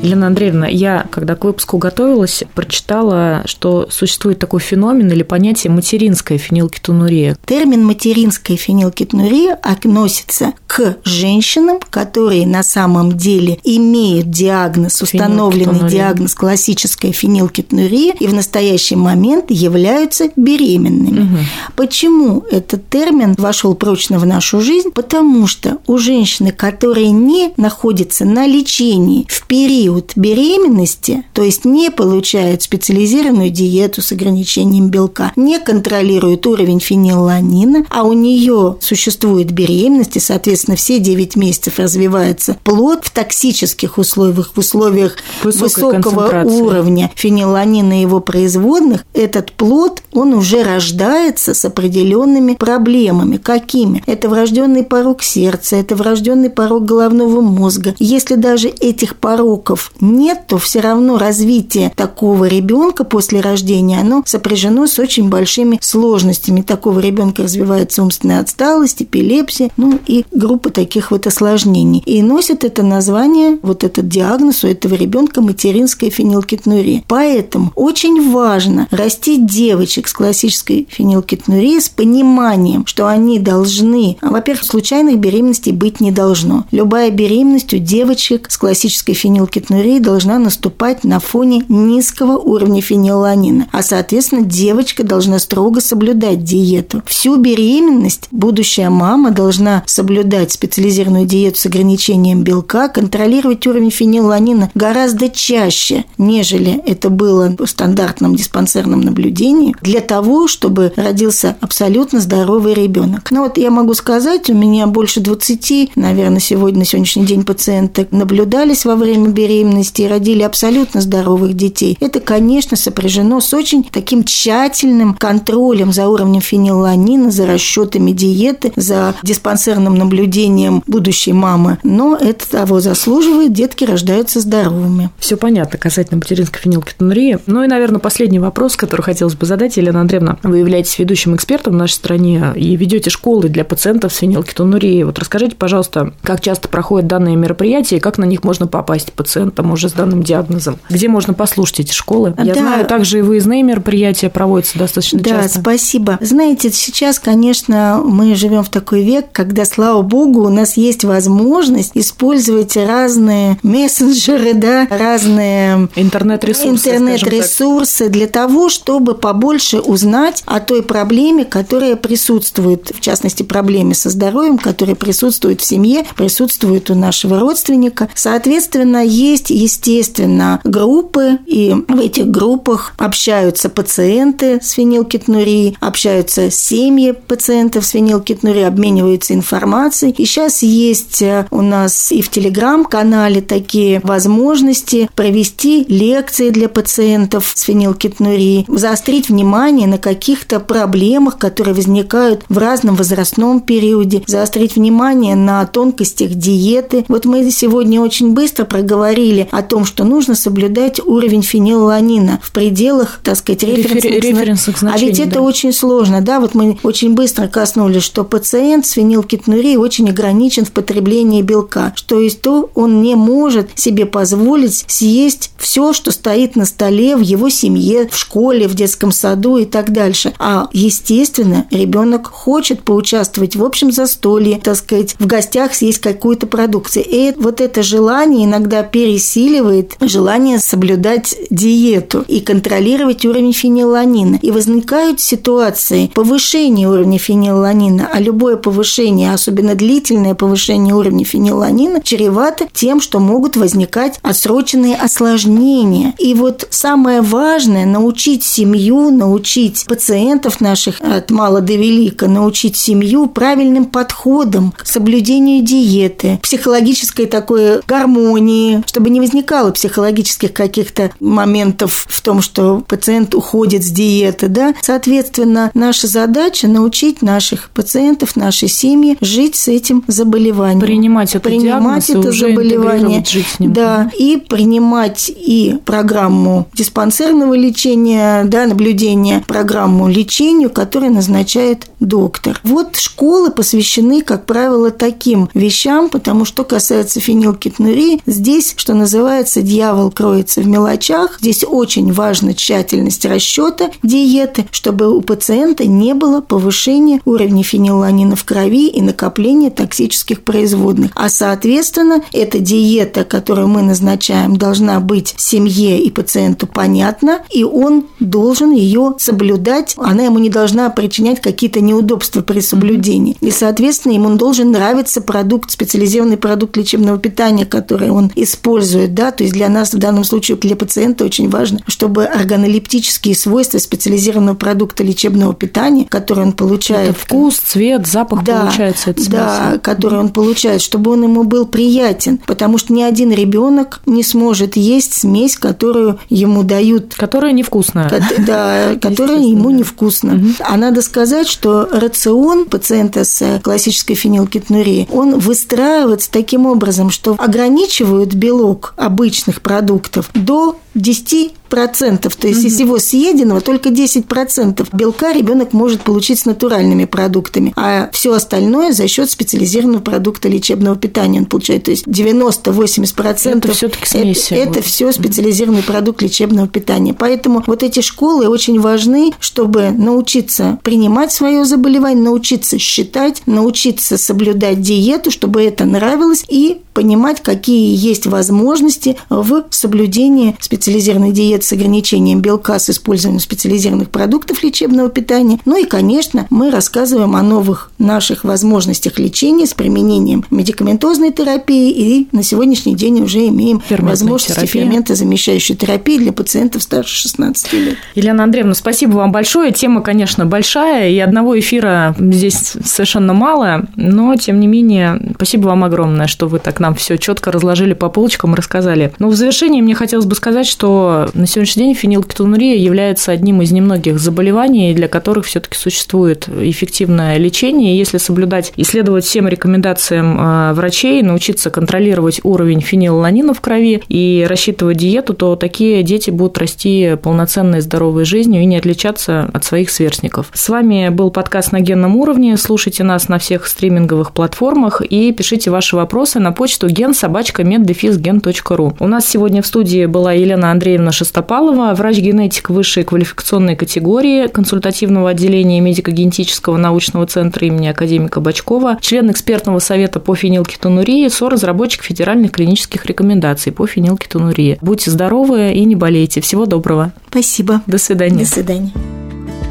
Елена 0.01 0.27
Андреевна, 0.27 0.67
я, 0.67 1.05
когда 1.09 1.35
к 1.35 1.43
выпуску 1.43 1.77
готовилась, 1.77 2.43
прочитала, 2.53 3.41
что 3.45 3.87
существует 3.89 4.37
такой 4.37 4.59
феномен 4.59 5.11
или 5.11 5.23
понятие 5.23 5.71
материнская 5.71 6.37
фенилкетонурия. 6.37 7.37
Термин 7.45 7.83
материнская 7.83 8.57
фенилкетонурия 8.57 9.55
относится 9.55 10.53
к 10.67 10.97
женщинам, 11.03 11.79
которые 11.89 12.45
на 12.45 12.61
самом 12.61 13.17
деле 13.17 13.59
имеют 13.63 14.29
диагноз, 14.29 15.01
установленный 15.01 15.89
диагноз 15.89 16.35
классическая 16.35 17.11
фенилкетонурия 17.11 18.13
и 18.19 18.27
в 18.27 18.33
настоящий 18.33 18.95
момент 18.95 19.45
являются 19.49 20.29
беременными. 20.35 21.21
Угу. 21.21 21.37
Почему 21.75 22.43
этот 22.51 22.87
термин 22.89 23.33
вошел 23.37 23.73
прочно 23.73 24.19
в 24.19 24.25
нашу 24.25 24.61
жизнь? 24.61 24.91
Потому 24.91 25.47
что 25.47 25.79
у 25.87 25.97
женщины, 25.97 26.51
которые 26.51 27.09
не 27.09 27.51
находятся 27.57 28.25
на 28.25 28.45
лечении 28.45 29.25
в 29.27 29.47
период 29.47 29.86
период 29.87 30.11
беременности, 30.17 31.23
то 31.31 31.43
есть 31.43 31.63
не 31.63 31.89
получают 31.89 32.61
специализированную 32.61 33.49
диету 33.49 34.01
с 34.01 34.11
ограничением 34.11 34.89
белка, 34.89 35.31
не 35.37 35.59
контролируют 35.59 36.45
уровень 36.45 36.81
фенилланина, 36.81 37.85
а 37.89 38.03
у 38.03 38.11
нее 38.11 38.75
существует 38.81 39.51
беременность, 39.51 40.17
и, 40.17 40.19
соответственно, 40.19 40.75
все 40.75 40.99
9 40.99 41.37
месяцев 41.37 41.79
развивается 41.79 42.57
плод 42.65 43.05
в 43.05 43.11
токсических 43.11 43.97
условиях, 43.97 44.51
в 44.53 44.57
условиях 44.59 45.15
Высокой 45.43 45.99
высокого 45.99 46.43
уровня 46.43 47.11
фенилланина 47.15 47.99
и 47.99 48.01
его 48.01 48.19
производных, 48.19 49.05
этот 49.13 49.53
плод, 49.53 50.01
он 50.11 50.33
уже 50.33 50.63
рождается 50.63 51.53
с 51.53 51.63
определенными 51.63 52.55
проблемами. 52.55 53.37
Какими? 53.37 54.03
Это 54.05 54.27
врожденный 54.27 54.83
порог 54.83 55.23
сердца, 55.23 55.77
это 55.77 55.95
врожденный 55.95 56.49
порог 56.49 56.83
головного 56.83 57.39
мозга. 57.39 57.95
Если 57.99 58.35
даже 58.35 58.67
этих 58.67 59.15
пороков 59.15 59.76
рисков 59.77 59.91
нет, 59.99 60.47
то 60.47 60.57
все 60.57 60.79
равно 60.79 61.17
развитие 61.17 61.91
такого 61.95 62.45
ребенка 62.45 63.03
после 63.03 63.41
рождения, 63.41 63.99
оно 63.99 64.23
сопряжено 64.25 64.87
с 64.87 64.99
очень 64.99 65.29
большими 65.29 65.79
сложностями. 65.81 66.61
Такого 66.61 66.99
ребенка 66.99 67.43
развивается 67.43 68.03
умственная 68.03 68.41
отсталость, 68.41 69.01
эпилепсия, 69.01 69.69
ну 69.77 69.99
и 70.07 70.25
группа 70.31 70.69
таких 70.69 71.11
вот 71.11 71.27
осложнений. 71.27 72.03
И 72.05 72.21
носит 72.21 72.63
это 72.63 72.83
название, 72.83 73.57
вот 73.61 73.83
этот 73.83 74.07
диагноз 74.07 74.63
у 74.63 74.67
этого 74.67 74.95
ребенка 74.95 75.41
материнская 75.41 76.09
фенилкетонурия. 76.09 77.03
Поэтому 77.07 77.71
очень 77.75 78.31
важно 78.31 78.87
растить 78.91 79.45
девочек 79.45 80.07
с 80.07 80.13
классической 80.13 80.87
фенилкетонурией 80.89 81.81
с 81.81 81.89
пониманием, 81.89 82.85
что 82.85 83.07
они 83.07 83.39
должны, 83.39 84.17
во-первых, 84.21 84.63
случайных 84.63 85.17
беременностей 85.17 85.71
быть 85.71 85.99
не 85.99 86.11
должно. 86.11 86.65
Любая 86.71 87.11
беременность 87.11 87.73
у 87.73 87.77
девочек 87.77 88.49
с 88.49 88.57
классической 88.57 89.13
фенилкетонурией 89.13 89.66
гипотенурия 89.67 89.99
должна 89.99 90.39
наступать 90.39 91.03
на 91.03 91.19
фоне 91.19 91.63
низкого 91.67 92.37
уровня 92.37 92.81
фенилаланина, 92.81 93.67
а, 93.71 93.83
соответственно, 93.83 94.41
девочка 94.41 95.03
должна 95.03 95.39
строго 95.39 95.81
соблюдать 95.81 96.43
диету. 96.43 97.01
Всю 97.05 97.37
беременность 97.37 98.27
будущая 98.31 98.89
мама 98.89 99.31
должна 99.31 99.83
соблюдать 99.85 100.51
специализированную 100.51 101.25
диету 101.25 101.59
с 101.59 101.65
ограничением 101.65 102.43
белка, 102.43 102.87
контролировать 102.87 103.65
уровень 103.67 103.91
фенилаланина 103.91 104.71
гораздо 104.73 105.29
чаще, 105.29 106.05
нежели 106.17 106.81
это 106.85 107.09
было 107.09 107.55
в 107.57 107.67
стандартном 107.67 108.35
диспансерном 108.35 109.01
наблюдении, 109.01 109.75
для 109.81 110.01
того, 110.01 110.47
чтобы 110.47 110.93
родился 110.95 111.57
абсолютно 111.61 112.19
здоровый 112.19 112.73
ребенок. 112.73 113.31
Ну 113.31 113.43
вот 113.43 113.57
я 113.57 113.71
могу 113.71 113.93
сказать, 113.93 114.49
у 114.49 114.53
меня 114.53 114.87
больше 114.87 115.19
20, 115.19 115.95
наверное, 115.95 116.39
сегодня 116.39 116.79
на 116.79 116.85
сегодняшний 116.85 117.25
день 117.25 117.43
пациенток 117.43 118.11
наблюдались 118.11 118.85
во 118.85 118.95
время 118.95 119.29
беременности, 119.29 119.56
беременности 119.57 120.03
и 120.03 120.07
родили 120.07 120.43
абсолютно 120.43 121.01
здоровых 121.01 121.55
детей. 121.55 121.97
Это, 121.99 122.19
конечно, 122.19 122.77
сопряжено 122.77 123.39
с 123.39 123.53
очень 123.53 123.83
таким 123.83 124.23
тщательным 124.23 125.15
контролем 125.15 125.91
за 125.91 126.07
уровнем 126.07 126.41
фенилланина, 126.41 127.31
за 127.31 127.47
расчетами 127.47 128.11
диеты, 128.11 128.71
за 128.75 129.15
диспансерным 129.23 129.95
наблюдением 129.95 130.83
будущей 130.85 131.33
мамы. 131.33 131.79
Но 131.83 132.15
это 132.15 132.49
того 132.49 132.79
заслуживает, 132.79 133.53
детки 133.53 133.83
рождаются 133.83 134.39
здоровыми. 134.39 135.09
Все 135.17 135.37
понятно 135.37 135.77
касательно 135.77 136.17
материнской 136.17 136.61
фенилкетонурии. 136.61 137.39
Ну 137.47 137.63
и, 137.63 137.67
наверное, 137.67 137.99
последний 137.99 138.39
вопрос, 138.39 138.75
который 138.75 139.01
хотелось 139.01 139.35
бы 139.35 139.45
задать, 139.45 139.77
Елена 139.77 140.01
Андреевна. 140.01 140.37
Вы 140.43 140.59
являетесь 140.59 140.99
ведущим 140.99 141.35
экспертом 141.35 141.73
в 141.73 141.77
нашей 141.77 141.93
стране 141.93 142.53
и 142.55 142.75
ведете 142.75 143.09
школы 143.09 143.49
для 143.49 143.65
пациентов 143.65 144.13
с 144.13 144.17
фенилкетонурией. 144.17 145.03
Вот 145.03 145.19
расскажите, 145.19 145.55
пожалуйста, 145.55 146.13
как 146.21 146.41
часто 146.41 146.67
проходят 146.67 147.07
данные 147.07 147.35
мероприятия 147.35 147.97
и 147.97 147.99
как 147.99 148.17
на 148.17 148.25
них 148.25 148.43
можно 148.43 148.67
попасть 148.67 149.13
пациенту? 149.13 149.46
Пациентом 149.51 149.71
уже 149.71 149.89
с 149.89 149.93
данным 149.93 150.23
диагнозом. 150.23 150.79
Где 150.89 151.07
можно 151.07 151.33
послушать 151.33 151.81
эти 151.81 151.93
школы? 151.93 152.33
Я 152.37 152.53
да. 152.53 152.61
знаю, 152.61 152.85
также 152.85 153.19
и 153.19 153.21
выездные 153.21 153.63
мероприятия 153.63 154.29
проводятся 154.29 154.79
достаточно 154.79 155.19
да, 155.19 155.29
часто. 155.29 155.55
Да, 155.55 155.61
спасибо. 155.61 156.17
Знаете, 156.21 156.71
сейчас, 156.71 157.19
конечно, 157.19 158.01
мы 158.03 158.35
живем 158.35 158.63
в 158.63 158.69
такой 158.69 159.03
век, 159.03 159.27
когда, 159.31 159.65
слава 159.65 160.01
богу, 160.01 160.45
у 160.45 160.49
нас 160.49 160.77
есть 160.77 161.03
возможность 161.03 161.91
использовать 161.95 162.75
разные 162.75 163.57
мессенджеры, 163.63 164.53
да, 164.53 164.87
разные 164.89 165.89
интернет-ресурсы, 165.95 166.89
интернет-ресурсы 166.89 168.09
для 168.09 168.27
того, 168.27 168.69
чтобы 168.69 169.15
побольше 169.15 169.79
узнать 169.79 170.43
о 170.45 170.59
той 170.59 170.83
проблеме, 170.83 171.45
которая 171.45 171.95
присутствует, 171.95 172.91
в 172.95 172.99
частности, 172.99 173.43
проблеме 173.43 173.93
со 173.93 174.09
здоровьем, 174.09 174.57
которая 174.57 174.95
присутствует 174.95 175.61
в 175.61 175.65
семье, 175.65 176.05
присутствует 176.15 176.89
у 176.89 176.95
нашего 176.95 177.39
родственника. 177.39 178.09
Соответственно, 178.13 179.03
есть 179.03 179.36
есть, 179.37 179.49
естественно, 179.51 180.59
группы, 180.63 181.37
и 181.45 181.75
в 181.87 181.99
этих 181.99 182.27
группах 182.27 182.93
общаются 182.97 183.69
пациенты 183.69 184.59
с 184.61 184.71
фенилкетонурией, 184.71 185.77
общаются 185.79 186.49
семьи 186.49 187.11
пациентов 187.11 187.85
с 187.85 187.91
фенилкетонурией, 187.91 188.67
обмениваются 188.67 189.33
информацией. 189.33 190.13
И 190.17 190.25
сейчас 190.25 190.63
есть 190.63 191.21
э, 191.21 191.45
у 191.51 191.61
нас 191.61 192.11
и 192.11 192.21
в 192.21 192.29
Телеграм-канале 192.29 193.41
такие 193.41 194.01
возможности 194.03 195.09
провести 195.15 195.85
лекции 195.87 196.49
для 196.49 196.69
пациентов 196.69 197.51
с 197.53 197.61
фенилкетонурией, 197.61 198.65
заострить 198.67 199.29
внимание 199.29 199.87
на 199.87 199.97
каких-то 199.97 200.59
проблемах, 200.59 201.37
которые 201.37 201.75
возникают 201.75 202.43
в 202.49 202.57
разном 202.57 202.95
возрастном 202.95 203.61
периоде, 203.61 204.23
заострить 204.25 204.75
внимание 204.75 205.35
на 205.35 205.65
тонкостях 205.65 206.31
диеты. 206.31 207.05
Вот 207.07 207.25
мы 207.25 207.49
сегодня 207.51 208.01
очень 208.01 208.33
быстро 208.33 208.65
проговорили 208.65 209.26
говорили 209.27 209.47
о 209.51 209.61
том, 209.61 209.85
что 209.85 210.03
нужно 210.03 210.35
соблюдать 210.35 210.99
уровень 210.99 211.41
фенилаланина 211.41 212.39
в 212.41 212.51
пределах, 212.51 213.19
так 213.23 213.37
сказать, 213.37 213.63
референсных, 213.63 214.03
референсных 214.03 214.77
значений. 214.79 215.05
А 215.05 215.09
ведь 215.09 215.19
это 215.19 215.35
да. 215.35 215.41
очень 215.41 215.73
сложно, 215.73 216.21
да, 216.21 216.39
вот 216.39 216.55
мы 216.55 216.77
очень 216.83 217.13
быстро 217.13 217.47
коснулись, 217.47 218.03
что 218.03 218.23
пациент 218.23 218.85
с 218.85 218.91
фенилкетонурией 218.91 219.77
очень 219.77 220.09
ограничен 220.09 220.65
в 220.65 220.71
потреблении 220.71 221.41
белка, 221.41 221.93
что 221.95 222.19
есть 222.19 222.41
то 222.41 222.69
он 222.75 223.01
не 223.01 223.15
может 223.15 223.69
себе 223.75 224.05
позволить 224.05 224.85
съесть 224.87 225.51
все, 225.57 225.93
что 225.93 226.11
стоит 226.11 226.55
на 226.55 226.65
столе 226.65 227.15
в 227.15 227.21
его 227.21 227.49
семье, 227.49 228.07
в 228.09 228.17
школе, 228.17 228.67
в 228.67 228.75
детском 228.75 229.11
саду 229.11 229.57
и 229.57 229.65
так 229.65 229.91
дальше. 229.91 230.33
А, 230.39 230.69
естественно, 230.71 231.65
ребенок 231.71 232.27
хочет 232.27 232.83
поучаствовать 232.83 233.55
в 233.55 233.63
общем 233.63 233.91
застолье, 233.91 234.59
так 234.63 234.77
сказать, 234.77 235.15
в 235.19 235.25
гостях 235.25 235.73
съесть 235.73 235.99
какую-то 235.99 236.47
продукцию. 236.47 237.05
И 237.07 237.33
вот 237.37 237.59
это 237.59 237.83
желание 237.83 238.45
иногда 238.45 238.83
пересиливает 239.07 239.95
желание 240.01 240.59
соблюдать 240.59 241.33
диету 241.49 242.25
и 242.27 242.41
контролировать 242.41 243.25
уровень 243.25 243.53
фенилаланина. 243.53 244.37
И 244.41 244.51
возникают 244.51 245.21
ситуации 245.21 246.11
повышения 246.13 246.89
уровня 246.89 247.17
фенилаланина, 247.17 248.09
а 248.11 248.19
любое 248.19 248.57
повышение, 248.57 249.33
особенно 249.33 249.75
длительное 249.75 250.35
повышение 250.35 250.93
уровня 250.93 251.23
фенилаланина, 251.23 252.01
чревато 252.03 252.67
тем, 252.73 252.99
что 252.99 253.19
могут 253.19 253.55
возникать 253.55 254.19
отсроченные 254.23 254.97
осложнения. 254.97 256.13
И 256.19 256.33
вот 256.33 256.67
самое 256.69 257.21
важное– 257.21 257.85
научить 257.85 258.43
семью, 258.43 259.09
научить 259.09 259.85
пациентов 259.87 260.59
наших 260.59 260.99
от 260.99 261.31
мала 261.31 261.61
до 261.61 261.75
велика, 261.75 262.27
научить 262.27 262.75
семью 262.75 263.27
правильным 263.27 263.85
подходам 263.85 264.73
к 264.77 264.85
соблюдению 264.85 265.63
диеты, 265.63 266.41
психологической 266.43 267.25
такой 267.25 267.79
гармонии, 267.87 268.83
чтобы 268.97 269.11
не 269.11 269.21
возникало 269.21 269.69
психологических 269.69 270.53
каких-то 270.53 271.11
моментов 271.19 272.07
в 272.09 272.19
том, 272.23 272.41
что 272.41 272.83
пациент 272.87 273.35
уходит 273.35 273.83
с 273.83 273.91
диеты, 273.91 274.47
да. 274.47 274.73
Соответственно, 274.81 275.69
наша 275.75 276.07
задача 276.07 276.67
научить 276.67 277.21
наших 277.21 277.69
пациентов, 277.69 278.35
наши 278.35 278.67
семьи 278.67 279.15
жить 279.21 279.55
с 279.55 279.67
этим 279.67 280.03
заболеванием. 280.07 280.79
Принимать 280.79 281.35
это 281.35 281.47
принимать 281.47 282.09
это 282.09 282.31
заболевание. 282.31 283.23
Жить 283.23 283.45
с 283.45 283.59
ним. 283.59 283.71
Да, 283.71 284.09
и 284.17 284.37
принимать 284.37 285.29
и 285.29 285.77
программу 285.85 286.67
диспансерного 286.73 287.53
лечения, 287.53 288.45
да, 288.45 288.65
наблюдения, 288.65 289.43
программу 289.45 290.07
лечению, 290.07 290.71
которую 290.71 291.11
назначает 291.11 291.85
доктор. 291.99 292.59
Вот 292.63 292.95
школы 292.95 293.51
посвящены, 293.51 294.23
как 294.23 294.47
правило, 294.47 294.89
таким 294.89 295.49
вещам, 295.53 296.09
потому 296.09 296.45
что 296.45 296.63
касается 296.63 297.19
фенилкетонурии, 297.19 298.21
здесь, 298.25 298.73
что 298.87 298.93
называется, 298.93 299.61
дьявол 299.61 300.11
кроется 300.11 300.61
в 300.61 300.65
мелочах. 300.65 301.39
Здесь 301.41 301.65
очень 301.67 302.13
важна 302.13 302.53
тщательность 302.53 303.25
расчета 303.25 303.89
диеты, 304.01 304.65
чтобы 304.71 305.13
у 305.13 305.19
пациента 305.19 305.85
не 305.85 306.13
было 306.13 306.39
повышения 306.39 307.19
уровня 307.25 307.63
фенилаланина 307.63 308.37
в 308.37 308.45
крови 308.45 308.87
и 308.87 309.01
накопления 309.01 309.71
токсических 309.71 310.41
производных. 310.41 311.11
А, 311.15 311.27
соответственно, 311.27 312.23
эта 312.31 312.59
диета, 312.59 313.25
которую 313.25 313.67
мы 313.67 313.81
назначаем, 313.81 314.55
должна 314.55 315.01
быть 315.01 315.35
семье 315.35 315.99
и 316.01 316.09
пациенту 316.09 316.65
понятна, 316.65 317.41
и 317.49 317.65
он 317.65 318.05
должен 318.21 318.71
ее 318.71 319.15
соблюдать. 319.17 319.95
Она 319.97 320.23
ему 320.23 320.39
не 320.39 320.49
должна 320.49 320.89
причинять 320.91 321.41
какие-то 321.41 321.81
неудобства 321.81 322.39
при 322.39 322.61
соблюдении. 322.61 323.35
И, 323.41 323.51
соответственно, 323.51 324.13
ему 324.13 324.33
должен 324.37 324.71
нравиться 324.71 325.19
продукт, 325.19 325.71
специализированный 325.71 326.37
продукт 326.37 326.77
лечебного 326.77 327.17
питания, 327.17 327.65
который 327.65 328.11
он 328.11 328.31
использует. 328.33 328.76
Да? 329.13 329.31
То 329.31 329.43
есть 329.43 329.53
для 329.53 329.69
нас 329.69 329.93
в 329.93 329.97
данном 329.97 330.23
случае, 330.23 330.57
для 330.57 330.75
пациента 330.75 331.25
очень 331.25 331.49
важно, 331.49 331.79
чтобы 331.87 332.25
органолептические 332.25 333.35
свойства 333.35 333.77
специализированного 333.77 334.55
продукта 334.55 335.03
лечебного 335.03 335.53
питания, 335.53 336.05
который 336.05 336.45
он 336.45 336.51
получает... 336.53 337.11
Это 337.11 337.19
вкус, 337.19 337.57
цвет, 337.57 338.07
запах 338.07 338.43
да, 338.43 338.61
получается. 338.61 339.09
Это 339.11 339.29
да, 339.29 339.79
который 339.81 340.19
он 340.19 340.29
получает, 340.29 340.81
чтобы 340.81 341.11
он 341.11 341.23
ему 341.23 341.43
был 341.43 341.65
приятен. 341.65 342.39
Потому 342.45 342.77
что 342.77 342.93
ни 342.93 343.01
один 343.01 343.31
ребенок 343.31 344.01
не 344.05 344.23
сможет 344.23 344.75
есть 344.75 345.13
смесь, 345.13 345.57
которую 345.57 346.19
ему 346.29 346.63
дают. 346.63 347.15
Которая 347.15 347.53
невкусная. 347.53 348.21
Да, 348.39 348.95
которая 349.01 349.39
ему 349.39 349.69
невкусна. 349.69 350.41
А 350.59 350.77
надо 350.77 351.01
сказать, 351.01 351.47
что 351.47 351.87
рацион 351.91 352.65
пациента 352.65 353.23
с 353.23 353.59
классической 353.63 354.15
фенилкетонурией, 354.15 355.07
он 355.11 355.39
выстраивается 355.39 356.31
таким 356.31 356.65
образом, 356.65 357.09
что 357.09 357.35
ограничивают 357.37 358.33
белок 358.33 358.66
обычных 358.95 359.61
продуктов 359.61 360.29
до 360.33 360.79
10 360.95 361.53
процентов, 361.67 362.35
то 362.35 362.47
есть 362.47 362.61
угу. 362.61 362.67
из 362.67 362.75
всего 362.75 362.99
съеденного 362.99 363.61
только 363.61 363.89
10 363.89 364.25
процентов. 364.25 364.87
Белка 364.93 365.31
ребенок 365.31 365.73
может 365.73 366.01
получить 366.01 366.39
с 366.39 366.45
натуральными 366.45 367.05
продуктами, 367.05 367.73
а 367.75 368.09
все 368.11 368.33
остальное 368.33 368.91
за 368.91 369.07
счет 369.07 369.29
специализированного 369.29 370.01
продукта 370.01 370.49
лечебного 370.49 370.95
питания 370.95 371.39
он 371.39 371.45
получает, 371.45 371.85
то 371.85 371.91
есть 371.91 372.07
90-80 372.07 373.15
процентов 373.15 373.71
это 373.71 373.77
все-таки 373.77 374.05
смеси. 374.07 374.53
Это, 374.53 374.79
это 374.79 374.81
все 374.81 375.11
специализированный 375.11 375.83
продукт 375.83 376.21
лечебного 376.21 376.67
питания, 376.67 377.13
поэтому 377.13 377.63
вот 377.67 377.83
эти 377.83 378.01
школы 378.01 378.47
очень 378.47 378.79
важны, 378.79 379.31
чтобы 379.39 379.91
научиться 379.91 380.79
принимать 380.83 381.31
свое 381.31 381.65
заболевание, 381.65 382.23
научиться 382.23 382.77
считать, 382.79 383.43
научиться 383.45 384.17
соблюдать 384.17 384.81
диету, 384.81 385.31
чтобы 385.31 385.63
это 385.63 385.85
нравилось 385.85 386.45
и 386.47 386.81
понимать, 386.93 387.43
какие 387.43 387.95
есть 387.95 388.25
возможности 388.25 389.17
в 389.29 389.65
соблюдении 389.69 390.57
специализированной 390.59 391.31
диеты 391.31 391.56
с 391.63 391.71
ограничением 391.71 392.41
белка 392.41 392.79
с 392.79 392.89
использованием 392.89 393.39
специализированных 393.39 394.09
продуктов 394.09 394.63
лечебного 394.63 395.09
питания. 395.09 395.59
Ну 395.65 395.81
и, 395.81 395.85
конечно, 395.85 396.47
мы 396.49 396.71
рассказываем 396.71 397.35
о 397.35 397.41
новых 397.41 397.91
наших 397.97 398.43
возможностях 398.43 399.19
лечения 399.19 399.65
с 399.65 399.73
применением 399.73 400.45
медикаментозной 400.51 401.31
терапии 401.31 401.91
и 401.91 402.27
на 402.31 402.43
сегодняшний 402.43 402.95
день 402.95 403.21
уже 403.21 403.47
имеем 403.47 403.81
возможности 403.89 404.65
ферментозамещающей 404.65 405.75
терапии 405.75 406.17
для 406.17 406.31
пациентов 406.31 406.83
старше 406.83 407.15
16 407.23 407.73
лет. 407.73 407.97
Елена 408.15 408.43
Андреевна, 408.43 408.73
спасибо 408.73 409.17
вам 409.17 409.31
большое. 409.31 409.71
Тема, 409.71 410.01
конечно, 410.01 410.45
большая, 410.45 411.09
и 411.09 411.19
одного 411.19 411.59
эфира 411.59 412.15
здесь 412.19 412.73
совершенно 412.83 413.33
мало, 413.33 413.87
но, 413.95 414.35
тем 414.35 414.59
не 414.59 414.67
менее, 414.67 415.33
спасибо 415.35 415.67
вам 415.67 415.83
огромное, 415.83 416.27
что 416.27 416.47
вы 416.47 416.59
так 416.59 416.79
нам 416.79 416.95
все 416.95 417.17
четко 417.17 417.51
разложили 417.51 417.93
по 417.93 418.09
полочкам 418.09 418.53
и 418.53 418.57
рассказали. 418.57 419.13
Но 419.19 419.29
в 419.29 419.35
завершении 419.35 419.81
мне 419.81 419.95
хотелось 419.95 420.25
бы 420.25 420.35
сказать, 420.35 420.67
что 420.67 421.29
на 421.33 421.46
сегодняшний 421.47 421.85
день 421.85 421.95
фенилкетонурия 421.95 422.75
является 422.75 423.31
одним 423.31 423.61
из 423.61 423.71
немногих 423.71 424.19
заболеваний, 424.19 424.93
для 424.93 425.07
которых 425.07 425.45
все-таки 425.45 425.77
существует 425.77 426.47
эффективное 426.47 427.37
лечение. 427.37 427.97
Если 427.97 428.17
соблюдать 428.17 428.73
и 428.75 428.83
следовать 428.83 429.25
всем 429.25 429.47
рекомендациям 429.47 430.37
э, 430.39 430.73
врачей, 430.73 431.21
научиться 431.23 431.69
контролировать 431.69 432.41
уровень 432.43 432.81
фенилаланина 432.81 433.53
в 433.53 433.61
крови 433.61 434.03
и 434.09 434.45
рассчитывать 434.47 434.97
диету, 434.97 435.33
то 435.33 435.55
такие 435.55 436.03
дети 436.03 436.29
будут 436.29 436.57
расти 436.57 437.15
полноценной 437.21 437.81
здоровой 437.81 438.25
жизнью 438.25 438.61
и 438.61 438.65
не 438.65 438.77
отличаться 438.77 439.49
от 439.53 439.63
своих 439.63 439.89
сверстников. 439.89 440.49
С 440.53 440.69
вами 440.69 441.09
был 441.09 441.31
подкаст 441.31 441.71
на 441.71 441.79
генном 441.79 442.15
уровне. 442.15 442.57
Слушайте 442.57 443.03
нас 443.03 443.29
на 443.29 443.39
всех 443.39 443.67
стриминговых 443.67 444.31
платформах 444.31 445.01
и 445.01 445.31
пишите 445.31 445.71
ваши 445.71 445.95
вопросы 445.95 446.39
на 446.39 446.51
почту 446.51 446.87
ген-собачка-меддефизген.ру. 446.87 448.95
У 448.99 449.07
нас 449.07 449.27
сегодня 449.27 449.61
в 449.61 449.67
студии 449.67 450.05
была 450.05 450.33
Елена 450.33 450.71
Андреевна 450.71 451.11
Шестопалова, 451.37 451.93
врач-генетик 451.93 452.71
высшей 452.71 453.03
квалификационной 453.03 453.75
категории 453.75 454.47
консультативного 454.47 455.29
отделения 455.29 455.79
медико-генетического 455.81 456.77
научного 456.77 457.27
центра 457.27 457.67
имени 457.67 457.89
академика 457.89 458.41
Бачкова, 458.41 458.97
член 459.01 459.29
экспертного 459.29 459.77
совета 459.77 460.19
по 460.19 460.33
фенилкетонурии, 460.33 461.27
соразработчик 461.27 462.01
федеральных 462.01 462.53
клинических 462.53 463.05
рекомендаций 463.05 463.71
по 463.71 463.85
фенилкетонурии. 463.85 464.79
Будьте 464.81 465.11
здоровы 465.11 465.73
и 465.73 465.85
не 465.85 465.95
болейте. 465.95 466.41
Всего 466.41 466.65
доброго. 466.65 467.13
Спасибо. 467.29 467.81
До 467.85 467.99
свидания. 467.99 468.39
До 468.39 468.45
свидания. 468.45 468.91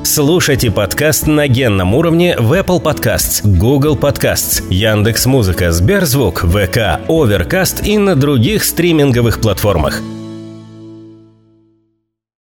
Слушайте 0.04 0.70
подкаст 0.70 1.26
на 1.26 1.48
генном 1.48 1.96
уровне 1.96 2.36
в 2.38 2.52
Apple 2.52 2.80
Podcasts, 2.80 3.40
Google 3.42 3.96
Podcasts, 3.96 4.62
Яндекс.Музыка, 4.70 5.72
Сберзвук, 5.72 6.44
ВК, 6.44 7.00
Overcast 7.08 7.84
и 7.84 7.98
на 7.98 8.14
других 8.14 8.62
стриминговых 8.62 9.40
платформах. 9.40 10.00